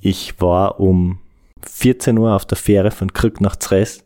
Ich 0.02 0.42
war 0.42 0.80
um 0.80 1.20
14 1.62 2.18
Uhr 2.18 2.36
auf 2.36 2.46
der 2.46 2.58
Fähre 2.58 2.90
von 2.90 3.14
Krück 3.14 3.40
nach 3.40 3.56
Tres 3.56 4.04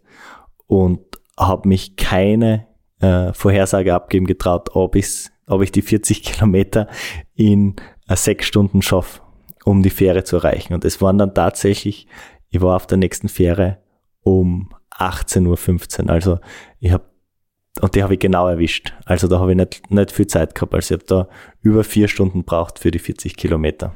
und 0.68 1.00
habe 1.40 1.70
mich 1.70 1.96
keine 1.96 2.68
äh, 3.00 3.32
Vorhersage 3.32 3.94
abgeben 3.94 4.26
getraut, 4.28 4.76
ob, 4.76 4.98
ob 5.48 5.62
ich 5.62 5.72
die 5.72 5.82
40 5.82 6.24
Kilometer 6.24 6.88
in 7.34 7.78
äh, 8.10 8.18
sechs 8.18 8.46
Stunden 8.46 8.82
schaffe 8.82 9.22
um 9.64 9.84
die 9.84 9.90
Fähre 9.90 10.24
zu 10.24 10.38
erreichen. 10.38 10.74
Und 10.74 10.86
es 10.86 11.02
waren 11.02 11.18
dann 11.18 11.34
tatsächlich, 11.34 12.08
ich 12.50 12.62
war 12.62 12.76
auf 12.76 12.88
der 12.88 12.98
nächsten 12.98 13.30
Fähre 13.30 13.78
um 14.22 14.70
18.15 14.92 16.04
Uhr. 16.04 16.10
Also 16.10 16.40
ich 16.80 16.92
habe 16.92 17.06
und 17.80 17.96
die 17.96 18.04
habe 18.04 18.16
ich 18.16 18.20
genau 18.20 18.50
erwischt. 18.50 18.94
Also 19.06 19.28
da 19.28 19.40
habe 19.40 19.52
ich 19.52 19.58
nicht, 19.58 19.92
nicht 19.92 20.12
viel 20.12 20.28
Zeit 20.28 20.56
gehabt. 20.56 20.74
Also 20.74 20.94
ich 20.94 21.00
habe 21.00 21.08
da 21.08 21.30
über 21.62 21.84
vier 21.84 22.08
Stunden 22.10 22.44
braucht 22.44 22.80
für 22.80 22.92
die 22.92 23.00
40 23.00 23.38
Kilometer. 23.38 23.96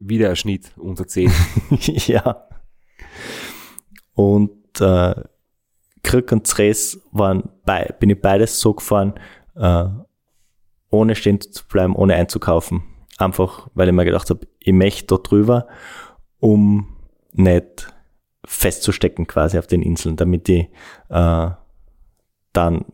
Wieder 0.00 0.30
ein 0.30 0.36
Schnitt 0.36 0.72
unter 0.76 1.06
10. 1.06 1.30
ja. 1.70 2.48
Und 4.14 4.80
äh, 4.80 5.14
Krück 6.02 6.32
und 6.32 6.46
Zres 6.46 7.00
waren 7.12 7.48
bei, 7.64 7.94
bin 8.00 8.10
ich 8.10 8.20
beides 8.20 8.58
so 8.58 8.74
gefahren, 8.74 9.14
äh, 9.54 9.84
ohne 10.90 11.14
stehen 11.14 11.40
zu 11.40 11.64
bleiben, 11.66 11.94
ohne 11.94 12.14
einzukaufen. 12.16 12.82
Einfach, 13.20 13.68
weil 13.74 13.88
ich 13.88 13.94
mir 13.94 14.04
gedacht 14.04 14.30
habe, 14.30 14.46
ich 14.58 14.72
möchte 14.72 15.14
da 15.14 15.16
drüber, 15.16 15.66
um 16.38 16.96
nicht 17.32 17.92
festzustecken 18.44 19.26
quasi 19.26 19.58
auf 19.58 19.66
den 19.66 19.82
Inseln, 19.82 20.16
damit 20.16 20.48
ich 20.48 20.68
äh, 21.08 21.50
dann 22.52 22.84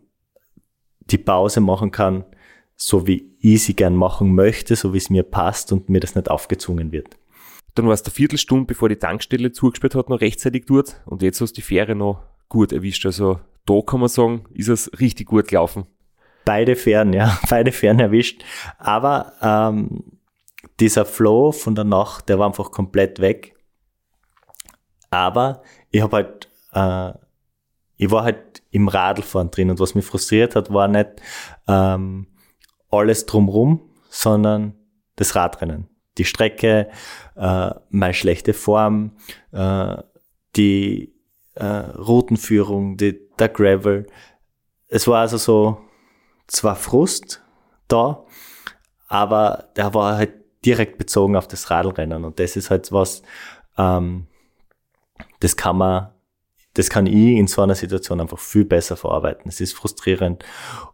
die 1.01 1.19
Pause 1.19 1.61
machen 1.61 1.93
kann, 1.93 2.25
so 2.75 3.07
wie 3.07 3.37
ich 3.41 3.65
sie 3.65 3.77
gern 3.77 3.95
machen 3.95 4.35
möchte, 4.35 4.75
so 4.75 4.93
wie 4.93 4.99
es 4.99 5.11
mir 5.11 5.23
passt 5.23 5.73
und 5.73 5.89
mir 5.89 6.01
das 6.01 6.15
nicht 6.15 6.29
aufgezwungen 6.29 6.93
wird. 6.93 7.17
Dann 7.75 7.87
warst 7.87 8.07
du 8.07 8.11
eine 8.11 8.17
Viertelstunde, 8.17 8.67
bevor 8.67 8.89
die 8.89 8.97
Tankstelle 8.97 9.53
zugesperrt 9.53 9.95
hat, 9.95 10.11
noch 10.11 10.21
rechtzeitig 10.21 10.65
dort 10.67 11.01
und 11.07 11.23
jetzt 11.23 11.41
hast 11.41 11.53
du 11.53 11.61
die 11.61 11.63
Fähre 11.63 11.95
noch 11.95 12.23
gut 12.49 12.73
erwischt. 12.73 13.07
Also 13.07 13.39
da 13.65 13.81
kann 13.87 14.01
man 14.01 14.09
sagen, 14.09 14.45
ist 14.55 14.69
es 14.69 14.91
richtig 14.99 15.29
gut 15.29 15.49
gelaufen. 15.49 15.87
Beide 16.45 16.75
Fähren, 16.75 17.13
ja, 17.13 17.39
beide 17.49 17.73
Fähren 17.73 18.01
erwischt. 18.01 18.45
Aber 18.79 19.33
ähm, 19.41 20.16
dieser 20.81 21.05
Flow 21.07 21.53
von 21.53 21.75
der 21.75 21.85
Nacht, 21.85 22.29
der 22.29 22.39
war 22.39 22.47
einfach 22.47 22.71
komplett 22.71 23.21
weg. 23.21 23.55
Aber 25.11 25.63
ich 25.91 26.03
habe 26.03 26.17
halt, 26.17 26.51
äh, 26.73 27.13
ich 27.97 28.11
war 28.11 28.25
halt 28.25 28.63
im 28.71 28.89
Radlfahren 28.89 29.51
drin 29.51 29.71
und 29.71 29.81
was 29.81 29.95
mich 29.95 30.05
frustriert 30.05 30.55
hat, 30.55 30.73
war 30.73 30.89
nicht 30.89 31.09
ähm, 31.67 32.27
alles 32.91 33.27
drumrum, 33.27 33.81
sondern 34.11 34.75
das 35.17 35.35
Radrennen. 35.35 35.89
Die 36.19 36.25
Strecke, 36.25 36.91
äh, 37.37 37.71
meine 37.91 38.15
schlechte 38.15 38.53
Form, 38.53 39.17
äh, 39.53 39.97
die 40.57 41.15
äh, 41.55 41.65
Routenführung, 41.65 42.97
die, 42.97 43.19
der 43.39 43.49
Gravel. 43.49 44.07
Es 44.89 45.09
war 45.09 45.21
also 45.21 45.37
so 45.37 45.79
zwar 46.47 46.77
Frust 46.77 47.43
da, 47.89 48.25
aber 49.09 49.71
der 49.77 49.95
war 49.95 50.17
halt 50.17 50.35
direkt 50.65 50.99
bezogen 50.99 51.37
auf 51.37 51.49
das 51.49 51.71
Radlrennen 51.71 52.25
und 52.25 52.39
das 52.39 52.57
ist 52.57 52.71
halt 52.71 52.91
was, 52.93 53.23
ähm, 53.79 54.27
das 55.41 55.57
kann 55.57 55.77
man, 55.77 56.09
das 56.75 56.91
kann 56.91 57.07
ich 57.07 57.15
in 57.15 57.47
so 57.47 57.63
einer 57.63 57.75
Situation 57.75 58.21
einfach 58.21 58.39
viel 58.39 58.65
besser 58.65 58.97
verarbeiten. 58.97 59.49
Es 59.49 59.61
ist 59.61 59.75
frustrierend 59.75 60.45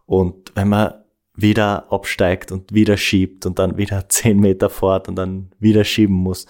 und 0.05 0.51
wenn 0.55 0.69
man 0.69 0.93
wieder 1.35 1.91
absteigt 1.91 2.51
und 2.51 2.73
wieder 2.73 2.97
schiebt 2.97 3.45
und 3.45 3.59
dann 3.59 3.77
wieder 3.77 4.07
zehn 4.09 4.39
Meter 4.39 4.69
fort 4.69 5.07
und 5.07 5.15
dann 5.15 5.51
wieder 5.59 5.83
schieben 5.83 6.15
muss. 6.15 6.45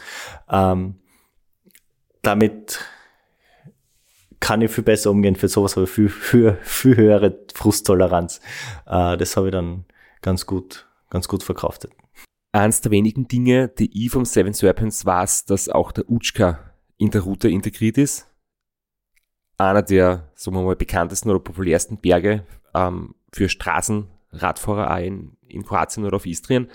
Ähm, 0.50 0.96
damit 2.22 2.80
kann 4.40 4.62
ich 4.62 4.72
viel 4.72 4.84
besser 4.84 5.12
umgehen. 5.12 5.36
Für 5.36 5.48
sowas 5.48 5.76
habe 5.76 5.86
ich 5.86 5.90
viel, 5.90 6.10
viel, 6.10 6.58
viel 6.64 6.98
höhere 6.98 7.38
Frusttoleranz. 7.54 8.42
Äh, 8.86 9.18
das 9.18 9.38
habe 9.38 9.48
ich 9.48 9.52
dann 9.52 9.86
ganz 10.22 10.46
gut, 10.46 10.88
ganz 11.10 11.28
gut 11.28 11.44
verkraftet. 11.44 11.92
Eins 12.54 12.82
der 12.82 12.92
wenigen 12.92 13.28
Dinge, 13.28 13.68
die 13.68 14.06
ich 14.06 14.12
vom 14.12 14.26
Seven 14.26 14.54
Serpents 14.54 15.06
weiß, 15.06 15.46
dass 15.46 15.70
auch 15.70 15.92
der 15.92 16.10
Utschka 16.10 16.60
in 16.98 17.10
der 17.10 17.22
Route 17.22 17.50
integriert 17.50 17.98
ist. 17.98 18.28
Einer 19.58 19.82
der, 19.82 20.32
sagen 20.36 20.56
wir 20.58 20.62
mal, 20.62 20.76
bekanntesten 20.76 21.32
oder 21.32 21.40
populärsten 21.40 21.98
Berge 21.98 22.46
ähm, 22.76 23.16
für 23.32 23.50
Straßen 23.50 24.08
Radfahrer 24.32 24.92
auch 24.92 25.00
in, 25.00 25.36
in 25.48 25.66
Kroatien 25.66 26.06
oder 26.06 26.18
auf 26.18 26.28
Istrien. 26.28 26.70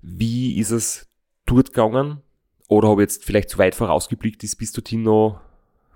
Wie 0.00 0.58
ist 0.58 0.70
es 0.70 1.08
dort 1.46 1.72
gegangen? 1.72 2.22
Oder 2.68 2.88
habe 2.88 3.02
ich 3.02 3.10
jetzt 3.10 3.24
vielleicht 3.24 3.50
zu 3.50 3.58
weit 3.58 3.76
vorausgeblickt, 3.76 4.42
ist 4.44 4.56
bis 4.56 4.72
dorthin 4.72 5.02
noch 5.02 5.40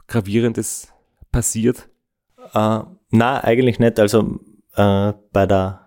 Gravierendes 0.07 0.93
passiert? 1.31 1.89
Äh, 2.55 2.81
na, 3.11 3.45
eigentlich 3.45 3.79
nicht. 3.79 3.99
Also 3.99 4.41
äh, 4.75 5.13
bei 5.33 5.47
der 5.47 5.82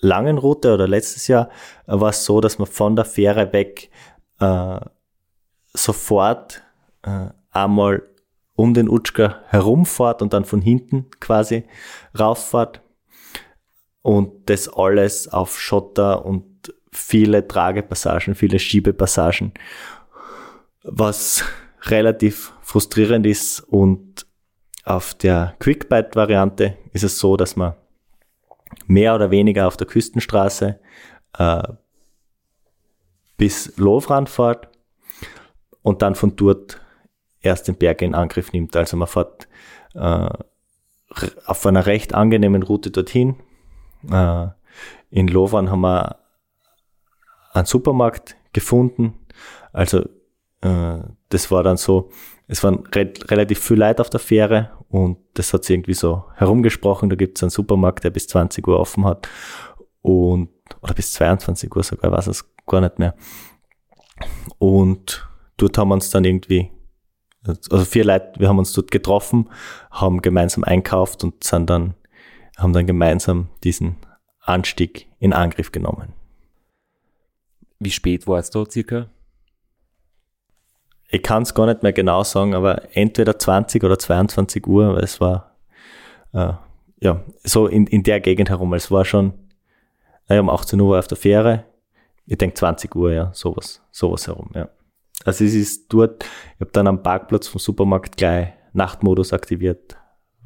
langen 0.00 0.38
Route 0.38 0.74
oder 0.74 0.86
letztes 0.88 1.28
Jahr 1.28 1.48
äh, 1.86 1.98
war 1.98 2.10
es 2.10 2.24
so, 2.24 2.40
dass 2.40 2.58
man 2.58 2.66
von 2.66 2.96
der 2.96 3.04
Fähre 3.04 3.52
weg 3.52 3.90
äh, 4.40 4.80
sofort 5.72 6.62
äh, 7.02 7.28
einmal 7.50 8.02
um 8.54 8.74
den 8.74 8.88
Utschka 8.88 9.42
herumfahrt 9.48 10.22
und 10.22 10.32
dann 10.32 10.44
von 10.44 10.62
hinten 10.62 11.06
quasi 11.20 11.64
rauffahrt. 12.18 12.80
Und 14.02 14.48
das 14.48 14.68
alles 14.68 15.28
auf 15.28 15.58
Schotter 15.58 16.24
und 16.24 16.72
viele 16.92 17.46
Tragepassagen, 17.46 18.34
viele 18.34 18.58
Schiebepassagen, 18.58 19.52
was 20.82 21.44
relativ 21.82 22.52
frustrierend 22.62 23.26
ist. 23.26 23.60
Und 23.60 24.26
auf 24.84 25.14
der 25.14 25.54
Quickbite-Variante 25.58 26.78
ist 26.92 27.02
es 27.02 27.18
so, 27.18 27.36
dass 27.36 27.56
man 27.56 27.74
mehr 28.86 29.14
oder 29.14 29.30
weniger 29.30 29.66
auf 29.66 29.76
der 29.76 29.86
Küstenstraße 29.86 30.78
äh, 31.38 31.62
bis 33.36 33.76
Lovran 33.76 34.26
fährt 34.26 34.68
und 35.82 36.02
dann 36.02 36.14
von 36.14 36.36
dort 36.36 36.80
erst 37.40 37.68
den 37.68 37.76
Berg 37.76 38.02
in 38.02 38.14
Angriff 38.14 38.52
nimmt. 38.52 38.74
Also 38.76 38.96
man 38.96 39.08
fährt 39.08 39.48
äh, 39.94 40.28
auf 41.46 41.66
einer 41.66 41.86
recht 41.86 42.14
angenehmen 42.14 42.62
Route 42.62 42.90
dorthin, 42.90 43.36
äh, 44.10 44.48
in 45.10 45.28
Lovan 45.28 45.70
haben 45.70 45.80
wir 45.80 46.18
einen 47.52 47.66
Supermarkt 47.66 48.36
gefunden. 48.52 49.14
Also 49.72 50.00
äh, 50.60 50.98
das 51.28 51.50
war 51.50 51.62
dann 51.62 51.76
so, 51.76 52.10
es 52.48 52.62
waren 52.62 52.86
re 52.94 53.12
relativ 53.24 53.60
viel 53.60 53.78
Leute 53.78 54.02
auf 54.02 54.10
der 54.10 54.20
Fähre 54.20 54.72
und 54.88 55.18
das 55.34 55.52
hat 55.52 55.64
sich 55.64 55.74
irgendwie 55.74 55.94
so 55.94 56.24
herumgesprochen. 56.34 57.10
Da 57.10 57.16
gibt 57.16 57.38
es 57.38 57.42
einen 57.42 57.50
Supermarkt, 57.50 58.04
der 58.04 58.10
bis 58.10 58.28
20 58.28 58.66
Uhr 58.66 58.78
offen 58.78 59.04
hat 59.04 59.28
und 60.02 60.48
oder 60.82 60.94
bis 60.94 61.12
22 61.12 61.74
Uhr 61.74 61.82
sogar, 61.82 62.12
weiß 62.12 62.28
es 62.28 62.48
gar 62.66 62.80
nicht 62.80 62.98
mehr. 62.98 63.14
Und 64.58 65.28
dort 65.56 65.76
haben 65.78 65.88
wir 65.88 65.94
uns 65.94 66.10
dann 66.10 66.24
irgendwie, 66.24 66.70
also 67.44 67.84
vier 67.84 68.04
Leute, 68.04 68.38
wir 68.38 68.48
haben 68.48 68.58
uns 68.58 68.72
dort 68.72 68.90
getroffen, 68.90 69.50
haben 69.90 70.22
gemeinsam 70.22 70.64
einkauft 70.64 71.22
und 71.24 71.44
sind 71.44 71.70
dann 71.70 71.94
haben 72.56 72.72
dann 72.72 72.86
gemeinsam 72.86 73.48
diesen 73.64 73.96
Anstieg 74.40 75.08
in 75.18 75.32
Angriff 75.32 75.72
genommen. 75.72 76.14
Wie 77.78 77.90
spät 77.90 78.26
war 78.26 78.38
es 78.38 78.50
da 78.50 78.64
circa? 78.68 79.10
Ich 81.16 81.22
kann 81.22 81.44
es 81.44 81.54
gar 81.54 81.64
nicht 81.64 81.82
mehr 81.82 81.94
genau 81.94 82.24
sagen, 82.24 82.54
aber 82.54 82.94
entweder 82.94 83.38
20 83.38 83.82
oder 83.82 83.98
22 83.98 84.66
Uhr, 84.66 84.96
weil 84.96 85.02
es 85.02 85.18
war 85.18 85.56
äh, 86.34 86.52
ja 87.00 87.22
so 87.42 87.66
in, 87.68 87.86
in 87.86 88.02
der 88.02 88.20
Gegend 88.20 88.50
herum. 88.50 88.74
Es 88.74 88.90
war 88.90 89.06
schon 89.06 89.32
naja, 90.28 90.42
um 90.42 90.50
18 90.50 90.78
Uhr 90.78 90.98
auf 90.98 91.06
der 91.06 91.16
Fähre. 91.16 91.64
Ich 92.26 92.36
denke 92.36 92.54
20 92.56 92.94
Uhr, 92.94 93.12
ja, 93.12 93.30
sowas, 93.32 93.80
sowas 93.90 94.26
herum, 94.26 94.50
ja. 94.54 94.68
Also 95.24 95.44
es 95.46 95.54
ist 95.54 95.90
dort, 95.90 96.24
ich 96.24 96.60
habe 96.60 96.72
dann 96.72 96.86
am 96.86 97.02
Parkplatz 97.02 97.48
vom 97.48 97.60
Supermarkt 97.60 98.18
gleich 98.18 98.48
Nachtmodus 98.74 99.32
aktiviert, 99.32 99.96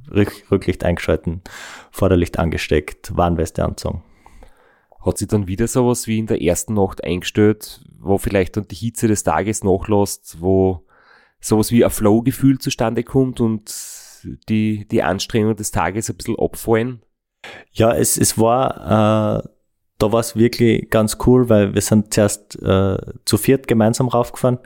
Rücklicht 0.08 0.84
eingeschalten, 0.84 1.42
Vorderlicht 1.90 2.38
angesteckt, 2.38 3.16
Warnweste 3.16 3.64
anzogen. 3.64 4.04
Hat 5.04 5.18
sich 5.18 5.28
dann 5.28 5.46
wieder 5.46 5.66
sowas 5.66 6.06
wie 6.06 6.18
in 6.18 6.26
der 6.26 6.42
ersten 6.42 6.74
Nacht 6.74 7.02
eingestellt, 7.04 7.80
wo 7.98 8.18
vielleicht 8.18 8.56
dann 8.56 8.68
die 8.68 8.74
Hitze 8.74 9.08
des 9.08 9.22
Tages 9.22 9.64
nachlässt, 9.64 10.40
wo 10.40 10.86
sowas 11.40 11.72
wie 11.72 11.84
ein 11.84 11.90
Flow-Gefühl 11.90 12.58
zustande 12.58 13.02
kommt 13.02 13.40
und 13.40 13.72
die, 14.48 14.86
die 14.88 15.02
Anstrengungen 15.02 15.56
des 15.56 15.70
Tages 15.70 16.10
ein 16.10 16.16
bisschen 16.16 16.38
abfallen? 16.38 17.02
Ja, 17.72 17.94
es, 17.94 18.18
es 18.18 18.38
war, 18.38 19.40
äh, 19.44 19.48
da 19.98 20.12
war 20.12 20.20
es 20.20 20.36
wirklich 20.36 20.90
ganz 20.90 21.18
cool, 21.26 21.48
weil 21.48 21.74
wir 21.74 21.80
sind 21.80 22.12
zuerst 22.12 22.60
äh, 22.62 22.98
zu 23.24 23.38
viert 23.38 23.68
gemeinsam 23.68 24.08
raufgefahren. 24.08 24.58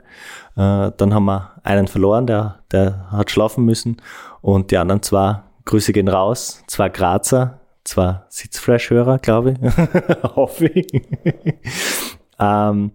Äh, 0.55 0.91
dann 0.97 1.13
haben 1.13 1.25
wir 1.25 1.61
einen 1.63 1.87
verloren, 1.87 2.27
der, 2.27 2.63
der 2.71 3.11
hat 3.11 3.31
schlafen 3.31 3.63
müssen. 3.65 4.01
Und 4.41 4.71
die 4.71 4.77
anderen 4.77 5.01
zwei, 5.01 5.41
Grüße 5.65 5.93
gehen 5.93 6.07
raus, 6.07 6.63
zwei 6.67 6.89
Grazer, 6.89 7.59
zwei 7.85 8.21
Sitzfleischhörer, 8.29 9.19
glaube 9.19 9.51
ich. 9.51 9.77
Hoffe 10.35 10.65
ich. 10.67 11.03
ähm, 12.39 12.91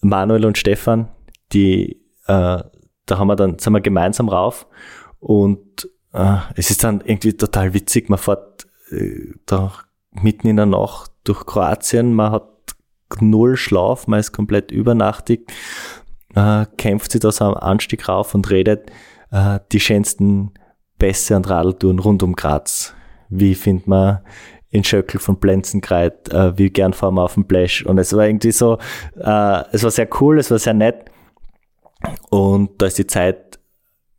Manuel 0.00 0.44
und 0.44 0.56
Stefan, 0.56 1.08
die, 1.52 2.00
äh, 2.26 2.62
da 3.06 3.18
haben 3.18 3.26
wir 3.26 3.36
dann, 3.36 3.58
sind 3.58 3.72
wir 3.72 3.80
gemeinsam 3.80 4.28
rauf 4.28 4.66
und 5.18 5.88
äh, 6.12 6.36
es 6.54 6.70
ist 6.70 6.84
dann 6.84 7.00
irgendwie 7.00 7.32
total 7.32 7.74
witzig, 7.74 8.08
man 8.08 8.18
fährt 8.18 8.66
äh, 8.90 9.32
da 9.46 9.72
mitten 10.12 10.46
in 10.46 10.56
der 10.56 10.66
Nacht 10.66 11.10
durch 11.24 11.44
Kroatien, 11.44 12.14
man 12.14 12.32
hat 12.32 12.48
null 13.20 13.56
Schlaf, 13.56 14.06
man 14.06 14.20
ist 14.20 14.32
komplett 14.32 14.70
übernachtig, 14.70 15.50
äh, 16.34 16.66
kämpft 16.76 17.12
sich 17.12 17.20
da 17.20 17.32
so 17.32 17.46
am 17.46 17.54
Anstieg 17.54 18.08
rauf 18.08 18.34
und 18.34 18.50
redet 18.50 18.90
äh, 19.30 19.58
die 19.72 19.80
schönsten 19.80 20.52
Pässe 20.98 21.36
und 21.36 21.48
Radeltouren 21.48 21.98
rund 21.98 22.22
um 22.22 22.34
Graz 22.34 22.94
wie 23.28 23.54
findet 23.54 23.86
man 23.86 24.20
in 24.70 24.84
Schöckel 24.84 25.20
von 25.20 25.38
Blenzenkreit, 25.38 26.32
äh, 26.32 26.56
wie 26.58 26.70
gern 26.70 26.92
fahren 26.92 27.14
wir 27.14 27.24
auf 27.24 27.34
dem 27.34 27.46
Plash. 27.46 27.84
Und 27.86 27.98
es 27.98 28.14
war 28.14 28.26
irgendwie 28.26 28.52
so, 28.52 28.78
äh, 29.16 29.64
es 29.72 29.82
war 29.82 29.90
sehr 29.90 30.08
cool, 30.20 30.38
es 30.38 30.50
war 30.50 30.58
sehr 30.58 30.74
nett. 30.74 31.10
Und 32.30 32.80
da 32.80 32.86
ist 32.86 32.98
die 32.98 33.06
Zeit 33.06 33.58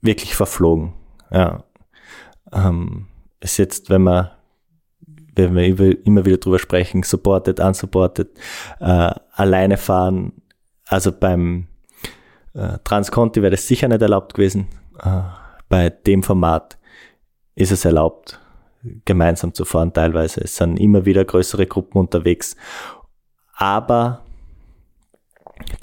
wirklich 0.01 0.35
verflogen. 0.35 0.93
Ja. 1.31 1.63
Ähm, 2.51 3.07
ist 3.39 3.57
jetzt, 3.57 3.89
wenn 3.89 4.03
man, 4.03 4.31
wenn 5.35 5.55
wir 5.55 6.05
immer 6.05 6.25
wieder 6.25 6.37
drüber 6.37 6.59
sprechen, 6.59 7.03
supported, 7.03 7.59
unsupported, 7.59 8.29
äh, 8.79 9.13
alleine 9.33 9.77
fahren, 9.77 10.33
also 10.87 11.11
beim 11.11 11.67
äh, 12.55 12.79
Transconti 12.83 13.41
wäre 13.41 13.51
das 13.51 13.67
sicher 13.67 13.87
nicht 13.87 14.01
erlaubt 14.01 14.33
gewesen. 14.33 14.67
Äh, 15.01 15.21
bei 15.69 15.91
dem 15.91 16.23
Format 16.23 16.79
ist 17.53 17.71
es 17.71 17.85
erlaubt 17.85 18.39
gemeinsam 19.05 19.53
zu 19.53 19.65
fahren 19.65 19.93
teilweise. 19.93 20.41
Es 20.41 20.55
sind 20.55 20.79
immer 20.79 21.05
wieder 21.05 21.25
größere 21.25 21.67
Gruppen 21.67 21.99
unterwegs. 21.99 22.55
Aber 23.53 24.23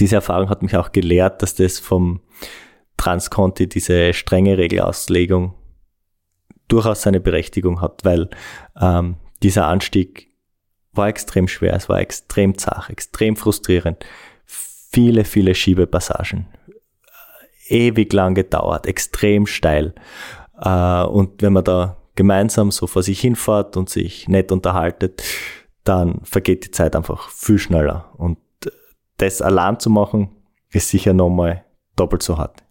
diese 0.01 0.17
Erfahrung 0.17 0.49
hat 0.49 0.63
mich 0.63 0.77
auch 0.77 0.93
gelehrt, 0.93 1.43
dass 1.43 1.55
das 1.55 1.79
vom 1.79 2.21
Transconti 2.97 3.69
diese 3.69 4.15
strenge 4.15 4.57
Regelauslegung 4.57 5.55
durchaus 6.69 7.03
seine 7.03 7.21
Berechtigung 7.21 7.81
hat, 7.81 8.05
weil 8.05 8.31
ähm, 8.81 9.17
dieser 9.43 9.67
Anstieg 9.67 10.33
war 10.93 11.09
extrem 11.09 11.47
schwer, 11.47 11.75
es 11.75 11.89
war 11.89 12.01
extrem 12.01 12.57
zart, 12.57 12.91
extrem 12.91 13.37
frustrierend. 13.37 14.05
Viele, 14.45 15.25
viele 15.25 15.55
Schiebepassagen. 15.55 16.47
Ewig 17.69 18.13
lang 18.13 18.35
gedauert, 18.35 18.87
extrem 18.87 19.47
steil. 19.47 19.95
Äh, 20.59 21.03
und 21.03 21.43
wenn 21.43 21.53
man 21.53 21.65
da 21.65 21.99
gemeinsam 22.17 22.71
so 22.71 22.87
vor 22.87 23.03
sich 23.03 23.21
hinfahrt 23.21 23.77
und 23.77 23.89
sich 23.89 24.27
nett 24.27 24.51
unterhaltet, 24.51 25.23
dann 25.85 26.21
vergeht 26.25 26.65
die 26.65 26.71
Zeit 26.71 26.97
einfach 26.97 27.31
viel 27.31 27.59
schneller. 27.59 28.13
Und 28.17 28.39
das 29.19 29.41
allein 29.41 29.79
zu 29.79 29.91
machen, 29.91 30.31
ist 30.73 30.89
sicher 30.89 31.13
nochmal 31.13 31.65
doppelt 31.95 32.23
so 32.23 32.39
hart. 32.39 32.65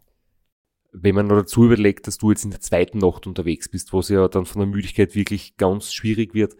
Wenn 0.91 1.16
man 1.16 1.28
noch 1.28 1.38
dazu 1.38 1.66
überlegt, 1.66 2.08
dass 2.08 2.18
du 2.18 2.32
jetzt 2.32 2.46
in 2.46 2.52
der 2.52 2.62
zweiten 2.62 3.00
Nacht 3.00 3.28
unterwegs 3.28 3.70
bist, 3.70 3.93
wo 3.93 4.00
es 4.00 4.10
ja 4.10 4.28
dann 4.28 4.46
von 4.46 4.62
der 4.62 4.68
Müdigkeit 4.68 5.16
wirklich 5.16 5.58
ganz 5.58 5.93
schwierig 5.93 6.34
wird, 6.34 6.56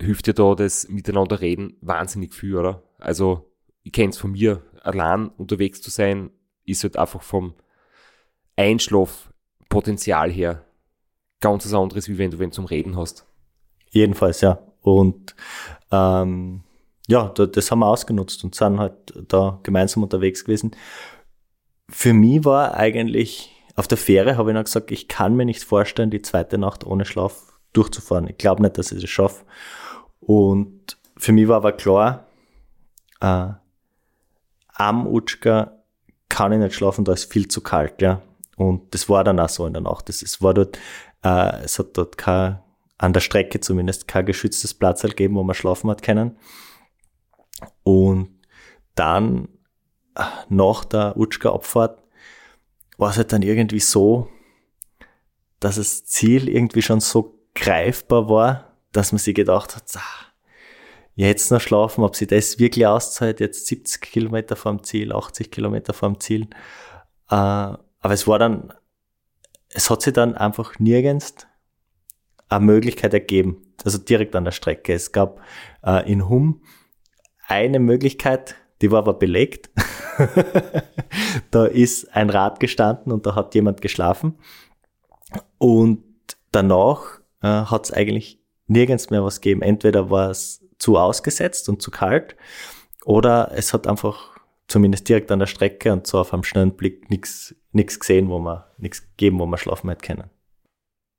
hilft 0.00 0.26
dir 0.26 0.34
da 0.34 0.54
das 0.54 0.88
Miteinander 0.88 1.40
reden 1.40 1.76
wahnsinnig 1.80 2.34
viel, 2.34 2.56
oder? 2.56 2.82
Also, 2.98 3.50
ich 3.82 3.92
kenne 3.92 4.10
es 4.10 4.18
von 4.18 4.32
mir, 4.32 4.62
allein 4.82 5.28
unterwegs 5.28 5.80
zu 5.80 5.90
sein, 5.90 6.30
ist 6.64 6.82
halt 6.82 6.98
einfach 6.98 7.22
vom 7.22 7.54
Einschlafpotenzial 8.56 10.30
her 10.30 10.65
ganz 11.40 11.66
was 11.66 11.74
anderes, 11.74 12.08
wie 12.08 12.18
wenn 12.18 12.30
du 12.30 12.38
wen 12.38 12.52
zum 12.52 12.64
Reden 12.64 12.96
hast. 12.96 13.26
Jedenfalls, 13.90 14.40
ja. 14.40 14.58
Und 14.82 15.34
ähm, 15.90 16.62
ja, 17.08 17.28
das 17.28 17.70
haben 17.70 17.80
wir 17.80 17.86
ausgenutzt 17.86 18.42
und 18.44 18.54
sind 18.54 18.78
halt 18.78 18.94
da 19.28 19.60
gemeinsam 19.62 20.02
unterwegs 20.02 20.44
gewesen. 20.44 20.74
Für 21.88 22.12
mich 22.12 22.44
war 22.44 22.74
eigentlich, 22.74 23.52
auf 23.76 23.86
der 23.86 23.98
Fähre 23.98 24.36
habe 24.36 24.50
ich 24.50 24.54
noch 24.54 24.64
gesagt, 24.64 24.90
ich 24.90 25.08
kann 25.08 25.36
mir 25.36 25.44
nicht 25.44 25.62
vorstellen, 25.62 26.10
die 26.10 26.22
zweite 26.22 26.58
Nacht 26.58 26.84
ohne 26.84 27.04
Schlaf 27.04 27.52
durchzufahren. 27.72 28.28
Ich 28.28 28.38
glaube 28.38 28.62
nicht, 28.62 28.78
dass 28.78 28.90
ich 28.90 29.00
das 29.00 29.10
schaffe. 29.10 29.44
Und 30.20 30.98
für 31.16 31.32
mich 31.32 31.46
war 31.46 31.56
aber 31.56 31.72
klar, 31.72 32.26
äh, 33.20 33.48
am 34.74 35.06
Utschka 35.06 35.72
kann 36.28 36.52
ich 36.52 36.58
nicht 36.58 36.74
schlafen, 36.74 37.04
da 37.04 37.12
ist 37.12 37.32
viel 37.32 37.48
zu 37.48 37.60
kalt, 37.60 38.02
ja. 38.02 38.20
Und 38.56 38.94
das 38.94 39.08
war 39.08 39.22
dann 39.22 39.38
auch 39.38 39.48
so 39.48 39.66
in 39.66 39.74
der 39.74 39.82
Nacht. 39.82 40.08
Das, 40.08 40.22
es 40.22 40.42
war 40.42 40.54
dort 40.54 40.78
äh, 41.26 41.64
es 41.64 41.78
hat 41.78 41.96
dort 41.96 42.16
kein, 42.16 42.60
an 42.98 43.12
der 43.12 43.20
Strecke 43.20 43.60
zumindest 43.60 44.08
kein 44.08 44.26
geschütztes 44.26 44.74
Platz 44.74 45.02
gegeben, 45.02 45.34
wo 45.34 45.42
man 45.42 45.54
schlafen 45.54 45.90
hat 45.90 46.02
können. 46.02 46.38
Und 47.82 48.30
dann 48.94 49.48
äh, 50.14 50.22
nach 50.48 50.84
der 50.84 51.16
Utschka-Abfahrt 51.16 52.02
war 52.96 53.10
es 53.10 53.16
halt 53.16 53.32
dann 53.32 53.42
irgendwie 53.42 53.80
so, 53.80 54.28
dass 55.60 55.76
das 55.76 56.04
Ziel 56.04 56.48
irgendwie 56.48 56.82
schon 56.82 57.00
so 57.00 57.38
greifbar 57.54 58.28
war, 58.28 58.76
dass 58.92 59.12
man 59.12 59.18
sich 59.18 59.34
gedacht 59.34 59.74
hat, 59.74 59.84
ah, 59.96 60.32
jetzt 61.14 61.50
noch 61.50 61.60
schlafen, 61.60 62.04
ob 62.04 62.14
sie 62.14 62.26
das 62.26 62.58
wirklich 62.58 62.86
auszahlt, 62.86 63.40
jetzt 63.40 63.66
70 63.66 64.00
Kilometer 64.00 64.54
vom 64.54 64.82
Ziel, 64.82 65.12
80 65.12 65.50
Kilometer 65.50 65.92
vom 65.92 66.20
Ziel. 66.20 66.42
Äh, 67.30 67.34
aber 67.34 68.14
es 68.14 68.26
war 68.26 68.38
dann 68.38 68.72
es 69.70 69.90
hat 69.90 70.02
sich 70.02 70.12
dann 70.12 70.36
einfach 70.36 70.78
nirgends 70.78 71.34
eine 72.48 72.64
Möglichkeit 72.64 73.12
ergeben, 73.12 73.74
also 73.84 73.98
direkt 73.98 74.36
an 74.36 74.44
der 74.44 74.52
Strecke. 74.52 74.94
Es 74.94 75.12
gab 75.12 75.40
äh, 75.84 76.10
in 76.10 76.28
Hum 76.28 76.62
eine 77.48 77.78
Möglichkeit, 77.78 78.56
die 78.82 78.90
war 78.90 78.98
aber 78.98 79.14
belegt. 79.14 79.70
da 81.50 81.66
ist 81.66 82.14
ein 82.14 82.30
Rad 82.30 82.60
gestanden 82.60 83.12
und 83.12 83.26
da 83.26 83.34
hat 83.34 83.54
jemand 83.54 83.80
geschlafen. 83.80 84.38
Und 85.58 86.04
danach 86.52 87.20
äh, 87.42 87.48
hat 87.48 87.86
es 87.86 87.92
eigentlich 87.92 88.40
nirgends 88.66 89.10
mehr 89.10 89.24
was 89.24 89.40
gegeben. 89.40 89.62
Entweder 89.62 90.10
war 90.10 90.30
es 90.30 90.64
zu 90.78 90.98
ausgesetzt 90.98 91.68
und 91.68 91.82
zu 91.82 91.90
kalt 91.90 92.36
oder 93.04 93.52
es 93.54 93.72
hat 93.72 93.86
einfach 93.86 94.35
zumindest 94.68 95.08
direkt 95.08 95.30
an 95.30 95.38
der 95.38 95.46
Strecke 95.46 95.92
und 95.92 96.06
so 96.06 96.18
auf 96.18 96.32
einem 96.32 96.42
schnellen 96.42 96.76
Blick 96.76 97.10
nichts 97.10 97.54
gesehen, 97.72 98.28
wo 98.28 98.38
man 98.38 98.64
nichts 98.78 99.02
gegeben, 99.02 99.38
wo 99.38 99.46
man 99.46 99.58
schlafen 99.58 99.88
hätte 99.88 100.06
können. 100.06 100.30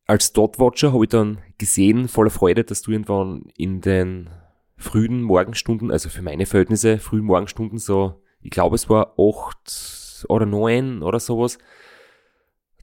Als 0.06 0.32
Dotwatcher 0.34 0.94
habe 0.94 1.04
ich 1.04 1.10
dann 1.10 1.40
gesehen, 1.58 2.08
voller 2.08 2.30
Freude, 2.30 2.64
dass 2.64 2.82
du 2.82 2.92
irgendwann 2.92 3.52
in 3.58 3.82
den 3.82 4.30
frühen 4.78 5.22
Morgenstunden, 5.22 5.92
also 5.92 6.10
für 6.10 6.22
meine 6.22 6.46
Verhältnisse, 6.46 7.00
frühen 7.00 7.26
Morgenstunden, 7.26 7.78
so, 7.78 8.22
ich 8.42 8.52
glaube, 8.52 8.76
es 8.76 8.90
war 8.90 9.16
acht 9.20 10.26
oder 10.30 10.46
neun 10.46 11.04
oder 11.04 11.20
sowas, 11.20 11.58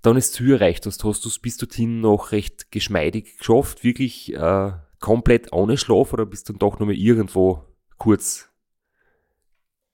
dann 0.03 0.17
ist 0.17 0.35
Ziel 0.35 0.53
erreicht 0.53 0.85
hast, 0.85 1.03
hast 1.03 1.25
du 1.25 1.29
es 1.31 1.39
bis 1.39 1.57
dorthin 1.57 2.01
noch 2.01 2.33
recht 2.33 2.71
geschmeidig 2.71 3.39
geschafft, 3.39 3.85
wirklich 3.85 4.35
äh, 4.35 4.73
komplett 5.01 5.53
ohne 5.53 5.79
Schlaf 5.79 6.13
oder 6.13 6.27
bist 6.27 6.49
du 6.49 6.53
dann 6.53 6.59
doch 6.59 6.79
nochmal 6.79 6.97
irgendwo 6.97 7.65
kurz 7.97 8.51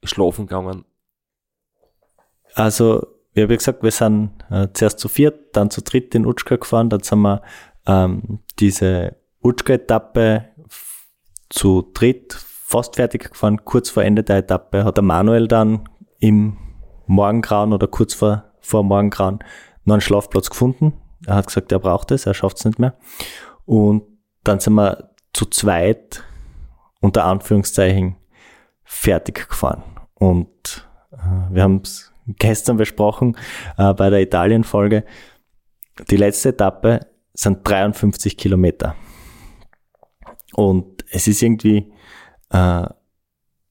schlafen 0.02 0.46
gegangen? 0.46 0.84
Also 2.54 3.06
wie 3.32 3.42
habe 3.42 3.52
ich 3.52 3.58
gesagt, 3.58 3.82
wir 3.82 3.90
sind 3.90 4.32
äh, 4.50 4.68
zuerst 4.72 4.98
zu 4.98 5.08
viert, 5.08 5.56
dann 5.56 5.70
zu 5.70 5.82
dritt 5.82 6.14
in 6.14 6.26
Utschka 6.26 6.56
gefahren, 6.56 6.88
dann 6.88 7.02
sind 7.02 7.20
wir 7.20 7.42
ähm, 7.86 8.40
diese 8.58 9.16
Utschka-Etappe 9.42 10.46
zu 11.48 11.90
dritt 11.94 12.34
fast 12.34 12.96
fertig 12.96 13.30
gefahren, 13.30 13.64
kurz 13.64 13.90
vor 13.90 14.04
Ende 14.04 14.22
der 14.22 14.38
Etappe 14.38 14.84
hat 14.84 14.96
der 14.96 15.04
Manuel 15.04 15.48
dann 15.48 15.88
im 16.18 16.56
Morgengrauen 17.06 17.72
oder 17.72 17.88
kurz 17.88 18.14
vor, 18.14 18.44
vor 18.60 18.84
Morgengrauen 18.84 19.40
noch 19.84 19.94
einen 19.94 20.00
Schlafplatz 20.00 20.50
gefunden. 20.50 20.92
Er 21.26 21.34
hat 21.34 21.48
gesagt, 21.48 21.72
er 21.72 21.80
braucht 21.80 22.12
es, 22.12 22.26
er 22.26 22.34
schafft 22.34 22.58
es 22.58 22.64
nicht 22.64 22.78
mehr. 22.78 22.94
Und 23.64 24.04
dann 24.44 24.60
sind 24.60 24.74
wir 24.74 25.10
zu 25.32 25.46
zweit 25.46 26.22
unter 27.00 27.24
Anführungszeichen 27.24 28.16
fertig 28.90 29.48
gefahren. 29.48 29.84
Und 30.14 30.88
äh, 31.12 31.54
wir 31.54 31.62
haben 31.62 31.80
es 31.84 32.12
gestern 32.26 32.76
besprochen 32.76 33.36
äh, 33.78 33.94
bei 33.94 34.10
der 34.10 34.20
Italien-Folge. 34.20 35.04
Die 36.10 36.16
letzte 36.16 36.48
Etappe 36.50 37.06
sind 37.32 37.66
53 37.66 38.36
Kilometer. 38.36 38.96
Und 40.54 41.04
es 41.12 41.28
ist 41.28 41.40
irgendwie 41.40 41.92
äh, 42.50 42.86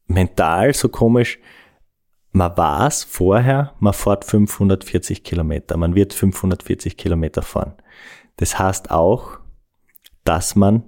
mental 0.08 0.74
so 0.74 0.88
komisch. 0.88 1.38
Man 2.32 2.56
weiß 2.56 3.04
vorher, 3.04 3.74
man 3.80 3.94
fährt 3.94 4.24
540 4.24 5.24
Kilometer. 5.26 5.76
Man 5.76 5.96
wird 5.96 6.14
540 6.14 6.96
Kilometer 6.96 7.42
fahren. 7.42 7.74
Das 8.38 8.58
heißt 8.58 8.90
auch, 8.90 9.40
dass 10.24 10.56
man 10.56 10.84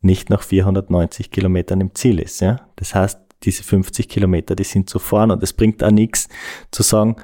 nicht 0.00 0.30
nach 0.30 0.42
490 0.42 1.30
Kilometern 1.30 1.80
im 1.80 1.94
Ziel 1.94 2.18
ist. 2.18 2.40
Ja? 2.40 2.68
Das 2.76 2.94
heißt, 2.94 3.25
diese 3.42 3.62
50 3.62 4.08
Kilometer, 4.08 4.54
die 4.56 4.64
sind 4.64 4.88
zu 4.88 4.98
fahren 4.98 5.30
und 5.30 5.42
es 5.42 5.52
bringt 5.52 5.82
auch 5.84 5.90
nichts 5.90 6.28
zu 6.70 6.82
sagen, 6.82 7.16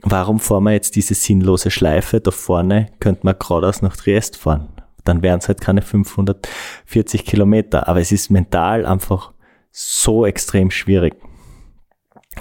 warum 0.00 0.40
fahren 0.40 0.64
wir 0.64 0.72
jetzt 0.72 0.96
diese 0.96 1.14
sinnlose 1.14 1.70
Schleife 1.70 2.20
da 2.20 2.30
vorne, 2.30 2.90
könnte 3.00 3.24
man 3.24 3.38
geradeaus 3.38 3.82
nach 3.82 3.96
Triest 3.96 4.36
fahren. 4.36 4.68
Dann 5.04 5.22
wären 5.22 5.38
es 5.38 5.48
halt 5.48 5.60
keine 5.60 5.82
540 5.82 7.24
Kilometer, 7.24 7.88
aber 7.88 8.00
es 8.00 8.12
ist 8.12 8.30
mental 8.30 8.86
einfach 8.86 9.32
so 9.70 10.24
extrem 10.24 10.70
schwierig. 10.70 11.14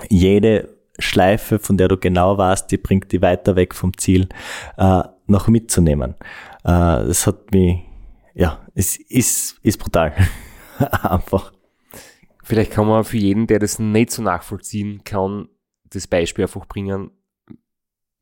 Jede 0.09 0.69
Schleife, 0.99 1.59
von 1.59 1.77
der 1.77 1.87
du 1.87 1.97
genau 1.97 2.37
weißt, 2.37 2.69
die 2.71 2.77
bringt 2.77 3.11
die 3.11 3.21
weiter 3.21 3.55
weg 3.55 3.73
vom 3.73 3.97
Ziel, 3.97 4.29
äh, 4.77 5.03
noch 5.27 5.47
mitzunehmen. 5.47 6.15
Äh, 6.63 7.05
das 7.05 7.27
hat 7.27 7.51
mich, 7.51 7.79
ja, 8.33 8.59
es 8.75 8.97
ist, 8.97 9.59
ist 9.63 9.77
brutal. 9.77 10.13
einfach. 11.03 11.52
Vielleicht 12.43 12.71
kann 12.71 12.87
man 12.87 13.05
für 13.05 13.17
jeden, 13.17 13.47
der 13.47 13.59
das 13.59 13.79
nicht 13.79 14.11
so 14.11 14.21
nachvollziehen 14.21 15.03
kann, 15.05 15.47
das 15.85 16.07
Beispiel 16.07 16.43
einfach 16.43 16.65
bringen. 16.65 17.11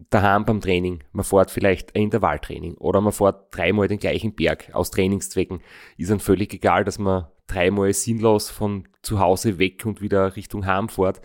daheim 0.10 0.46
beim 0.46 0.62
Training, 0.62 1.04
man 1.12 1.24
fährt 1.24 1.52
vielleicht 1.52 1.96
ein 1.96 2.04
Intervalltraining 2.04 2.76
oder 2.76 3.02
man 3.02 3.14
fährt 3.14 3.56
dreimal 3.56 3.88
den 3.88 4.00
gleichen 4.00 4.36
Berg 4.36 4.74
aus 4.74 4.92
Trainingszwecken, 4.92 5.62
ist 5.98 6.12
dann 6.12 6.20
völlig 6.20 6.54
egal, 6.54 6.84
dass 6.84 7.00
man 7.00 7.28
dreimal 7.48 7.94
sinnlos 7.94 8.50
von 8.50 8.88
zu 9.04 9.20
Hause 9.20 9.58
weg 9.60 9.86
und 9.86 10.02
wieder 10.02 10.36
Richtung 10.36 10.66
Heim 10.66 10.90
fährt. 10.90 11.22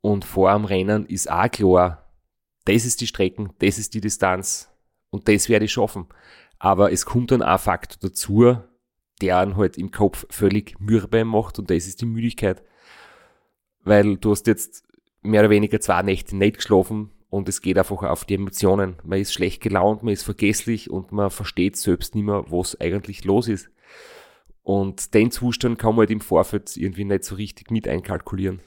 Und 0.00 0.24
vor 0.24 0.50
am 0.50 0.64
Rennen 0.64 1.06
ist 1.06 1.30
auch 1.30 1.50
klar, 1.50 2.12
das 2.66 2.84
ist 2.84 3.00
die 3.00 3.06
Strecken, 3.06 3.52
das 3.58 3.78
ist 3.78 3.94
die 3.94 4.00
Distanz 4.00 4.70
und 5.10 5.28
das 5.28 5.48
werde 5.48 5.64
ich 5.64 5.72
schaffen. 5.72 6.06
Aber 6.58 6.92
es 6.92 7.06
kommt 7.06 7.30
dann 7.30 7.42
auch 7.42 7.60
Faktor 7.60 7.98
dazu, 8.00 8.58
der 9.22 9.38
einen 9.38 9.56
halt 9.56 9.78
im 9.78 9.90
Kopf 9.90 10.26
völlig 10.30 10.78
mürbe 10.80 11.24
macht 11.24 11.58
und 11.58 11.70
das 11.70 11.86
ist 11.86 12.00
die 12.00 12.06
Müdigkeit. 12.06 12.62
Weil 13.84 14.16
du 14.16 14.32
hast 14.32 14.46
jetzt 14.46 14.84
mehr 15.22 15.42
oder 15.42 15.50
weniger 15.50 15.80
zwei 15.80 16.02
Nächte 16.02 16.36
nicht 16.36 16.56
geschlafen 16.56 17.10
und 17.30 17.48
es 17.48 17.60
geht 17.60 17.78
einfach 17.78 18.02
auf 18.02 18.24
die 18.24 18.34
Emotionen. 18.34 18.96
Man 19.04 19.20
ist 19.20 19.32
schlecht 19.32 19.62
gelaunt, 19.62 20.02
man 20.02 20.12
ist 20.12 20.22
vergesslich 20.22 20.90
und 20.90 21.12
man 21.12 21.30
versteht 21.30 21.76
selbst 21.76 22.14
nicht 22.14 22.24
mehr, 22.24 22.44
was 22.48 22.80
eigentlich 22.80 23.24
los 23.24 23.48
ist. 23.48 23.70
Und 24.62 25.14
den 25.14 25.30
Zustand 25.30 25.78
kann 25.78 25.90
man 25.90 26.00
halt 26.00 26.10
im 26.10 26.20
Vorfeld 26.20 26.76
irgendwie 26.76 27.04
nicht 27.04 27.24
so 27.24 27.36
richtig 27.36 27.70
mit 27.70 27.86
einkalkulieren. 27.86 28.60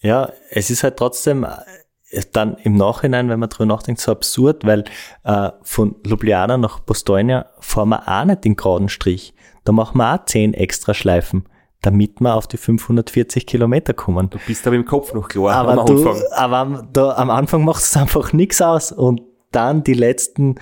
Ja, 0.00 0.32
es 0.50 0.70
ist 0.70 0.82
halt 0.82 0.96
trotzdem 0.96 1.44
äh, 1.44 2.22
dann 2.32 2.56
im 2.56 2.74
Nachhinein, 2.74 3.28
wenn 3.28 3.40
man 3.40 3.48
drüber 3.48 3.66
nachdenkt, 3.66 4.00
so 4.00 4.12
absurd, 4.12 4.64
weil 4.64 4.84
äh, 5.24 5.50
von 5.62 5.96
Ljubljana 6.06 6.56
nach 6.56 6.80
Bostonia 6.80 7.46
fahren 7.60 7.90
wir 7.90 8.08
auch 8.08 8.24
nicht 8.24 8.44
den 8.44 8.56
geraden 8.56 8.88
Strich. 8.88 9.34
Da 9.66 9.72
machen 9.72 9.98
wir 9.98 10.14
auch 10.14 10.24
zehn 10.24 10.54
extra 10.54 10.94
Schleifen, 10.94 11.44
damit 11.82 12.20
wir 12.20 12.34
auf 12.34 12.46
die 12.46 12.56
540 12.56 13.46
Kilometer 13.46 13.94
kommen. 13.94 14.30
Du 14.30 14.38
bist 14.46 14.64
aber 14.66 14.76
im 14.76 14.84
Kopf 14.84 15.12
noch 15.12 15.28
klar 15.28 15.56
aber 15.56 15.80
am 15.80 15.86
du, 15.86 16.08
Anfang. 16.08 16.22
aber 16.32 16.88
da, 16.92 17.16
am 17.16 17.30
Anfang 17.30 17.64
macht 17.64 17.82
es 17.82 17.96
einfach 17.96 18.32
nichts 18.32 18.62
aus 18.62 18.92
und 18.92 19.22
dann 19.50 19.82
die 19.82 19.94
letzten 19.94 20.54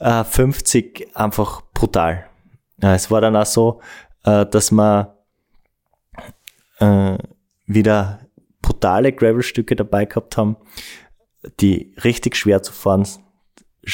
äh, 0.00 0.24
50 0.24 1.16
einfach 1.16 1.62
brutal. 1.72 2.26
Ja, 2.82 2.94
es 2.94 3.10
war 3.12 3.20
dann 3.20 3.36
auch 3.36 3.46
so, 3.46 3.80
äh, 4.24 4.44
dass 4.44 4.72
wir 4.72 5.16
äh, 6.80 7.16
wieder 7.66 8.18
brutale 8.60 9.12
Gravelstücke 9.12 9.76
dabei 9.76 10.04
gehabt 10.04 10.36
haben, 10.36 10.56
die 11.60 11.94
richtig 12.02 12.34
schwer 12.34 12.64
zu 12.64 12.72
fahren, 12.72 13.06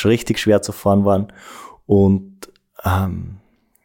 richtig 0.05 0.39
schwer 0.39 0.63
zu 0.63 0.73
fahren 0.73 1.05
waren. 1.05 1.33
Und 1.85 2.51
ähm, 2.83 3.41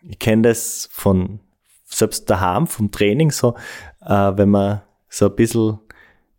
ich 0.10 0.18
kenne 0.18 0.41
das 0.41 0.89
von 0.91 1.39
selbst 1.86 2.30
daheim, 2.30 2.68
vom 2.68 2.91
Training 2.91 3.32
so, 3.32 3.55
äh, 4.01 4.32
wenn 4.36 4.49
man 4.49 4.82
so 5.07 5.28
ein 5.28 5.36
bisschen 5.36 5.80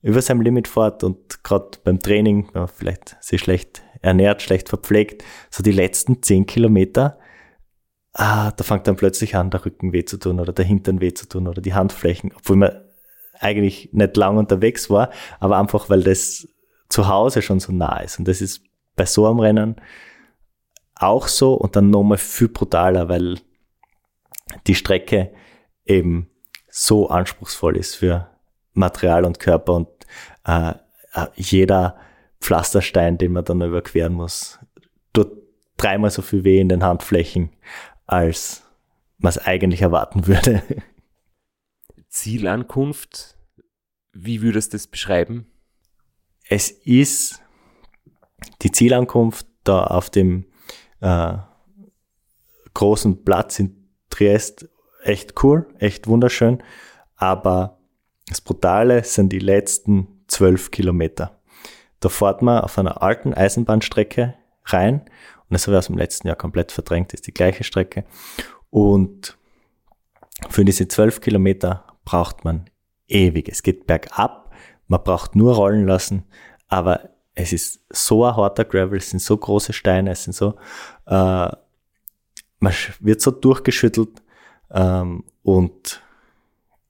über 0.02 0.20
seinem 0.20 0.40
Limit 0.40 0.66
fährt 0.66 1.04
und 1.04 1.44
gerade 1.44 1.78
beim 1.84 2.00
Training, 2.00 2.48
wenn 2.52 2.66
vielleicht 2.66 3.16
sich 3.20 3.40
schlecht 3.40 3.82
ernährt, 4.02 4.42
schlecht 4.42 4.68
verpflegt, 4.68 5.24
so 5.50 5.62
die 5.62 5.72
letzten 5.72 6.22
zehn 6.22 6.46
Kilometer, 6.46 7.18
ah, 8.12 8.50
da 8.50 8.64
fängt 8.64 8.88
dann 8.88 8.96
plötzlich 8.96 9.36
an, 9.36 9.50
der 9.50 9.64
Rücken 9.64 9.92
weh 9.92 10.04
zu 10.04 10.16
tun 10.16 10.40
oder 10.40 10.52
der 10.52 10.64
Hintern 10.64 11.00
weh 11.00 11.14
zu 11.14 11.28
tun 11.28 11.46
oder 11.46 11.62
die 11.62 11.74
Handflächen, 11.74 12.32
obwohl 12.34 12.56
man 12.56 12.72
eigentlich 13.38 13.90
nicht 13.92 14.16
lang 14.16 14.36
unterwegs 14.36 14.90
war, 14.90 15.10
aber 15.38 15.58
einfach, 15.58 15.88
weil 15.88 16.02
das 16.02 16.48
zu 16.88 17.08
Hause 17.08 17.40
schon 17.40 17.60
so 17.60 17.72
nah 17.72 18.00
ist. 18.00 18.18
Und 18.18 18.26
das 18.26 18.40
ist 18.40 18.62
bei 18.96 19.06
so 19.06 19.26
einem 19.28 19.38
Rennen 19.38 19.76
auch 20.96 21.28
so 21.28 21.54
und 21.54 21.76
dann 21.76 21.90
nochmal 21.90 22.18
viel 22.18 22.48
brutaler, 22.48 23.08
weil 23.08 23.38
die 24.66 24.74
Strecke 24.74 25.32
eben 25.84 26.30
so 26.68 27.09
anspruchsvoll 27.09 27.76
ist 27.76 27.96
für 27.96 28.28
Material 28.72 29.24
und 29.24 29.40
Körper 29.40 29.74
und 29.74 29.88
äh, 30.46 30.70
äh, 31.12 31.26
jeder 31.34 31.98
Pflasterstein, 32.40 33.18
den 33.18 33.32
man 33.32 33.44
dann 33.44 33.61
überqueren 33.61 34.14
muss, 34.14 34.59
tut 35.12 35.32
dreimal 35.76 36.11
so 36.11 36.22
viel 36.22 36.44
weh 36.44 36.61
in 36.61 36.68
den 36.68 36.84
Handflächen, 36.84 37.51
als 38.07 38.62
man 39.18 39.30
es 39.30 39.38
eigentlich 39.38 39.82
erwarten 39.82 40.26
würde. 40.26 40.62
Zielankunft, 42.09 43.36
wie 44.12 44.42
würdest 44.42 44.72
du 44.72 44.76
das 44.76 44.86
beschreiben? 44.86 45.46
Es 46.48 46.70
ist 46.70 47.40
die 48.62 48.72
Zielankunft 48.72 49.46
da 49.64 49.84
auf 49.84 50.11
dem 50.11 50.46
äh, 51.01 51.36
großen 52.74 53.24
Platz 53.24 53.59
in 53.59 53.80
Triest 54.11 54.68
echt 55.02 55.42
cool, 55.42 55.66
echt 55.78 56.06
wunderschön, 56.06 56.62
aber 57.16 57.78
das 58.28 58.40
Brutale 58.40 59.02
sind 59.04 59.32
die 59.32 59.38
letzten 59.38 60.24
zwölf 60.28 60.70
Kilometer. 60.70 61.40
Da 62.00 62.08
fährt 62.08 62.42
man 62.42 62.62
auf 62.62 62.78
einer 62.78 63.02
alten 63.02 63.34
Eisenbahnstrecke 63.34 64.34
rein 64.66 65.00
und 65.00 65.54
das 65.54 65.66
habe 65.66 65.74
ich 65.74 65.78
aus 65.78 65.86
dem 65.86 65.98
letzten 65.98 66.28
Jahr 66.28 66.36
komplett 66.36 66.72
verdrängt, 66.72 67.12
ist 67.12 67.26
die 67.26 67.34
gleiche 67.34 67.64
Strecke 67.64 68.04
und 68.70 69.36
für 70.48 70.64
diese 70.64 70.88
zwölf 70.88 71.20
Kilometer 71.20 71.84
braucht 72.04 72.44
man 72.44 72.70
ewig. 73.08 73.48
Es 73.48 73.62
geht 73.62 73.86
bergab, 73.86 74.52
man 74.86 75.02
braucht 75.02 75.36
nur 75.36 75.54
rollen 75.54 75.86
lassen, 75.86 76.24
aber 76.68 77.11
es 77.34 77.52
ist 77.52 77.84
so 77.90 78.24
ein 78.24 78.36
harter 78.36 78.64
Gravel, 78.64 78.98
es 78.98 79.11
sind 79.11 79.20
so 79.20 79.36
große 79.36 79.72
Steine, 79.72 80.12
es 80.12 80.24
sind 80.24 80.34
so, 80.34 80.56
äh, 81.06 81.50
man 82.61 82.72
wird 83.00 83.20
so 83.20 83.30
durchgeschüttelt 83.30 84.22
ähm, 84.70 85.24
und 85.42 86.02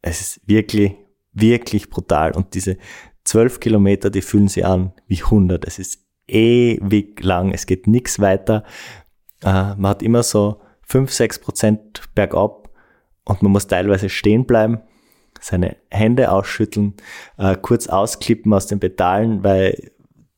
es 0.02 0.20
ist 0.20 0.40
wirklich, 0.46 0.96
wirklich 1.32 1.88
brutal. 1.88 2.32
Und 2.32 2.54
diese 2.54 2.76
zwölf 3.24 3.60
Kilometer, 3.60 4.10
die 4.10 4.22
fühlen 4.22 4.48
sich 4.48 4.66
an 4.66 4.92
wie 5.06 5.22
100. 5.22 5.64
Es 5.66 5.78
ist 5.78 6.04
ewig 6.26 7.22
lang, 7.22 7.52
es 7.52 7.66
geht 7.66 7.86
nichts 7.86 8.20
weiter. 8.20 8.64
Äh, 9.42 9.74
man 9.76 9.86
hat 9.86 10.02
immer 10.02 10.22
so 10.22 10.60
fünf, 10.82 11.12
sechs 11.12 11.38
Prozent 11.38 12.02
bergab 12.14 12.70
und 13.24 13.42
man 13.42 13.52
muss 13.52 13.68
teilweise 13.68 14.08
stehen 14.08 14.46
bleiben, 14.46 14.80
seine 15.40 15.76
Hände 15.88 16.32
ausschütteln, 16.32 16.94
äh, 17.38 17.56
kurz 17.56 17.86
ausklippen 17.86 18.52
aus 18.52 18.66
den 18.66 18.80
Pedalen, 18.80 19.44
weil 19.44 19.92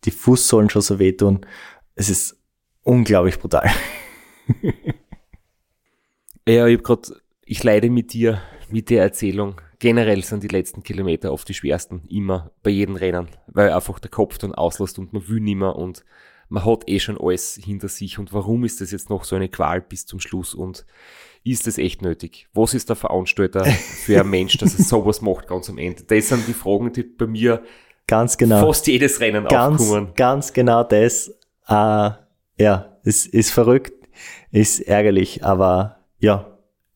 die 0.04 0.10
Fußsohlen 0.10 0.68
schon 0.68 0.82
so 0.82 0.98
wehtun. 0.98 1.46
Es 1.94 2.10
ist 2.10 2.36
unglaublich 2.82 3.38
brutal. 3.38 3.70
Ja, 6.48 6.66
ich 6.66 6.78
hab 6.78 6.84
grad, 6.84 7.12
ich 7.44 7.62
leide 7.62 7.90
mit 7.90 8.12
dir, 8.12 8.40
mit 8.70 8.90
der 8.90 9.02
Erzählung. 9.02 9.60
Generell 9.78 10.22
sind 10.24 10.42
die 10.42 10.48
letzten 10.48 10.82
Kilometer 10.82 11.32
oft 11.32 11.48
die 11.48 11.54
schwersten, 11.54 12.02
immer 12.08 12.50
bei 12.62 12.70
jedem 12.70 12.96
Rennen, 12.96 13.28
weil 13.46 13.70
einfach 13.70 13.98
der 13.98 14.10
Kopf 14.10 14.38
dann 14.38 14.54
auslässt 14.54 14.98
und 14.98 15.12
man 15.12 15.28
will 15.28 15.40
nimmer 15.40 15.76
und 15.76 16.04
man 16.48 16.64
hat 16.64 16.88
eh 16.88 16.98
schon 16.98 17.18
alles 17.20 17.58
hinter 17.62 17.88
sich 17.88 18.18
und 18.18 18.32
warum 18.32 18.64
ist 18.64 18.80
das 18.80 18.90
jetzt 18.90 19.08
noch 19.10 19.24
so 19.24 19.36
eine 19.36 19.48
Qual 19.48 19.80
bis 19.80 20.06
zum 20.06 20.20
Schluss 20.20 20.54
und 20.54 20.84
ist 21.44 21.66
es 21.66 21.78
echt 21.78 22.02
nötig? 22.02 22.48
Was 22.52 22.74
ist 22.74 22.88
der 22.88 22.96
Veranstalter 22.96 23.64
für 23.64 24.20
ein 24.20 24.30
Mensch, 24.30 24.58
dass 24.58 24.78
er 24.78 24.84
sowas 24.84 25.20
macht 25.20 25.48
ganz 25.48 25.68
am 25.70 25.78
Ende? 25.78 26.02
Das 26.04 26.28
sind 26.28 26.46
die 26.46 26.52
Fragen, 26.52 26.92
die 26.92 27.02
bei 27.02 27.26
mir 27.26 27.62
Ganz 28.06 28.36
genau. 28.36 28.66
fast 28.66 28.86
jedes 28.88 29.20
Rennen 29.20 29.46
ganz, 29.46 29.80
aufkommen. 29.80 30.12
ganz 30.14 30.52
genau 30.52 30.82
das. 30.82 31.28
Äh, 31.68 32.10
ja, 32.58 32.98
es 33.04 33.26
ist 33.26 33.50
verrückt, 33.50 33.92
ist 34.50 34.80
ärgerlich, 34.80 35.44
aber 35.44 36.01
ja, 36.22 36.46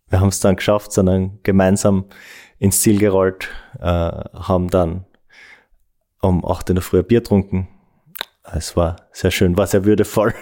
wir 0.09 0.21
haben 0.21 0.29
es 0.29 0.41
dann 0.41 0.57
geschafft, 0.57 0.93
sondern 0.93 1.41
gemeinsam 1.43 2.07
ins 2.59 2.81
Ziel 2.81 2.99
gerollt, 2.99 3.49
äh, 3.79 3.83
haben 3.83 4.71
dann 4.71 5.05
um 6.23 6.45
8 6.47 6.71
in 6.71 6.77
der 6.77 6.83
Früh 6.83 7.01
ein 7.01 7.07
Bier 7.07 7.21
getrunken. 7.21 7.69
Es 8.55 8.77
war 8.77 8.97
sehr 9.11 9.33
schön, 9.33 9.59
war 9.59 9.67
sehr 9.67 9.85
würdevoll. 9.85 10.33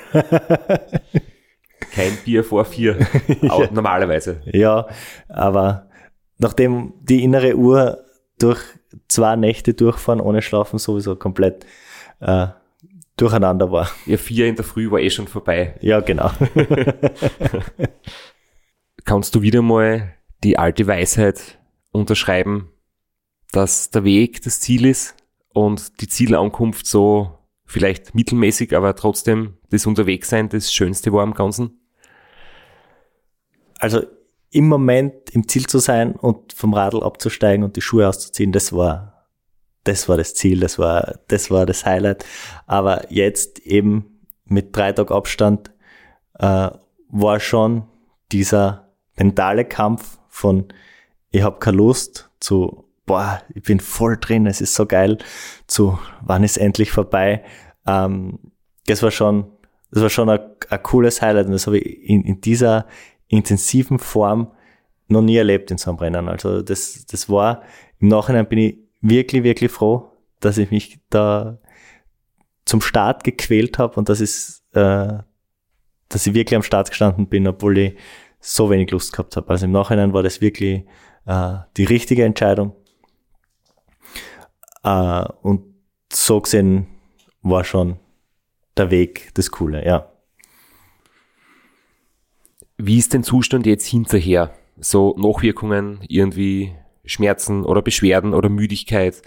Kein 1.92 2.16
Bier 2.24 2.44
vor 2.44 2.64
vier, 2.66 2.98
auch 3.48 3.70
normalerweise. 3.70 4.42
ja, 4.46 4.86
aber 5.28 5.88
nachdem 6.38 6.92
die 7.00 7.24
innere 7.24 7.56
Uhr 7.56 8.04
durch 8.38 8.60
zwei 9.08 9.36
Nächte 9.36 9.72
durchfahren 9.74 10.20
ohne 10.20 10.42
Schlafen 10.42 10.78
sowieso 10.78 11.16
komplett 11.16 11.64
äh, 12.20 12.48
durcheinander 13.16 13.72
war. 13.72 13.88
Ja, 14.06 14.18
vier 14.18 14.46
in 14.46 14.56
der 14.56 14.64
Früh 14.64 14.90
war 14.90 14.98
eh 15.00 15.10
schon 15.10 15.28
vorbei. 15.28 15.76
Ja, 15.80 16.00
genau. 16.00 16.30
Kannst 19.04 19.34
du 19.34 19.42
wieder 19.42 19.60
mal 19.60 20.14
die 20.42 20.58
alte 20.58 20.86
Weisheit 20.86 21.58
unterschreiben, 21.92 22.70
dass 23.52 23.90
der 23.90 24.04
Weg 24.04 24.42
das 24.42 24.60
Ziel 24.60 24.86
ist 24.86 25.14
und 25.52 26.00
die 26.00 26.08
Zielankunft 26.08 26.86
so 26.86 27.38
vielleicht 27.66 28.14
mittelmäßig, 28.14 28.74
aber 28.76 28.96
trotzdem 28.96 29.58
das 29.70 29.86
Unterwegssein 29.86 30.48
das 30.48 30.72
Schönste 30.72 31.12
war 31.12 31.22
am 31.22 31.34
Ganzen? 31.34 31.80
Also 33.78 34.02
im 34.50 34.68
Moment 34.68 35.30
im 35.30 35.48
Ziel 35.48 35.66
zu 35.66 35.78
sein 35.78 36.14
und 36.14 36.52
vom 36.52 36.72
Radl 36.74 37.02
abzusteigen 37.02 37.64
und 37.64 37.76
die 37.76 37.82
Schuhe 37.82 38.08
auszuziehen, 38.08 38.52
das 38.52 38.72
war, 38.72 39.26
das 39.82 40.08
war 40.08 40.16
das 40.16 40.34
Ziel, 40.34 40.60
das 40.60 40.78
war, 40.78 41.18
das 41.28 41.50
war 41.50 41.66
das 41.66 41.84
Highlight. 41.84 42.24
Aber 42.66 43.12
jetzt 43.12 43.58
eben 43.60 44.20
mit 44.44 44.74
drei 44.74 44.92
Tagen 44.92 45.12
Abstand 45.12 45.72
äh, 46.38 46.70
war 47.08 47.40
schon 47.40 47.88
dieser 48.32 48.83
mentale 49.16 49.64
Kampf 49.64 50.18
von 50.28 50.66
ich 51.30 51.42
habe 51.42 51.58
keine 51.58 51.76
Lust 51.76 52.30
zu 52.40 52.84
boah, 53.06 53.42
ich 53.54 53.62
bin 53.62 53.80
voll 53.80 54.16
drin, 54.18 54.46
es 54.46 54.60
ist 54.60 54.74
so 54.74 54.86
geil, 54.86 55.18
zu 55.66 55.98
wann 56.22 56.44
ist 56.44 56.56
endlich 56.56 56.90
vorbei. 56.90 57.44
Ähm, 57.86 58.38
das 58.86 59.02
war 59.02 59.10
schon, 59.10 59.50
das 59.90 60.02
war 60.02 60.10
schon 60.10 60.30
ein, 60.30 60.40
ein 60.70 60.82
cooles 60.82 61.20
Highlight 61.20 61.46
und 61.46 61.52
das 61.52 61.66
habe 61.66 61.78
ich 61.78 62.08
in, 62.08 62.22
in 62.22 62.40
dieser 62.40 62.86
intensiven 63.28 63.98
Form 63.98 64.52
noch 65.08 65.22
nie 65.22 65.36
erlebt 65.36 65.70
in 65.70 65.78
so 65.78 65.90
einem 65.90 65.98
Rennen. 65.98 66.28
Also 66.28 66.62
das, 66.62 67.04
das 67.06 67.28
war, 67.28 67.62
im 67.98 68.08
Nachhinein 68.08 68.48
bin 68.48 68.58
ich 68.58 68.78
wirklich, 69.00 69.42
wirklich 69.42 69.70
froh, 69.70 70.12
dass 70.40 70.58
ich 70.58 70.70
mich 70.70 70.98
da 71.10 71.58
zum 72.64 72.80
Start 72.80 73.24
gequält 73.24 73.78
habe 73.78 73.96
und 73.96 74.08
dass 74.08 74.62
äh, 74.72 75.18
dass 76.08 76.26
ich 76.26 76.34
wirklich 76.34 76.56
am 76.56 76.62
Start 76.62 76.90
gestanden 76.90 77.26
bin, 77.26 77.46
obwohl 77.48 77.78
ich 77.78 77.94
so 78.44 78.68
wenig 78.68 78.90
Lust 78.90 79.12
gehabt 79.12 79.36
habe. 79.36 79.48
Also 79.48 79.64
im 79.64 79.72
Nachhinein 79.72 80.12
war 80.12 80.22
das 80.22 80.42
wirklich 80.42 80.84
äh, 81.24 81.56
die 81.78 81.84
richtige 81.84 82.24
Entscheidung. 82.24 82.76
Äh, 84.82 85.24
und 85.40 85.64
so 86.12 86.40
gesehen 86.42 86.86
war 87.40 87.64
schon 87.64 87.98
der 88.76 88.90
Weg 88.90 89.30
das 89.34 89.50
Coole, 89.50 89.84
ja. 89.84 90.10
Wie 92.76 92.98
ist 92.98 93.14
den 93.14 93.22
Zustand 93.22 93.66
jetzt 93.66 93.86
hinterher? 93.86 94.54
So 94.78 95.14
Nachwirkungen, 95.16 96.00
irgendwie 96.08 96.74
Schmerzen 97.04 97.64
oder 97.64 97.80
Beschwerden 97.80 98.34
oder 98.34 98.50
Müdigkeit? 98.50 99.22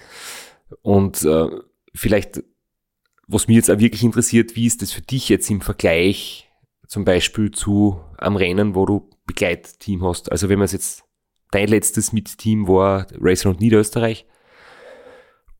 Und 0.81 1.23
äh, 1.23 1.47
vielleicht, 1.95 2.43
was 3.25 3.47
mir 3.47 3.55
jetzt 3.55 3.71
auch 3.71 3.79
wirklich 3.79 4.03
interessiert, 4.03 4.55
wie 4.55 4.67
ist 4.67 4.81
das 4.83 4.91
für 4.91 5.01
dich 5.01 5.29
jetzt 5.29 5.49
im 5.49 5.61
Vergleich 5.61 6.46
zum 6.87 7.05
Beispiel 7.05 7.51
zu 7.51 7.99
am 8.17 8.35
Rennen, 8.35 8.75
wo 8.75 8.85
du 8.85 9.09
Begleitteam 9.25 10.03
hast? 10.05 10.31
Also 10.31 10.49
wenn 10.49 10.59
man 10.59 10.65
es 10.65 10.71
jetzt, 10.71 11.03
dein 11.51 11.67
letztes 11.67 12.13
Mitteam 12.13 12.67
war 12.67 13.07
Racer 13.19 13.49
und 13.49 13.59
Niederösterreich 13.59 14.25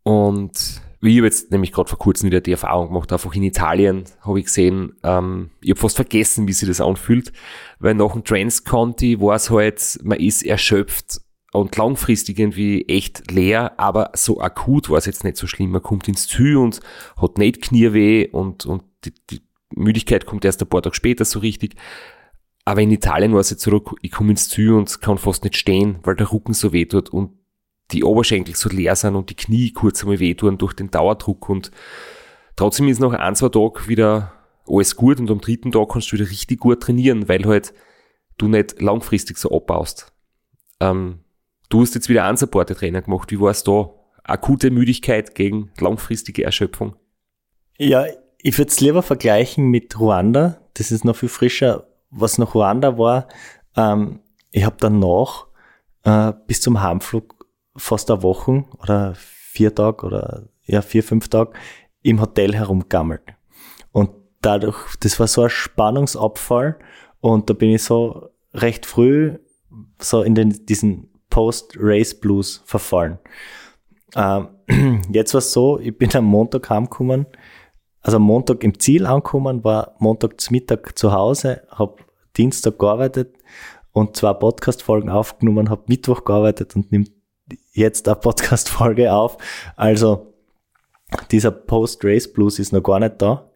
und 0.04 0.82
ich 1.02 1.18
habe 1.18 1.28
jetzt 1.28 1.52
nämlich 1.52 1.72
gerade 1.72 1.90
vor 1.90 2.00
kurzem 2.00 2.28
wieder 2.28 2.42
die 2.42 2.52
Erfahrung 2.52 2.88
gemacht, 2.88 3.14
einfach 3.14 3.34
in 3.36 3.44
Italien 3.44 4.06
habe 4.22 4.40
ich 4.40 4.46
gesehen, 4.46 4.96
ähm, 5.04 5.52
ich 5.62 5.72
habe 5.72 5.80
fast 5.80 5.96
vergessen, 5.96 6.48
wie 6.48 6.54
sich 6.54 6.68
das 6.68 6.82
anfühlt, 6.82 7.32
weil 7.80 7.94
nach 7.94 8.14
dem 8.14 8.24
Trans-Conti 8.24 9.22
war 9.22 9.36
es 9.36 9.50
halt, 9.50 10.00
man 10.04 10.20
ist 10.20 10.44
erschöpft 10.44 11.22
und 11.54 11.76
langfristig 11.76 12.40
irgendwie 12.40 12.88
echt 12.88 13.32
leer, 13.32 13.80
aber 13.80 14.12
so 14.16 14.42
akut 14.42 14.90
war 14.90 14.98
es 14.98 15.06
jetzt 15.06 15.24
nicht 15.24 15.38
so 15.38 15.48
schlimm. 15.48 15.72
Man 15.72 15.84
kommt 15.84 16.08
ins 16.08 16.28
Ziel 16.28 16.58
und 16.58 16.80
hat 17.22 17.38
nicht 17.38 17.62
Knieweh 17.62 18.30
und, 18.32 18.66
und 18.66 18.84
die, 19.06 19.14
die 19.30 19.42
Müdigkeit 19.78 20.26
kommt 20.26 20.46
erst 20.46 20.62
ein 20.62 20.70
paar 20.70 20.82
Tage 20.82 20.96
später 20.96 21.26
so 21.26 21.40
richtig. 21.40 21.76
Aber 22.66 22.82
in 22.82 22.92
Italien 22.92 23.34
war 23.34 23.40
es 23.40 23.50
jetzt 23.50 23.62
so, 23.62 23.82
ich 24.02 24.12
komme 24.12 24.32
ins 24.32 24.50
Ziel 24.50 24.74
und 24.74 25.02
kann 25.02 25.18
fast 25.18 25.44
nicht 25.44 25.56
stehen, 25.56 26.00
weil 26.04 26.16
der 26.16 26.32
Rücken 26.32 26.54
so 26.54 26.74
weh 26.74 26.86
tut 26.86 27.10
und 27.10 27.32
die 27.92 28.04
Oberschenkel 28.04 28.56
so 28.56 28.70
leer 28.70 28.96
sind 28.96 29.16
und 29.16 29.30
die 29.30 29.36
Knie 29.36 29.72
kurz 29.72 30.02
einmal 30.02 30.20
wehtun 30.20 30.58
durch 30.58 30.74
den 30.74 30.92
Dauerdruck 30.92 31.48
und 31.48 31.72
trotzdem 32.58 32.90
ist 32.90 33.00
nach 33.00 33.14
ein, 33.14 33.36
zwei 33.36 33.50
Tagen 33.50 33.88
wieder 33.88 34.34
alles 34.68 34.96
gut 34.98 35.20
und 35.20 35.32
am 35.32 35.40
dritten 35.40 35.72
Tag 35.72 35.88
kannst 35.90 36.12
du 36.12 36.18
wieder 36.18 36.30
richtig 36.30 36.60
gut 36.60 36.82
trainieren, 36.82 37.30
weil 37.30 37.46
halt 37.46 37.74
du 38.38 38.48
nicht 38.48 38.82
langfristig 38.82 39.38
so 39.38 39.50
abbaust. 39.52 40.12
Ähm, 40.80 41.20
du 41.70 41.82
hast 41.82 41.96
jetzt 41.96 42.10
wieder 42.10 42.30
Unsupported-Trainer 42.30 43.02
gemacht. 43.02 43.32
Wie 43.32 43.40
war 43.40 43.52
es 43.52 43.64
da? 43.64 43.90
Akute 44.24 44.72
Müdigkeit 44.72 45.36
gegen 45.36 45.72
langfristige 45.80 46.44
Erschöpfung? 46.44 46.96
Ja, 47.78 48.06
ich 48.40 48.58
würde 48.58 48.70
es 48.70 48.80
lieber 48.80 49.02
vergleichen 49.02 49.66
mit 49.66 50.00
Ruanda. 50.00 50.62
Das 50.76 50.92
ist 50.92 51.06
noch 51.06 51.16
viel 51.16 51.30
frischer. 51.30 51.88
Was 52.10 52.38
nach 52.38 52.56
Ruanda 52.56 52.98
war, 52.98 53.28
ähm, 53.76 54.22
ich 54.52 54.64
habe 54.64 54.78
danach 54.80 55.48
äh, 56.04 56.34
bis 56.48 56.62
zum 56.62 56.82
Heimflug 56.82 57.46
fast 57.76 58.10
eine 58.10 58.24
Woche 58.24 58.66
oder 58.82 59.14
vier 59.16 59.76
Tage 59.76 60.06
oder 60.06 60.48
ja, 60.64 60.82
vier, 60.82 61.04
fünf 61.04 61.28
Tage 61.28 61.52
im 62.02 62.22
Hotel 62.22 62.56
herumgammelt. 62.56 63.24
Und 63.92 64.12
dadurch, 64.42 64.96
das 65.02 65.20
war 65.20 65.28
so 65.28 65.44
ein 65.44 65.50
Spannungsabfall 65.50 66.80
und 67.20 67.50
da 67.50 67.54
bin 67.54 67.72
ich 67.72 67.84
so 67.84 68.30
recht 68.54 68.86
früh 68.86 69.38
so 70.00 70.22
in 70.24 70.36
den, 70.36 70.66
diesen 70.66 71.10
Post-Race-Blues 71.30 72.64
verfallen. 72.66 73.20
Ähm, 74.16 74.50
jetzt 75.12 75.34
war 75.34 75.40
es 75.40 75.52
so, 75.52 75.80
ich 75.80 75.98
bin 75.98 76.16
am 76.16 76.26
Montag 76.26 76.70
heimgekommen, 76.70 77.26
also 78.02 78.20
Montag 78.20 78.64
im 78.64 78.80
Ziel 78.80 79.06
angekommen, 79.06 79.64
war 79.64 79.96
Montag 80.00 80.40
zum 80.40 80.54
Mittag 80.54 80.98
zu 80.98 81.12
Hause, 81.12 81.64
habe 81.70 81.98
Dienstag 82.36 82.80
gearbeitet 82.80 83.36
und 83.92 84.16
zwei 84.16 84.34
Podcast-Folgen 84.34 85.10
aufgenommen, 85.10 85.70
habe 85.70 85.84
Mittwoch 85.88 86.24
gearbeitet 86.24 86.76
und 86.76 86.92
nimmt 86.92 87.12
jetzt 87.74 88.08
eine 88.08 88.16
Podcast-Folge 88.20 89.12
auf. 89.12 89.38
Also 89.76 90.34
dieser 91.32 91.52
Post-Race-Blues 91.52 92.60
ist 92.60 92.74
noch 92.74 92.84
gar 92.84 93.00
nicht 93.00 93.22
da. 93.22 93.50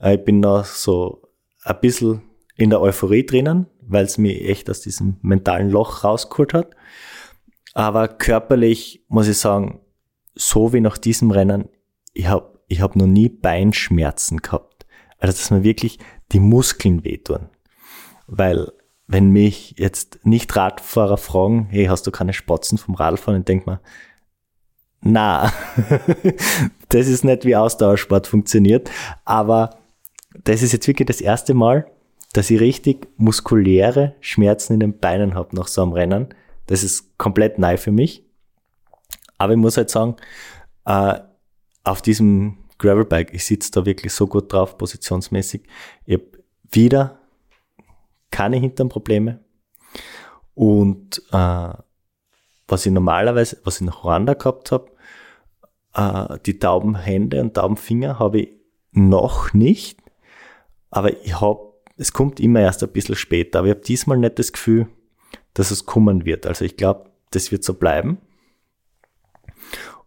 Äh, 0.00 0.16
ich 0.16 0.24
bin 0.24 0.40
noch 0.40 0.64
so 0.64 1.22
ein 1.64 1.80
bisschen 1.80 2.22
in 2.56 2.70
der 2.70 2.80
Euphorie 2.80 3.24
drinnen, 3.24 3.66
weil 3.80 4.04
es 4.04 4.18
mich 4.18 4.42
echt 4.48 4.68
aus 4.70 4.80
diesem 4.80 5.16
mentalen 5.22 5.70
Loch 5.70 6.04
rausgeholt 6.04 6.54
hat. 6.54 6.76
Aber 7.74 8.08
körperlich 8.08 9.04
muss 9.08 9.28
ich 9.28 9.38
sagen, 9.38 9.80
so 10.34 10.72
wie 10.72 10.80
nach 10.80 10.98
diesem 10.98 11.30
Rennen, 11.30 11.68
ich 12.12 12.26
habe 12.26 12.57
ich 12.68 12.80
hab 12.80 12.96
noch 12.96 13.06
nie 13.06 13.28
Beinschmerzen 13.28 14.38
gehabt. 14.38 14.86
Also 15.18 15.36
dass 15.36 15.50
mir 15.50 15.64
wirklich 15.64 15.98
die 16.32 16.40
Muskeln 16.40 17.04
wehtun. 17.04 17.48
Weil 18.26 18.72
wenn 19.06 19.30
mich 19.30 19.74
jetzt 19.78 20.20
nicht 20.24 20.54
Radfahrer 20.54 21.16
fragen, 21.16 21.66
hey, 21.70 21.86
hast 21.86 22.06
du 22.06 22.10
keine 22.10 22.34
Spatzen 22.34 22.78
vom 22.78 22.94
Radfahren? 22.94 23.40
Ich 23.40 23.46
denke 23.46 23.70
mir, 23.70 23.80
na, 25.00 25.52
das 26.90 27.08
ist 27.08 27.24
nicht 27.24 27.44
wie 27.44 27.56
Ausdauersport 27.56 28.26
funktioniert. 28.26 28.90
Aber 29.24 29.78
das 30.44 30.62
ist 30.62 30.72
jetzt 30.72 30.86
wirklich 30.86 31.06
das 31.06 31.20
erste 31.20 31.54
Mal, 31.54 31.90
dass 32.34 32.50
ich 32.50 32.60
richtig 32.60 33.08
muskuläre 33.16 34.14
Schmerzen 34.20 34.74
in 34.74 34.80
den 34.80 34.98
Beinen 34.98 35.34
habe 35.34 35.56
nach 35.56 35.68
so 35.68 35.82
einem 35.82 35.92
Rennen. 35.92 36.28
Das 36.66 36.82
ist 36.82 37.16
komplett 37.16 37.58
neu 37.58 37.78
für 37.78 37.92
mich. 37.92 38.24
Aber 39.38 39.52
ich 39.54 39.58
muss 39.58 39.76
halt 39.78 39.88
sagen, 39.88 40.16
äh, 40.84 41.20
auf 41.88 42.02
diesem 42.02 42.58
Gravelbike, 42.78 43.34
ich 43.34 43.44
sitze 43.44 43.72
da 43.72 43.86
wirklich 43.86 44.12
so 44.12 44.26
gut 44.26 44.52
drauf, 44.52 44.78
positionsmäßig. 44.78 45.62
Ich 46.04 46.14
habe 46.14 46.26
wieder 46.70 47.20
keine 48.30 48.56
Hinternprobleme. 48.56 49.40
Und 50.54 51.22
äh, 51.32 51.72
was 52.68 52.86
ich 52.86 52.92
normalerweise, 52.92 53.58
was 53.64 53.80
ich 53.80 53.86
nach 53.86 54.04
Ruanda 54.04 54.34
gehabt 54.34 54.70
habe, 54.70 54.90
äh, 55.94 56.38
die 56.46 56.58
tauben 56.58 56.96
Hände 56.96 57.40
und 57.40 57.54
tauben 57.54 57.76
Finger 57.76 58.18
habe 58.18 58.40
ich 58.40 58.48
noch 58.92 59.52
nicht. 59.54 60.00
Aber 60.90 61.12
ich 61.24 61.40
habe, 61.40 61.60
es 61.96 62.12
kommt 62.12 62.38
immer 62.40 62.60
erst 62.60 62.82
ein 62.82 62.92
bisschen 62.92 63.16
später. 63.16 63.60
Aber 63.60 63.68
ich 63.68 63.74
habe 63.74 63.84
diesmal 63.84 64.18
nicht 64.18 64.38
das 64.38 64.52
Gefühl, 64.52 64.88
dass 65.54 65.70
es 65.70 65.86
kommen 65.86 66.24
wird. 66.24 66.46
Also 66.46 66.64
ich 66.64 66.76
glaube, 66.76 67.10
das 67.30 67.50
wird 67.50 67.64
so 67.64 67.74
bleiben. 67.74 68.18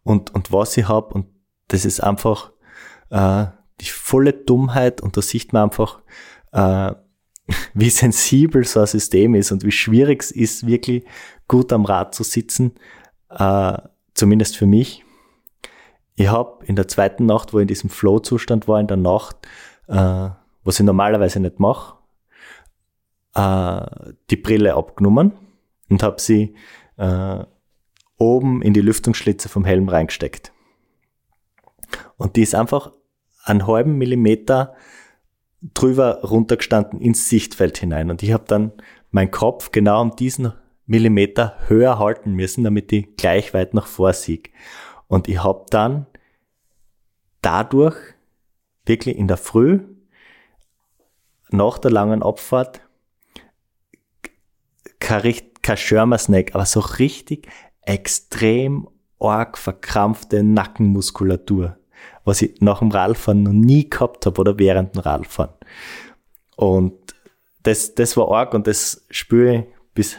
Und, 0.04 0.34
und 0.34 0.52
was 0.52 0.78
ich 0.78 0.88
habe, 0.88 1.14
und 1.14 1.28
das 1.72 1.86
ist 1.86 2.02
einfach 2.02 2.52
äh, 3.10 3.46
die 3.80 3.86
volle 3.86 4.34
Dummheit, 4.34 5.02
und 5.02 5.16
da 5.16 5.22
sieht 5.22 5.54
man 5.54 5.64
einfach, 5.64 6.02
äh, 6.52 6.94
wie 7.74 7.90
sensibel 7.90 8.64
so 8.66 8.82
ein 8.82 8.88
System 8.88 9.36
ist 9.36 9.52
und 9.52 9.64
wie 9.64 9.72
schwierig 9.72 10.22
es 10.22 10.32
ist, 10.32 10.68
wirklich 10.68 11.06
gut 11.48 11.72
am 11.74 11.86
Rad 11.86 12.14
zu 12.14 12.24
sitzen, 12.24 12.74
äh, 13.30 13.78
zumindest 14.14 14.58
für 14.58 14.66
mich. 14.66 15.04
Ich 16.16 16.28
habe 16.28 16.66
in 16.66 16.76
der 16.76 16.90
zweiten 16.90 17.26
Nacht, 17.26 17.54
wo 17.54 17.60
ich 17.60 17.64
in 17.64 17.68
diesem 17.68 17.90
Flow-Zustand 17.90 18.68
war, 18.68 18.80
in 18.80 18.88
der 18.88 18.98
Nacht, 18.98 19.38
äh, 19.88 20.30
was 20.64 20.80
ich 20.80 20.86
normalerweise 20.86 21.40
nicht 21.40 21.60
mache, 21.60 21.96
äh, 23.34 24.14
die 24.30 24.36
Brille 24.36 24.76
abgenommen 24.76 25.32
und 25.90 26.04
habe 26.04 26.20
sie 26.20 26.54
äh, 26.98 27.46
oben 28.18 28.62
in 28.62 28.74
die 28.74 28.82
Lüftungsschlitze 28.82 29.48
vom 29.48 29.64
Helm 29.64 29.88
reingesteckt. 29.88 30.51
Und 32.18 32.36
die 32.36 32.42
ist 32.42 32.56
einfach 32.56 32.92
einen 33.44 33.68
halben 33.68 33.98
Millimeter 33.98 34.76
drüber 35.74 36.22
runtergestanden 36.24 37.00
ins 37.02 37.30
Sichtfeld 37.30 37.78
hinein. 37.78 38.10
Und 38.10 38.24
ich 38.24 38.32
habe 38.32 38.46
dann 38.48 38.72
meinen 39.12 39.32
Kopf 39.32 39.72
genau 39.72 40.02
um 40.02 40.16
diesen 40.16 40.54
Millimeter 40.86 41.58
höher 41.68 42.00
halten 42.00 42.34
müssen, 42.34 42.64
damit 42.64 42.92
ich 42.92 43.16
gleich 43.16 43.54
weit 43.54 43.74
nach 43.74 43.88
vor 43.88 44.14
sieg. 44.14 44.52
Und 45.08 45.28
ich 45.28 45.44
habe 45.44 45.66
dann 45.70 46.08
dadurch 47.42 47.96
wirklich 48.86 49.18
in 49.18 49.28
der 49.28 49.38
Früh 49.38 49.82
nach 51.50 51.78
der 51.78 51.92
langen 51.92 52.24
Abfahrt 52.24 52.82
kein 55.00 55.78
Schirmersnack, 55.78 56.56
aber 56.56 56.66
so 56.66 56.80
richtig 56.80 57.48
extrem 57.82 58.88
arg 59.20 59.58
verkrampfte 59.58 60.44
Nackenmuskulatur 60.44 61.78
was 62.24 62.42
ich 62.42 62.60
nach 62.62 62.80
dem 62.80 62.92
Radfahren 62.92 63.44
noch 63.44 63.52
nie 63.52 63.90
gehabt 63.90 64.26
habe 64.26 64.40
oder 64.40 64.58
während 64.60 64.96
dem 64.96 65.02
Radfahren. 65.02 65.54
Und 66.56 66.94
das, 67.64 67.96
das 67.96 68.18
war 68.18 68.32
arg 68.32 68.54
und 68.54 68.68
das 68.68 69.06
spüre 69.10 69.56
ich 69.56 69.64
bis, 69.94 70.18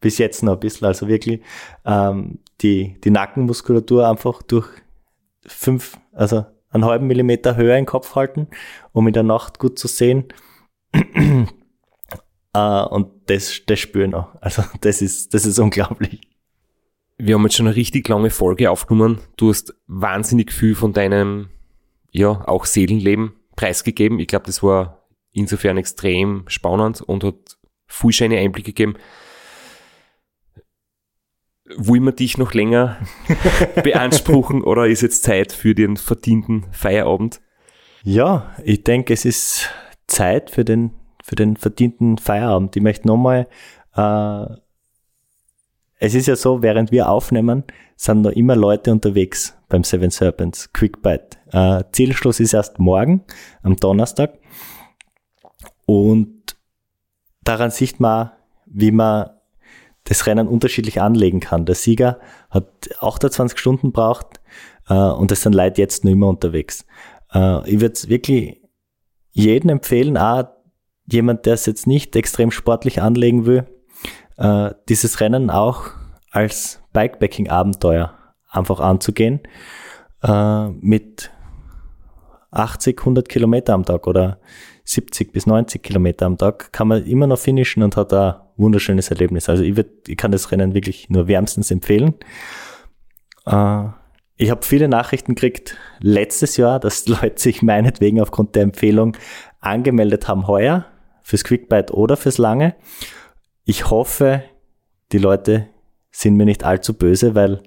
bis 0.00 0.18
jetzt 0.18 0.42
noch 0.42 0.54
ein 0.54 0.60
bisschen. 0.60 0.86
Also 0.86 1.08
wirklich 1.08 1.40
ähm, 1.84 2.38
die, 2.60 3.00
die 3.02 3.10
Nackenmuskulatur 3.10 4.08
einfach 4.08 4.42
durch 4.42 4.68
fünf, 5.46 5.98
also 6.12 6.44
einen 6.70 6.84
halben 6.84 7.06
Millimeter 7.06 7.56
höher 7.56 7.76
im 7.76 7.86
Kopf 7.86 8.14
halten, 8.14 8.48
um 8.92 9.06
in 9.06 9.14
der 9.14 9.22
Nacht 9.22 9.58
gut 9.58 9.78
zu 9.78 9.88
sehen. 9.88 10.28
äh, 10.92 12.82
und 12.84 13.08
das, 13.26 13.60
das 13.66 13.78
spüre 13.78 14.04
ich 14.06 14.10
noch. 14.10 14.34
Also 14.40 14.62
das 14.80 15.02
ist, 15.02 15.34
das 15.34 15.46
ist 15.46 15.58
unglaublich. 15.58 16.20
Wir 17.16 17.34
haben 17.34 17.44
jetzt 17.44 17.56
schon 17.56 17.66
eine 17.66 17.76
richtig 17.76 18.08
lange 18.08 18.30
Folge 18.30 18.70
aufgenommen. 18.70 19.20
Du 19.36 19.48
hast 19.48 19.74
wahnsinnig 19.86 20.52
viel 20.52 20.74
von 20.74 20.92
deinem, 20.92 21.48
ja, 22.10 22.46
auch 22.46 22.64
Seelenleben 22.64 23.34
preisgegeben. 23.56 24.18
Ich 24.18 24.26
glaube, 24.26 24.46
das 24.46 24.62
war 24.62 25.06
insofern 25.32 25.76
extrem 25.76 26.44
spannend 26.48 27.00
und 27.02 27.22
hat 27.22 27.56
viel 27.86 28.12
schöne 28.12 28.38
Einblicke 28.38 28.72
gegeben. 28.72 28.96
Wollen 31.76 32.04
wir 32.04 32.12
dich 32.12 32.36
noch 32.36 32.52
länger 32.52 32.98
beanspruchen 33.82 34.62
oder 34.62 34.86
ist 34.86 35.02
jetzt 35.02 35.22
Zeit 35.22 35.52
für 35.52 35.74
den 35.74 35.96
verdienten 35.96 36.66
Feierabend? 36.72 37.40
Ja, 38.02 38.54
ich 38.64 38.84
denke, 38.84 39.14
es 39.14 39.24
ist 39.24 39.70
Zeit 40.06 40.50
für 40.50 40.64
den, 40.64 40.90
für 41.22 41.36
den 41.36 41.56
verdienten 41.56 42.18
Feierabend. 42.18 42.76
Ich 42.76 42.82
möchte 42.82 43.08
nochmal 43.08 43.48
äh, 43.96 44.46
es 46.04 46.14
ist 46.14 46.26
ja 46.26 46.36
so, 46.36 46.60
während 46.60 46.92
wir 46.92 47.08
aufnehmen, 47.08 47.64
sind 47.96 48.20
noch 48.20 48.32
immer 48.32 48.56
Leute 48.56 48.92
unterwegs 48.92 49.56
beim 49.70 49.84
Seven 49.84 50.10
Serpents 50.10 50.70
Quickbite. 50.74 51.38
Äh, 51.50 51.84
Zielschluss 51.92 52.40
ist 52.40 52.52
erst 52.52 52.78
morgen, 52.78 53.24
am 53.62 53.76
Donnerstag. 53.76 54.38
Und 55.86 56.56
daran 57.42 57.70
sieht 57.70 58.00
man, 58.00 58.32
wie 58.66 58.90
man 58.90 59.30
das 60.04 60.26
Rennen 60.26 60.46
unterschiedlich 60.46 61.00
anlegen 61.00 61.40
kann. 61.40 61.64
Der 61.64 61.74
Sieger 61.74 62.20
hat 62.50 62.90
28 63.00 63.58
Stunden 63.58 63.90
braucht 63.90 64.42
äh, 64.90 64.94
und 64.94 65.32
es 65.32 65.40
sind 65.40 65.54
Leute 65.54 65.80
jetzt 65.80 66.04
noch 66.04 66.12
immer 66.12 66.28
unterwegs. 66.28 66.84
Äh, 67.32 67.66
ich 67.70 67.80
würde 67.80 67.94
es 67.94 68.10
wirklich 68.10 68.60
jedem 69.30 69.70
empfehlen, 69.70 70.18
auch 70.18 70.48
jemand, 71.10 71.46
der 71.46 71.54
es 71.54 71.64
jetzt 71.64 71.86
nicht 71.86 72.14
extrem 72.14 72.50
sportlich 72.50 73.00
anlegen 73.00 73.46
will, 73.46 73.64
äh, 74.36 74.70
dieses 74.88 75.20
Rennen 75.20 75.50
auch 75.50 75.90
als 76.30 76.82
Bikepacking-Abenteuer 76.92 78.14
einfach 78.50 78.80
anzugehen, 78.80 79.40
äh, 80.22 80.68
mit 80.68 81.30
80, 82.50 82.98
100 83.00 83.28
Kilometer 83.28 83.74
am 83.74 83.84
Tag 83.84 84.06
oder 84.06 84.38
70 84.84 85.32
bis 85.32 85.46
90 85.46 85.82
Kilometer 85.82 86.26
am 86.26 86.38
Tag 86.38 86.72
kann 86.72 86.88
man 86.88 87.04
immer 87.04 87.26
noch 87.26 87.38
finishen 87.38 87.82
und 87.82 87.96
hat 87.96 88.12
ein 88.12 88.34
wunderschönes 88.56 89.10
Erlebnis. 89.10 89.48
Also 89.48 89.62
ich, 89.62 89.76
würd, 89.76 90.08
ich 90.08 90.16
kann 90.16 90.30
das 90.30 90.52
Rennen 90.52 90.74
wirklich 90.74 91.08
nur 91.08 91.26
wärmstens 91.26 91.70
empfehlen. 91.70 92.14
Äh, 93.46 93.84
ich 94.36 94.50
habe 94.50 94.64
viele 94.64 94.88
Nachrichten 94.88 95.34
gekriegt 95.34 95.76
letztes 96.00 96.56
Jahr, 96.56 96.80
dass 96.80 97.06
Leute 97.08 97.40
sich 97.40 97.62
meinetwegen 97.62 98.20
aufgrund 98.20 98.54
der 98.54 98.62
Empfehlung 98.62 99.16
angemeldet 99.60 100.28
haben 100.28 100.46
heuer 100.46 100.86
fürs 101.22 101.44
Quickbite 101.44 101.94
oder 101.94 102.16
fürs 102.16 102.38
Lange. 102.38 102.74
Ich 103.64 103.90
hoffe, 103.90 104.42
die 105.12 105.18
Leute 105.18 105.68
sind 106.10 106.36
mir 106.36 106.44
nicht 106.44 106.64
allzu 106.64 106.94
böse, 106.94 107.34
weil 107.34 107.62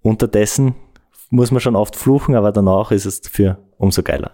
unterdessen 0.00 0.74
muss 1.30 1.50
man 1.50 1.60
schon 1.60 1.76
oft 1.76 1.96
fluchen, 1.96 2.36
aber 2.36 2.52
danach 2.52 2.92
ist 2.92 3.04
es 3.06 3.20
dafür 3.20 3.58
umso 3.76 4.02
geiler. 4.02 4.32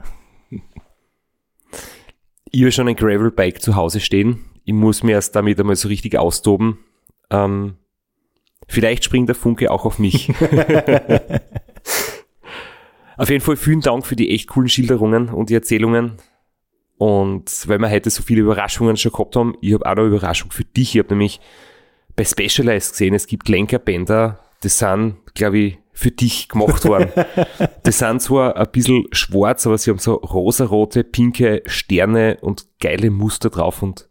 Ich 2.50 2.60
habe 2.60 2.72
schon 2.72 2.88
ein 2.88 2.96
Gravelbike 2.96 3.62
zu 3.62 3.76
Hause 3.76 4.00
stehen. 4.00 4.44
Ich 4.64 4.74
muss 4.74 5.02
mir 5.02 5.12
erst 5.12 5.36
damit 5.36 5.58
einmal 5.58 5.76
so 5.76 5.88
richtig 5.88 6.18
austoben. 6.18 6.78
Ähm, 7.30 7.76
vielleicht 8.68 9.04
springt 9.04 9.28
der 9.28 9.36
Funke 9.36 9.70
auch 9.70 9.86
auf 9.86 9.98
mich. 9.98 10.30
auf 13.16 13.30
jeden 13.30 13.42
Fall 13.42 13.56
vielen 13.56 13.80
Dank 13.80 14.04
für 14.04 14.16
die 14.16 14.30
echt 14.34 14.48
coolen 14.48 14.68
Schilderungen 14.68 15.28
und 15.30 15.48
die 15.48 15.54
Erzählungen. 15.54 16.16
Und 17.00 17.66
weil 17.66 17.78
wir 17.78 17.88
heute 17.88 18.10
so 18.10 18.22
viele 18.22 18.42
Überraschungen 18.42 18.94
schon 18.98 19.12
gehabt 19.12 19.34
haben, 19.34 19.54
ich 19.62 19.72
habe 19.72 19.86
auch 19.86 19.94
noch 19.94 20.02
eine 20.02 20.08
Überraschung 20.08 20.50
für 20.50 20.64
dich. 20.64 20.94
Ich 20.94 20.98
habe 20.98 21.08
nämlich 21.14 21.40
bei 22.14 22.26
Specialized 22.26 22.92
gesehen, 22.92 23.14
es 23.14 23.26
gibt 23.26 23.48
Lenkerbänder, 23.48 24.38
die 24.62 24.68
sind, 24.68 25.16
glaube 25.32 25.58
ich, 25.58 25.78
für 25.94 26.10
dich 26.10 26.50
gemacht 26.50 26.84
worden. 26.84 27.10
die 27.86 27.90
sind 27.90 28.20
zwar 28.20 28.54
ein 28.54 28.70
bisschen 28.70 29.06
schwarz, 29.12 29.66
aber 29.66 29.78
sie 29.78 29.90
haben 29.90 29.98
so 29.98 30.16
rosarote, 30.16 31.02
pinke 31.02 31.62
Sterne 31.64 32.36
und 32.42 32.66
geile 32.80 33.10
Muster 33.10 33.48
drauf 33.48 33.82
und 33.82 34.10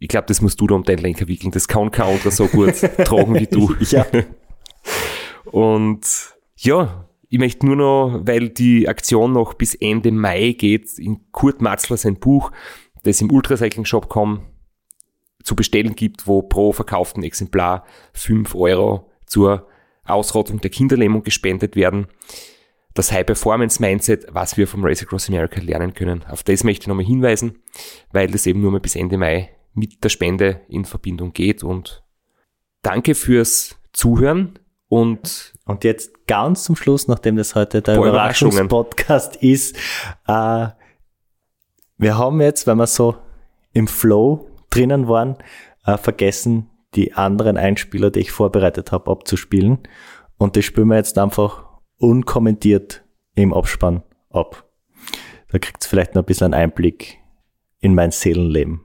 ich 0.00 0.08
glaube, 0.08 0.26
das 0.26 0.40
musst 0.42 0.60
du 0.60 0.66
da 0.66 0.74
um 0.74 0.82
deinen 0.82 0.98
Lenker 0.98 1.28
wickeln. 1.28 1.52
Das 1.52 1.68
kann 1.68 1.92
kein 1.92 2.14
anderer 2.14 2.32
so 2.32 2.48
gut 2.48 2.74
tragen 3.04 3.36
wie 3.36 3.46
du. 3.46 3.72
ja. 3.90 4.04
Und 5.44 6.34
ja, 6.56 7.07
ich 7.28 7.38
möchte 7.38 7.66
nur 7.66 7.76
noch, 7.76 8.20
weil 8.24 8.48
die 8.48 8.88
Aktion 8.88 9.32
noch 9.32 9.54
bis 9.54 9.74
Ende 9.74 10.10
Mai 10.10 10.52
geht, 10.52 10.98
in 10.98 11.30
Kurt 11.30 11.60
Matzler 11.60 11.96
sein 11.96 12.18
Buch, 12.18 12.50
das 13.02 13.20
im 13.20 13.30
Ultracycling 13.30 13.84
Shop 13.84 14.08
kommt, 14.08 14.40
zu 15.42 15.54
bestellen 15.54 15.94
gibt, 15.94 16.26
wo 16.26 16.42
pro 16.42 16.72
verkauften 16.72 17.22
Exemplar 17.22 17.84
5 18.14 18.54
Euro 18.54 19.10
zur 19.26 19.68
Ausrottung 20.04 20.60
der 20.60 20.70
Kinderlähmung 20.70 21.22
gespendet 21.22 21.76
werden. 21.76 22.06
Das 22.94 23.12
High 23.12 23.26
Performance 23.26 23.80
Mindset, 23.80 24.26
was 24.30 24.56
wir 24.56 24.66
vom 24.66 24.84
Race 24.84 25.02
Across 25.02 25.28
America 25.28 25.60
lernen 25.60 25.94
können. 25.94 26.24
Auf 26.24 26.42
das 26.42 26.64
möchte 26.64 26.84
ich 26.84 26.88
nochmal 26.88 27.04
hinweisen, 27.04 27.58
weil 28.10 28.28
das 28.28 28.46
eben 28.46 28.60
nur 28.60 28.72
mal 28.72 28.80
bis 28.80 28.96
Ende 28.96 29.18
Mai 29.18 29.50
mit 29.74 30.02
der 30.02 30.08
Spende 30.08 30.62
in 30.68 30.84
Verbindung 30.84 31.32
geht 31.32 31.62
und 31.62 32.02
danke 32.82 33.14
fürs 33.14 33.76
Zuhören 33.92 34.58
und 34.88 35.54
und 35.64 35.84
jetzt 35.84 36.17
ganz 36.28 36.62
zum 36.62 36.76
Schluss, 36.76 37.08
nachdem 37.08 37.36
das 37.36 37.56
heute 37.56 37.82
der 37.82 37.96
Überraschungspodcast 37.96 39.36
ist, 39.36 39.76
äh, 40.28 40.68
wir 41.96 42.16
haben 42.16 42.40
jetzt, 42.40 42.68
wenn 42.68 42.78
wir 42.78 42.86
so 42.86 43.16
im 43.72 43.88
Flow 43.88 44.48
drinnen 44.70 45.08
waren, 45.08 45.36
äh, 45.84 45.96
vergessen, 45.98 46.70
die 46.94 47.14
anderen 47.14 47.56
Einspieler, 47.56 48.10
die 48.10 48.20
ich 48.20 48.30
vorbereitet 48.30 48.92
habe, 48.92 49.10
abzuspielen. 49.10 49.78
Und 50.38 50.54
die 50.54 50.62
spielen 50.62 50.88
wir 50.88 50.96
jetzt 50.96 51.18
einfach 51.18 51.64
unkommentiert 51.98 53.04
im 53.34 53.52
Abspann 53.52 54.02
ab. 54.30 54.64
Da 55.50 55.58
kriegt 55.58 55.82
es 55.82 55.88
vielleicht 55.88 56.14
noch 56.14 56.22
ein 56.22 56.26
bisschen 56.26 56.54
einen 56.54 56.62
Einblick 56.62 57.18
in 57.80 57.94
mein 57.94 58.10
Seelenleben. 58.10 58.84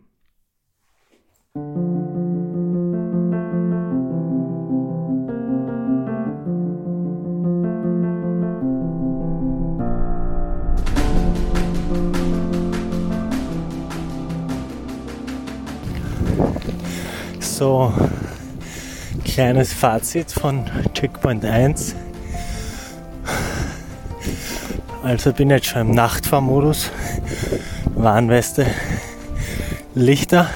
So 17.46 17.94
kleines 19.26 19.74
Fazit 19.74 20.32
von 20.32 20.66
Checkpoint 20.94 21.46
1. 21.46 21.96
Also 25.04 25.34
bin 25.34 25.50
jetzt 25.50 25.68
schon 25.68 25.82
im 25.82 25.92
Nachtfahrmodus. 25.92 26.92
Warnweste, 27.96 28.66
Lichter. 29.96 30.50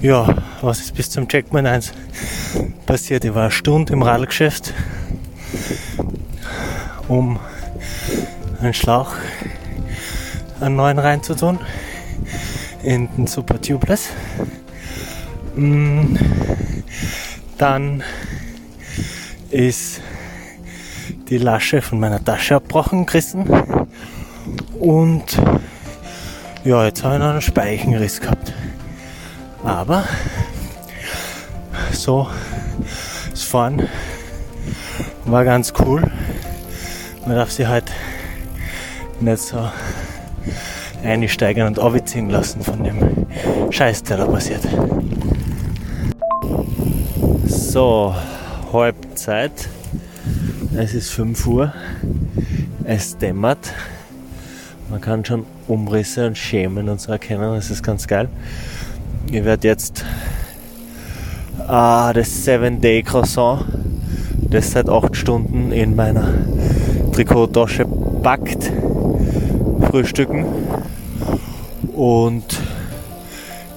Ja, 0.00 0.34
was 0.62 0.80
ist 0.80 0.94
bis 0.94 1.10
zum 1.10 1.28
Checkpoint 1.28 1.66
1 1.66 1.92
passiert? 2.86 3.24
Ich 3.24 3.34
war 3.34 3.42
eine 3.42 3.50
Stunde 3.50 3.92
im 3.92 4.02
Radlgeschäft, 4.02 4.72
um 7.08 7.38
einen 8.60 8.74
Schlauch 8.74 9.14
einen 10.60 10.76
neuen 10.76 10.98
reinzutun 10.98 11.58
in 12.82 13.08
den 13.16 13.26
Super 13.26 13.60
Tubeless. 13.60 14.10
Mm, 15.56 16.16
dann 17.56 18.02
ist 19.50 20.02
die 21.30 21.38
Lasche 21.38 21.80
von 21.80 21.98
meiner 21.98 22.22
Tasche 22.22 22.56
abbrochen 22.56 23.06
gerissen. 23.06 23.46
Und 24.78 25.40
ja, 26.64 26.84
jetzt 26.84 27.02
habe 27.02 27.14
ich 27.14 27.20
noch 27.20 27.30
einen 27.30 27.40
Speichenriss 27.40 28.20
gehabt. 28.20 28.52
Aber 29.64 30.04
so, 31.92 32.28
das 33.30 33.42
Fahren 33.42 33.88
war 35.24 35.44
ganz 35.44 35.72
cool. 35.80 36.02
Man 37.24 37.36
darf 37.36 37.50
sich 37.50 37.66
halt 37.66 37.90
nicht 39.20 39.38
so 39.38 39.70
einsteigen 41.02 41.66
und 41.66 41.78
abziehen 41.78 42.28
lassen 42.28 42.62
von 42.62 42.84
dem 42.84 43.26
Scheiß, 43.70 44.02
der 44.02 44.18
da 44.18 44.26
passiert. 44.26 44.62
So, 47.76 48.14
Halbzeit. 48.72 49.68
Es 50.78 50.94
ist 50.94 51.10
5 51.10 51.46
Uhr. 51.46 51.74
Es 52.84 53.18
dämmert. 53.18 53.70
Man 54.88 55.02
kann 55.02 55.22
schon 55.26 55.44
Umrisse 55.68 56.26
und 56.26 56.38
Schemen 56.38 56.88
und 56.88 57.02
so 57.02 57.12
erkennen. 57.12 57.54
Das 57.54 57.68
ist 57.68 57.82
ganz 57.82 58.06
geil. 58.06 58.30
Ich 59.30 59.44
werde 59.44 59.68
jetzt 59.68 60.06
ah, 61.68 62.14
das 62.14 62.46
7-Day 62.46 63.02
Croissant, 63.02 63.66
das 64.48 64.70
seit 64.70 64.88
8 64.88 65.14
Stunden 65.14 65.70
in 65.70 65.94
meiner 65.94 66.32
Trikottasche 67.12 67.84
packt, 68.22 68.72
frühstücken 69.90 70.46
und 71.94 72.58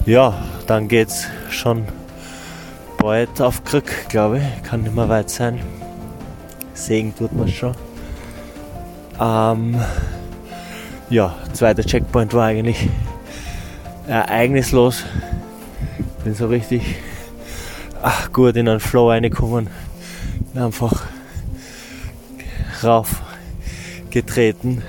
ja, 0.06 0.42
dann 0.68 0.88
geht's 0.88 1.28
schon 1.50 1.84
bald 3.00 3.42
auf 3.42 3.64
Krück, 3.64 4.10
glaube 4.10 4.40
ich. 4.40 4.64
Kann 4.64 4.84
nicht 4.84 4.96
mehr 4.96 5.10
weit 5.10 5.30
sein. 5.30 5.60
Segen 6.74 7.16
tut 7.16 7.34
man 7.34 7.48
schon. 7.48 7.76
Ähm, 9.20 9.80
ja, 11.10 11.36
zweiter 11.54 11.84
Checkpoint 11.84 12.34
war 12.34 12.46
eigentlich 12.46 12.88
ereignislos. 14.08 15.04
Bin 16.24 16.36
so 16.36 16.48
richtig 16.48 16.98
ach, 18.02 18.32
gut 18.32 18.56
in 18.56 18.68
einen 18.68 18.80
Flow 18.80 19.10
reingekommen. 19.10 19.68
Einfach 20.56 21.04
rauf 22.84 23.22
getreten. 24.10 24.84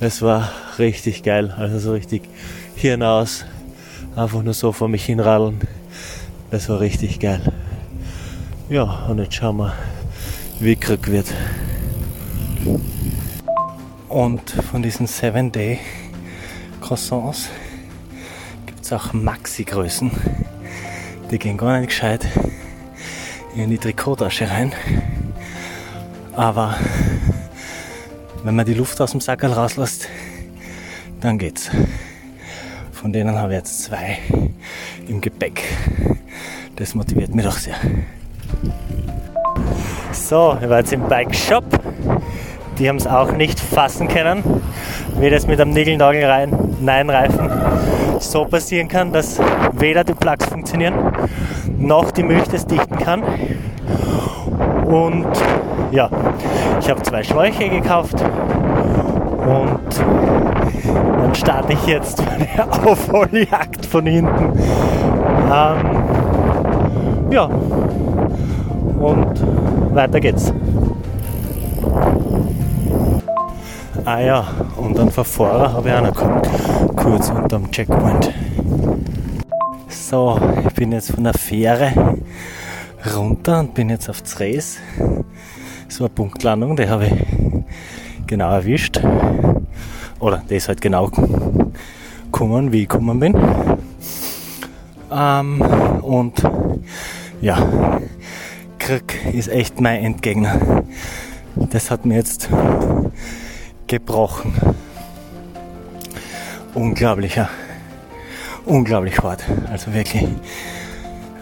Es 0.00 0.22
war 0.22 0.50
richtig 0.78 1.22
geil, 1.22 1.54
also 1.56 1.78
so 1.78 1.92
richtig 1.92 2.22
Hirn 2.74 3.02
aus, 3.02 3.44
einfach 4.16 4.42
nur 4.42 4.54
so 4.54 4.72
vor 4.72 4.88
mich 4.88 5.04
hinradeln. 5.04 5.60
Das 6.50 6.68
war 6.68 6.80
richtig 6.80 7.20
geil. 7.20 7.40
Ja, 8.68 9.06
und 9.08 9.18
jetzt 9.18 9.34
schauen 9.34 9.58
wir, 9.58 9.72
wie 10.58 10.74
Krück 10.74 11.06
wird. 11.06 11.32
Und 14.08 14.50
von 14.50 14.82
diesen 14.82 15.06
7-Day 15.06 15.78
Croissants 16.80 17.48
gibt 18.66 18.84
es 18.84 18.92
auch 18.92 19.12
Maxi-Größen. 19.12 20.10
Die 21.30 21.38
gehen 21.38 21.56
gar 21.56 21.78
nicht 21.78 21.90
gescheit 21.90 22.26
in 23.54 23.70
die 23.70 23.78
Trikottasche 23.78 24.50
rein. 24.50 24.72
Aber 26.32 26.76
wenn 28.42 28.56
man 28.56 28.66
die 28.66 28.74
Luft 28.74 29.00
aus 29.00 29.12
dem 29.12 29.20
Sackerl 29.20 29.52
rauslässt, 29.52 30.08
dann 31.20 31.38
geht's. 31.38 31.70
Von 33.00 33.14
denen 33.14 33.38
habe 33.38 33.52
ich 33.52 33.60
jetzt 33.60 33.84
zwei 33.84 34.18
im 35.08 35.22
Gepäck. 35.22 35.62
Das 36.76 36.94
motiviert 36.94 37.34
mich 37.34 37.46
doch 37.46 37.56
sehr. 37.56 37.76
So, 40.12 40.58
ich 40.60 40.68
war 40.68 40.80
jetzt 40.80 40.92
im 40.92 41.08
Bike 41.08 41.34
Shop. 41.34 41.64
Die 42.78 42.86
haben 42.90 42.96
es 42.96 43.06
auch 43.06 43.32
nicht 43.32 43.58
fassen 43.58 44.06
können, 44.06 44.44
wie 45.18 45.30
das 45.30 45.46
mit 45.46 45.58
einem 45.62 45.70
Nickel-Nagel-Nein-Reifen 45.70 47.50
so 48.18 48.44
passieren 48.44 48.88
kann, 48.88 49.14
dass 49.14 49.40
weder 49.72 50.04
die 50.04 50.12
Plugs 50.12 50.44
funktionieren, 50.44 50.94
noch 51.78 52.10
die 52.10 52.22
Milch 52.22 52.48
das 52.48 52.66
dichten 52.66 52.98
kann. 52.98 53.22
Und 54.84 55.26
ja, 55.90 56.10
ich 56.78 56.90
habe 56.90 57.00
zwei 57.00 57.22
Schläuche 57.22 57.70
gekauft 57.70 58.22
und 59.40 60.49
dann 60.84 61.34
starte 61.34 61.72
ich 61.72 61.86
jetzt 61.86 62.22
meine 62.24 62.72
Aufholjagd 62.86 63.86
von 63.86 64.06
hinten. 64.06 64.58
Ähm, 65.52 66.00
ja, 67.30 67.44
und 68.98 69.94
weiter 69.94 70.20
geht's. 70.20 70.52
Ah 74.04 74.20
ja, 74.20 74.44
und 74.76 74.98
einen 74.98 75.10
Verfahrer 75.10 75.72
habe 75.72 75.88
ich 75.88 75.94
auch 75.94 76.02
noch 76.02 76.14
gehabt, 76.14 76.48
kurz 76.96 77.30
unterm 77.30 77.70
Checkpoint. 77.70 78.32
So, 79.88 80.40
ich 80.66 80.74
bin 80.74 80.92
jetzt 80.92 81.12
von 81.12 81.24
der 81.24 81.34
Fähre 81.34 81.92
runter 83.14 83.60
und 83.60 83.74
bin 83.74 83.90
jetzt 83.90 84.08
auf 84.08 84.22
Zres. 84.24 84.78
Das 85.86 86.00
war 86.00 86.06
eine 86.06 86.14
Punktlandung, 86.14 86.76
die 86.76 86.88
habe 86.88 87.06
ich 87.06 87.12
genau 88.26 88.50
erwischt. 88.50 89.00
Oder 90.20 90.42
ist 90.48 90.68
halt 90.68 90.80
genau 90.80 91.10
gekommen, 92.26 92.72
wie 92.72 92.82
ich 92.82 92.88
gekommen 92.88 93.18
bin. 93.18 93.34
Ähm, 95.10 95.60
und 96.02 96.42
ja, 97.40 98.00
Krieg 98.78 99.18
ist 99.32 99.48
echt 99.48 99.80
mein 99.80 100.04
Endgegner. 100.04 100.84
Das 101.56 101.90
hat 101.90 102.04
mir 102.04 102.16
jetzt 102.16 102.48
gebrochen. 103.86 104.52
Unglaublicher, 106.74 107.48
unglaublich 108.66 109.18
hart. 109.18 109.42
Also 109.70 109.92
wirklich. 109.92 110.28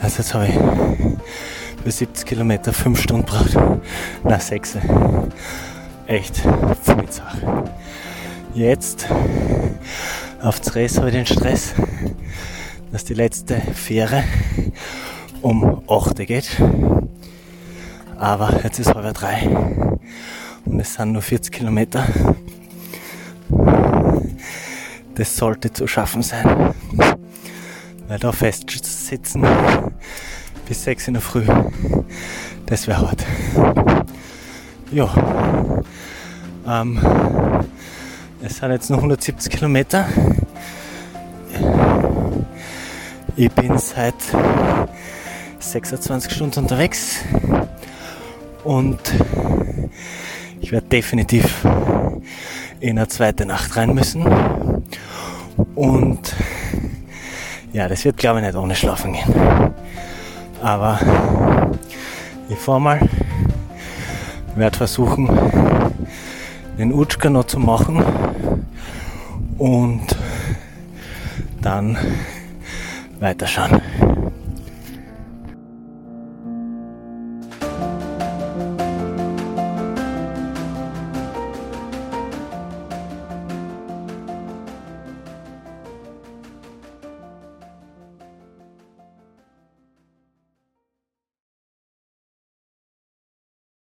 Also 0.00 0.18
jetzt 0.18 0.34
habe 0.34 0.46
ich 0.46 0.54
für 1.84 1.90
70 1.90 2.26
Kilometer 2.26 2.72
5 2.72 3.00
Stunden 3.00 3.26
braucht. 3.26 3.56
Na 4.24 4.38
6. 4.38 4.78
Echt 6.06 6.36
viel 6.36 7.10
Sache. 7.10 7.64
Jetzt 8.58 9.06
auf 10.42 10.56
Stress 10.56 10.98
habe 10.98 11.10
ich 11.10 11.14
den 11.14 11.26
Stress, 11.26 11.74
dass 12.90 13.04
die 13.04 13.14
letzte 13.14 13.60
Fähre 13.60 14.24
um 15.42 15.80
8 15.88 16.16
geht. 16.26 16.60
Aber 18.18 18.58
jetzt 18.64 18.80
ist 18.80 18.92
halb 18.92 19.14
drei 19.14 19.48
und 20.64 20.80
es 20.80 20.94
sind 20.94 21.12
nur 21.12 21.22
40 21.22 21.52
Kilometer. 21.52 22.04
Das 25.14 25.36
sollte 25.36 25.72
zu 25.72 25.86
schaffen 25.86 26.24
sein. 26.24 26.74
Weil 28.08 28.18
da 28.18 28.32
festsitzen 28.32 29.46
bis 30.66 30.82
6 30.82 31.06
in 31.06 31.14
der 31.14 31.22
Früh, 31.22 31.46
das 32.66 32.88
wäre 32.88 33.02
hart. 33.02 33.24
Ja. 34.90 35.14
Ähm, 36.66 36.98
es 38.40 38.58
sind 38.58 38.70
jetzt 38.70 38.90
noch 38.90 38.98
170 38.98 39.52
Kilometer. 39.52 40.06
Ich 43.36 43.50
bin 43.52 43.78
seit 43.78 44.14
26 45.58 46.32
Stunden 46.32 46.60
unterwegs 46.60 47.16
und 48.64 48.98
ich 50.60 50.72
werde 50.72 50.86
definitiv 50.86 51.64
in 52.80 52.98
eine 52.98 53.08
zweite 53.08 53.44
Nacht 53.44 53.76
rein 53.76 53.94
müssen. 53.94 54.24
Und 55.74 56.34
ja, 57.72 57.88
das 57.88 58.04
wird 58.04 58.16
glaube 58.16 58.40
ich 58.40 58.46
nicht 58.46 58.56
ohne 58.56 58.74
Schlafen 58.74 59.14
gehen. 59.14 59.74
Aber 60.62 61.00
ich 62.48 62.58
fahre 62.58 62.80
mal, 62.80 63.00
werde 64.54 64.76
versuchen, 64.76 65.28
den 66.78 66.92
Utschka 66.92 67.30
noch 67.30 67.44
zu 67.44 67.58
machen 67.58 68.27
und 69.58 70.06
dann 71.60 71.98
weiterschauen. 73.20 74.17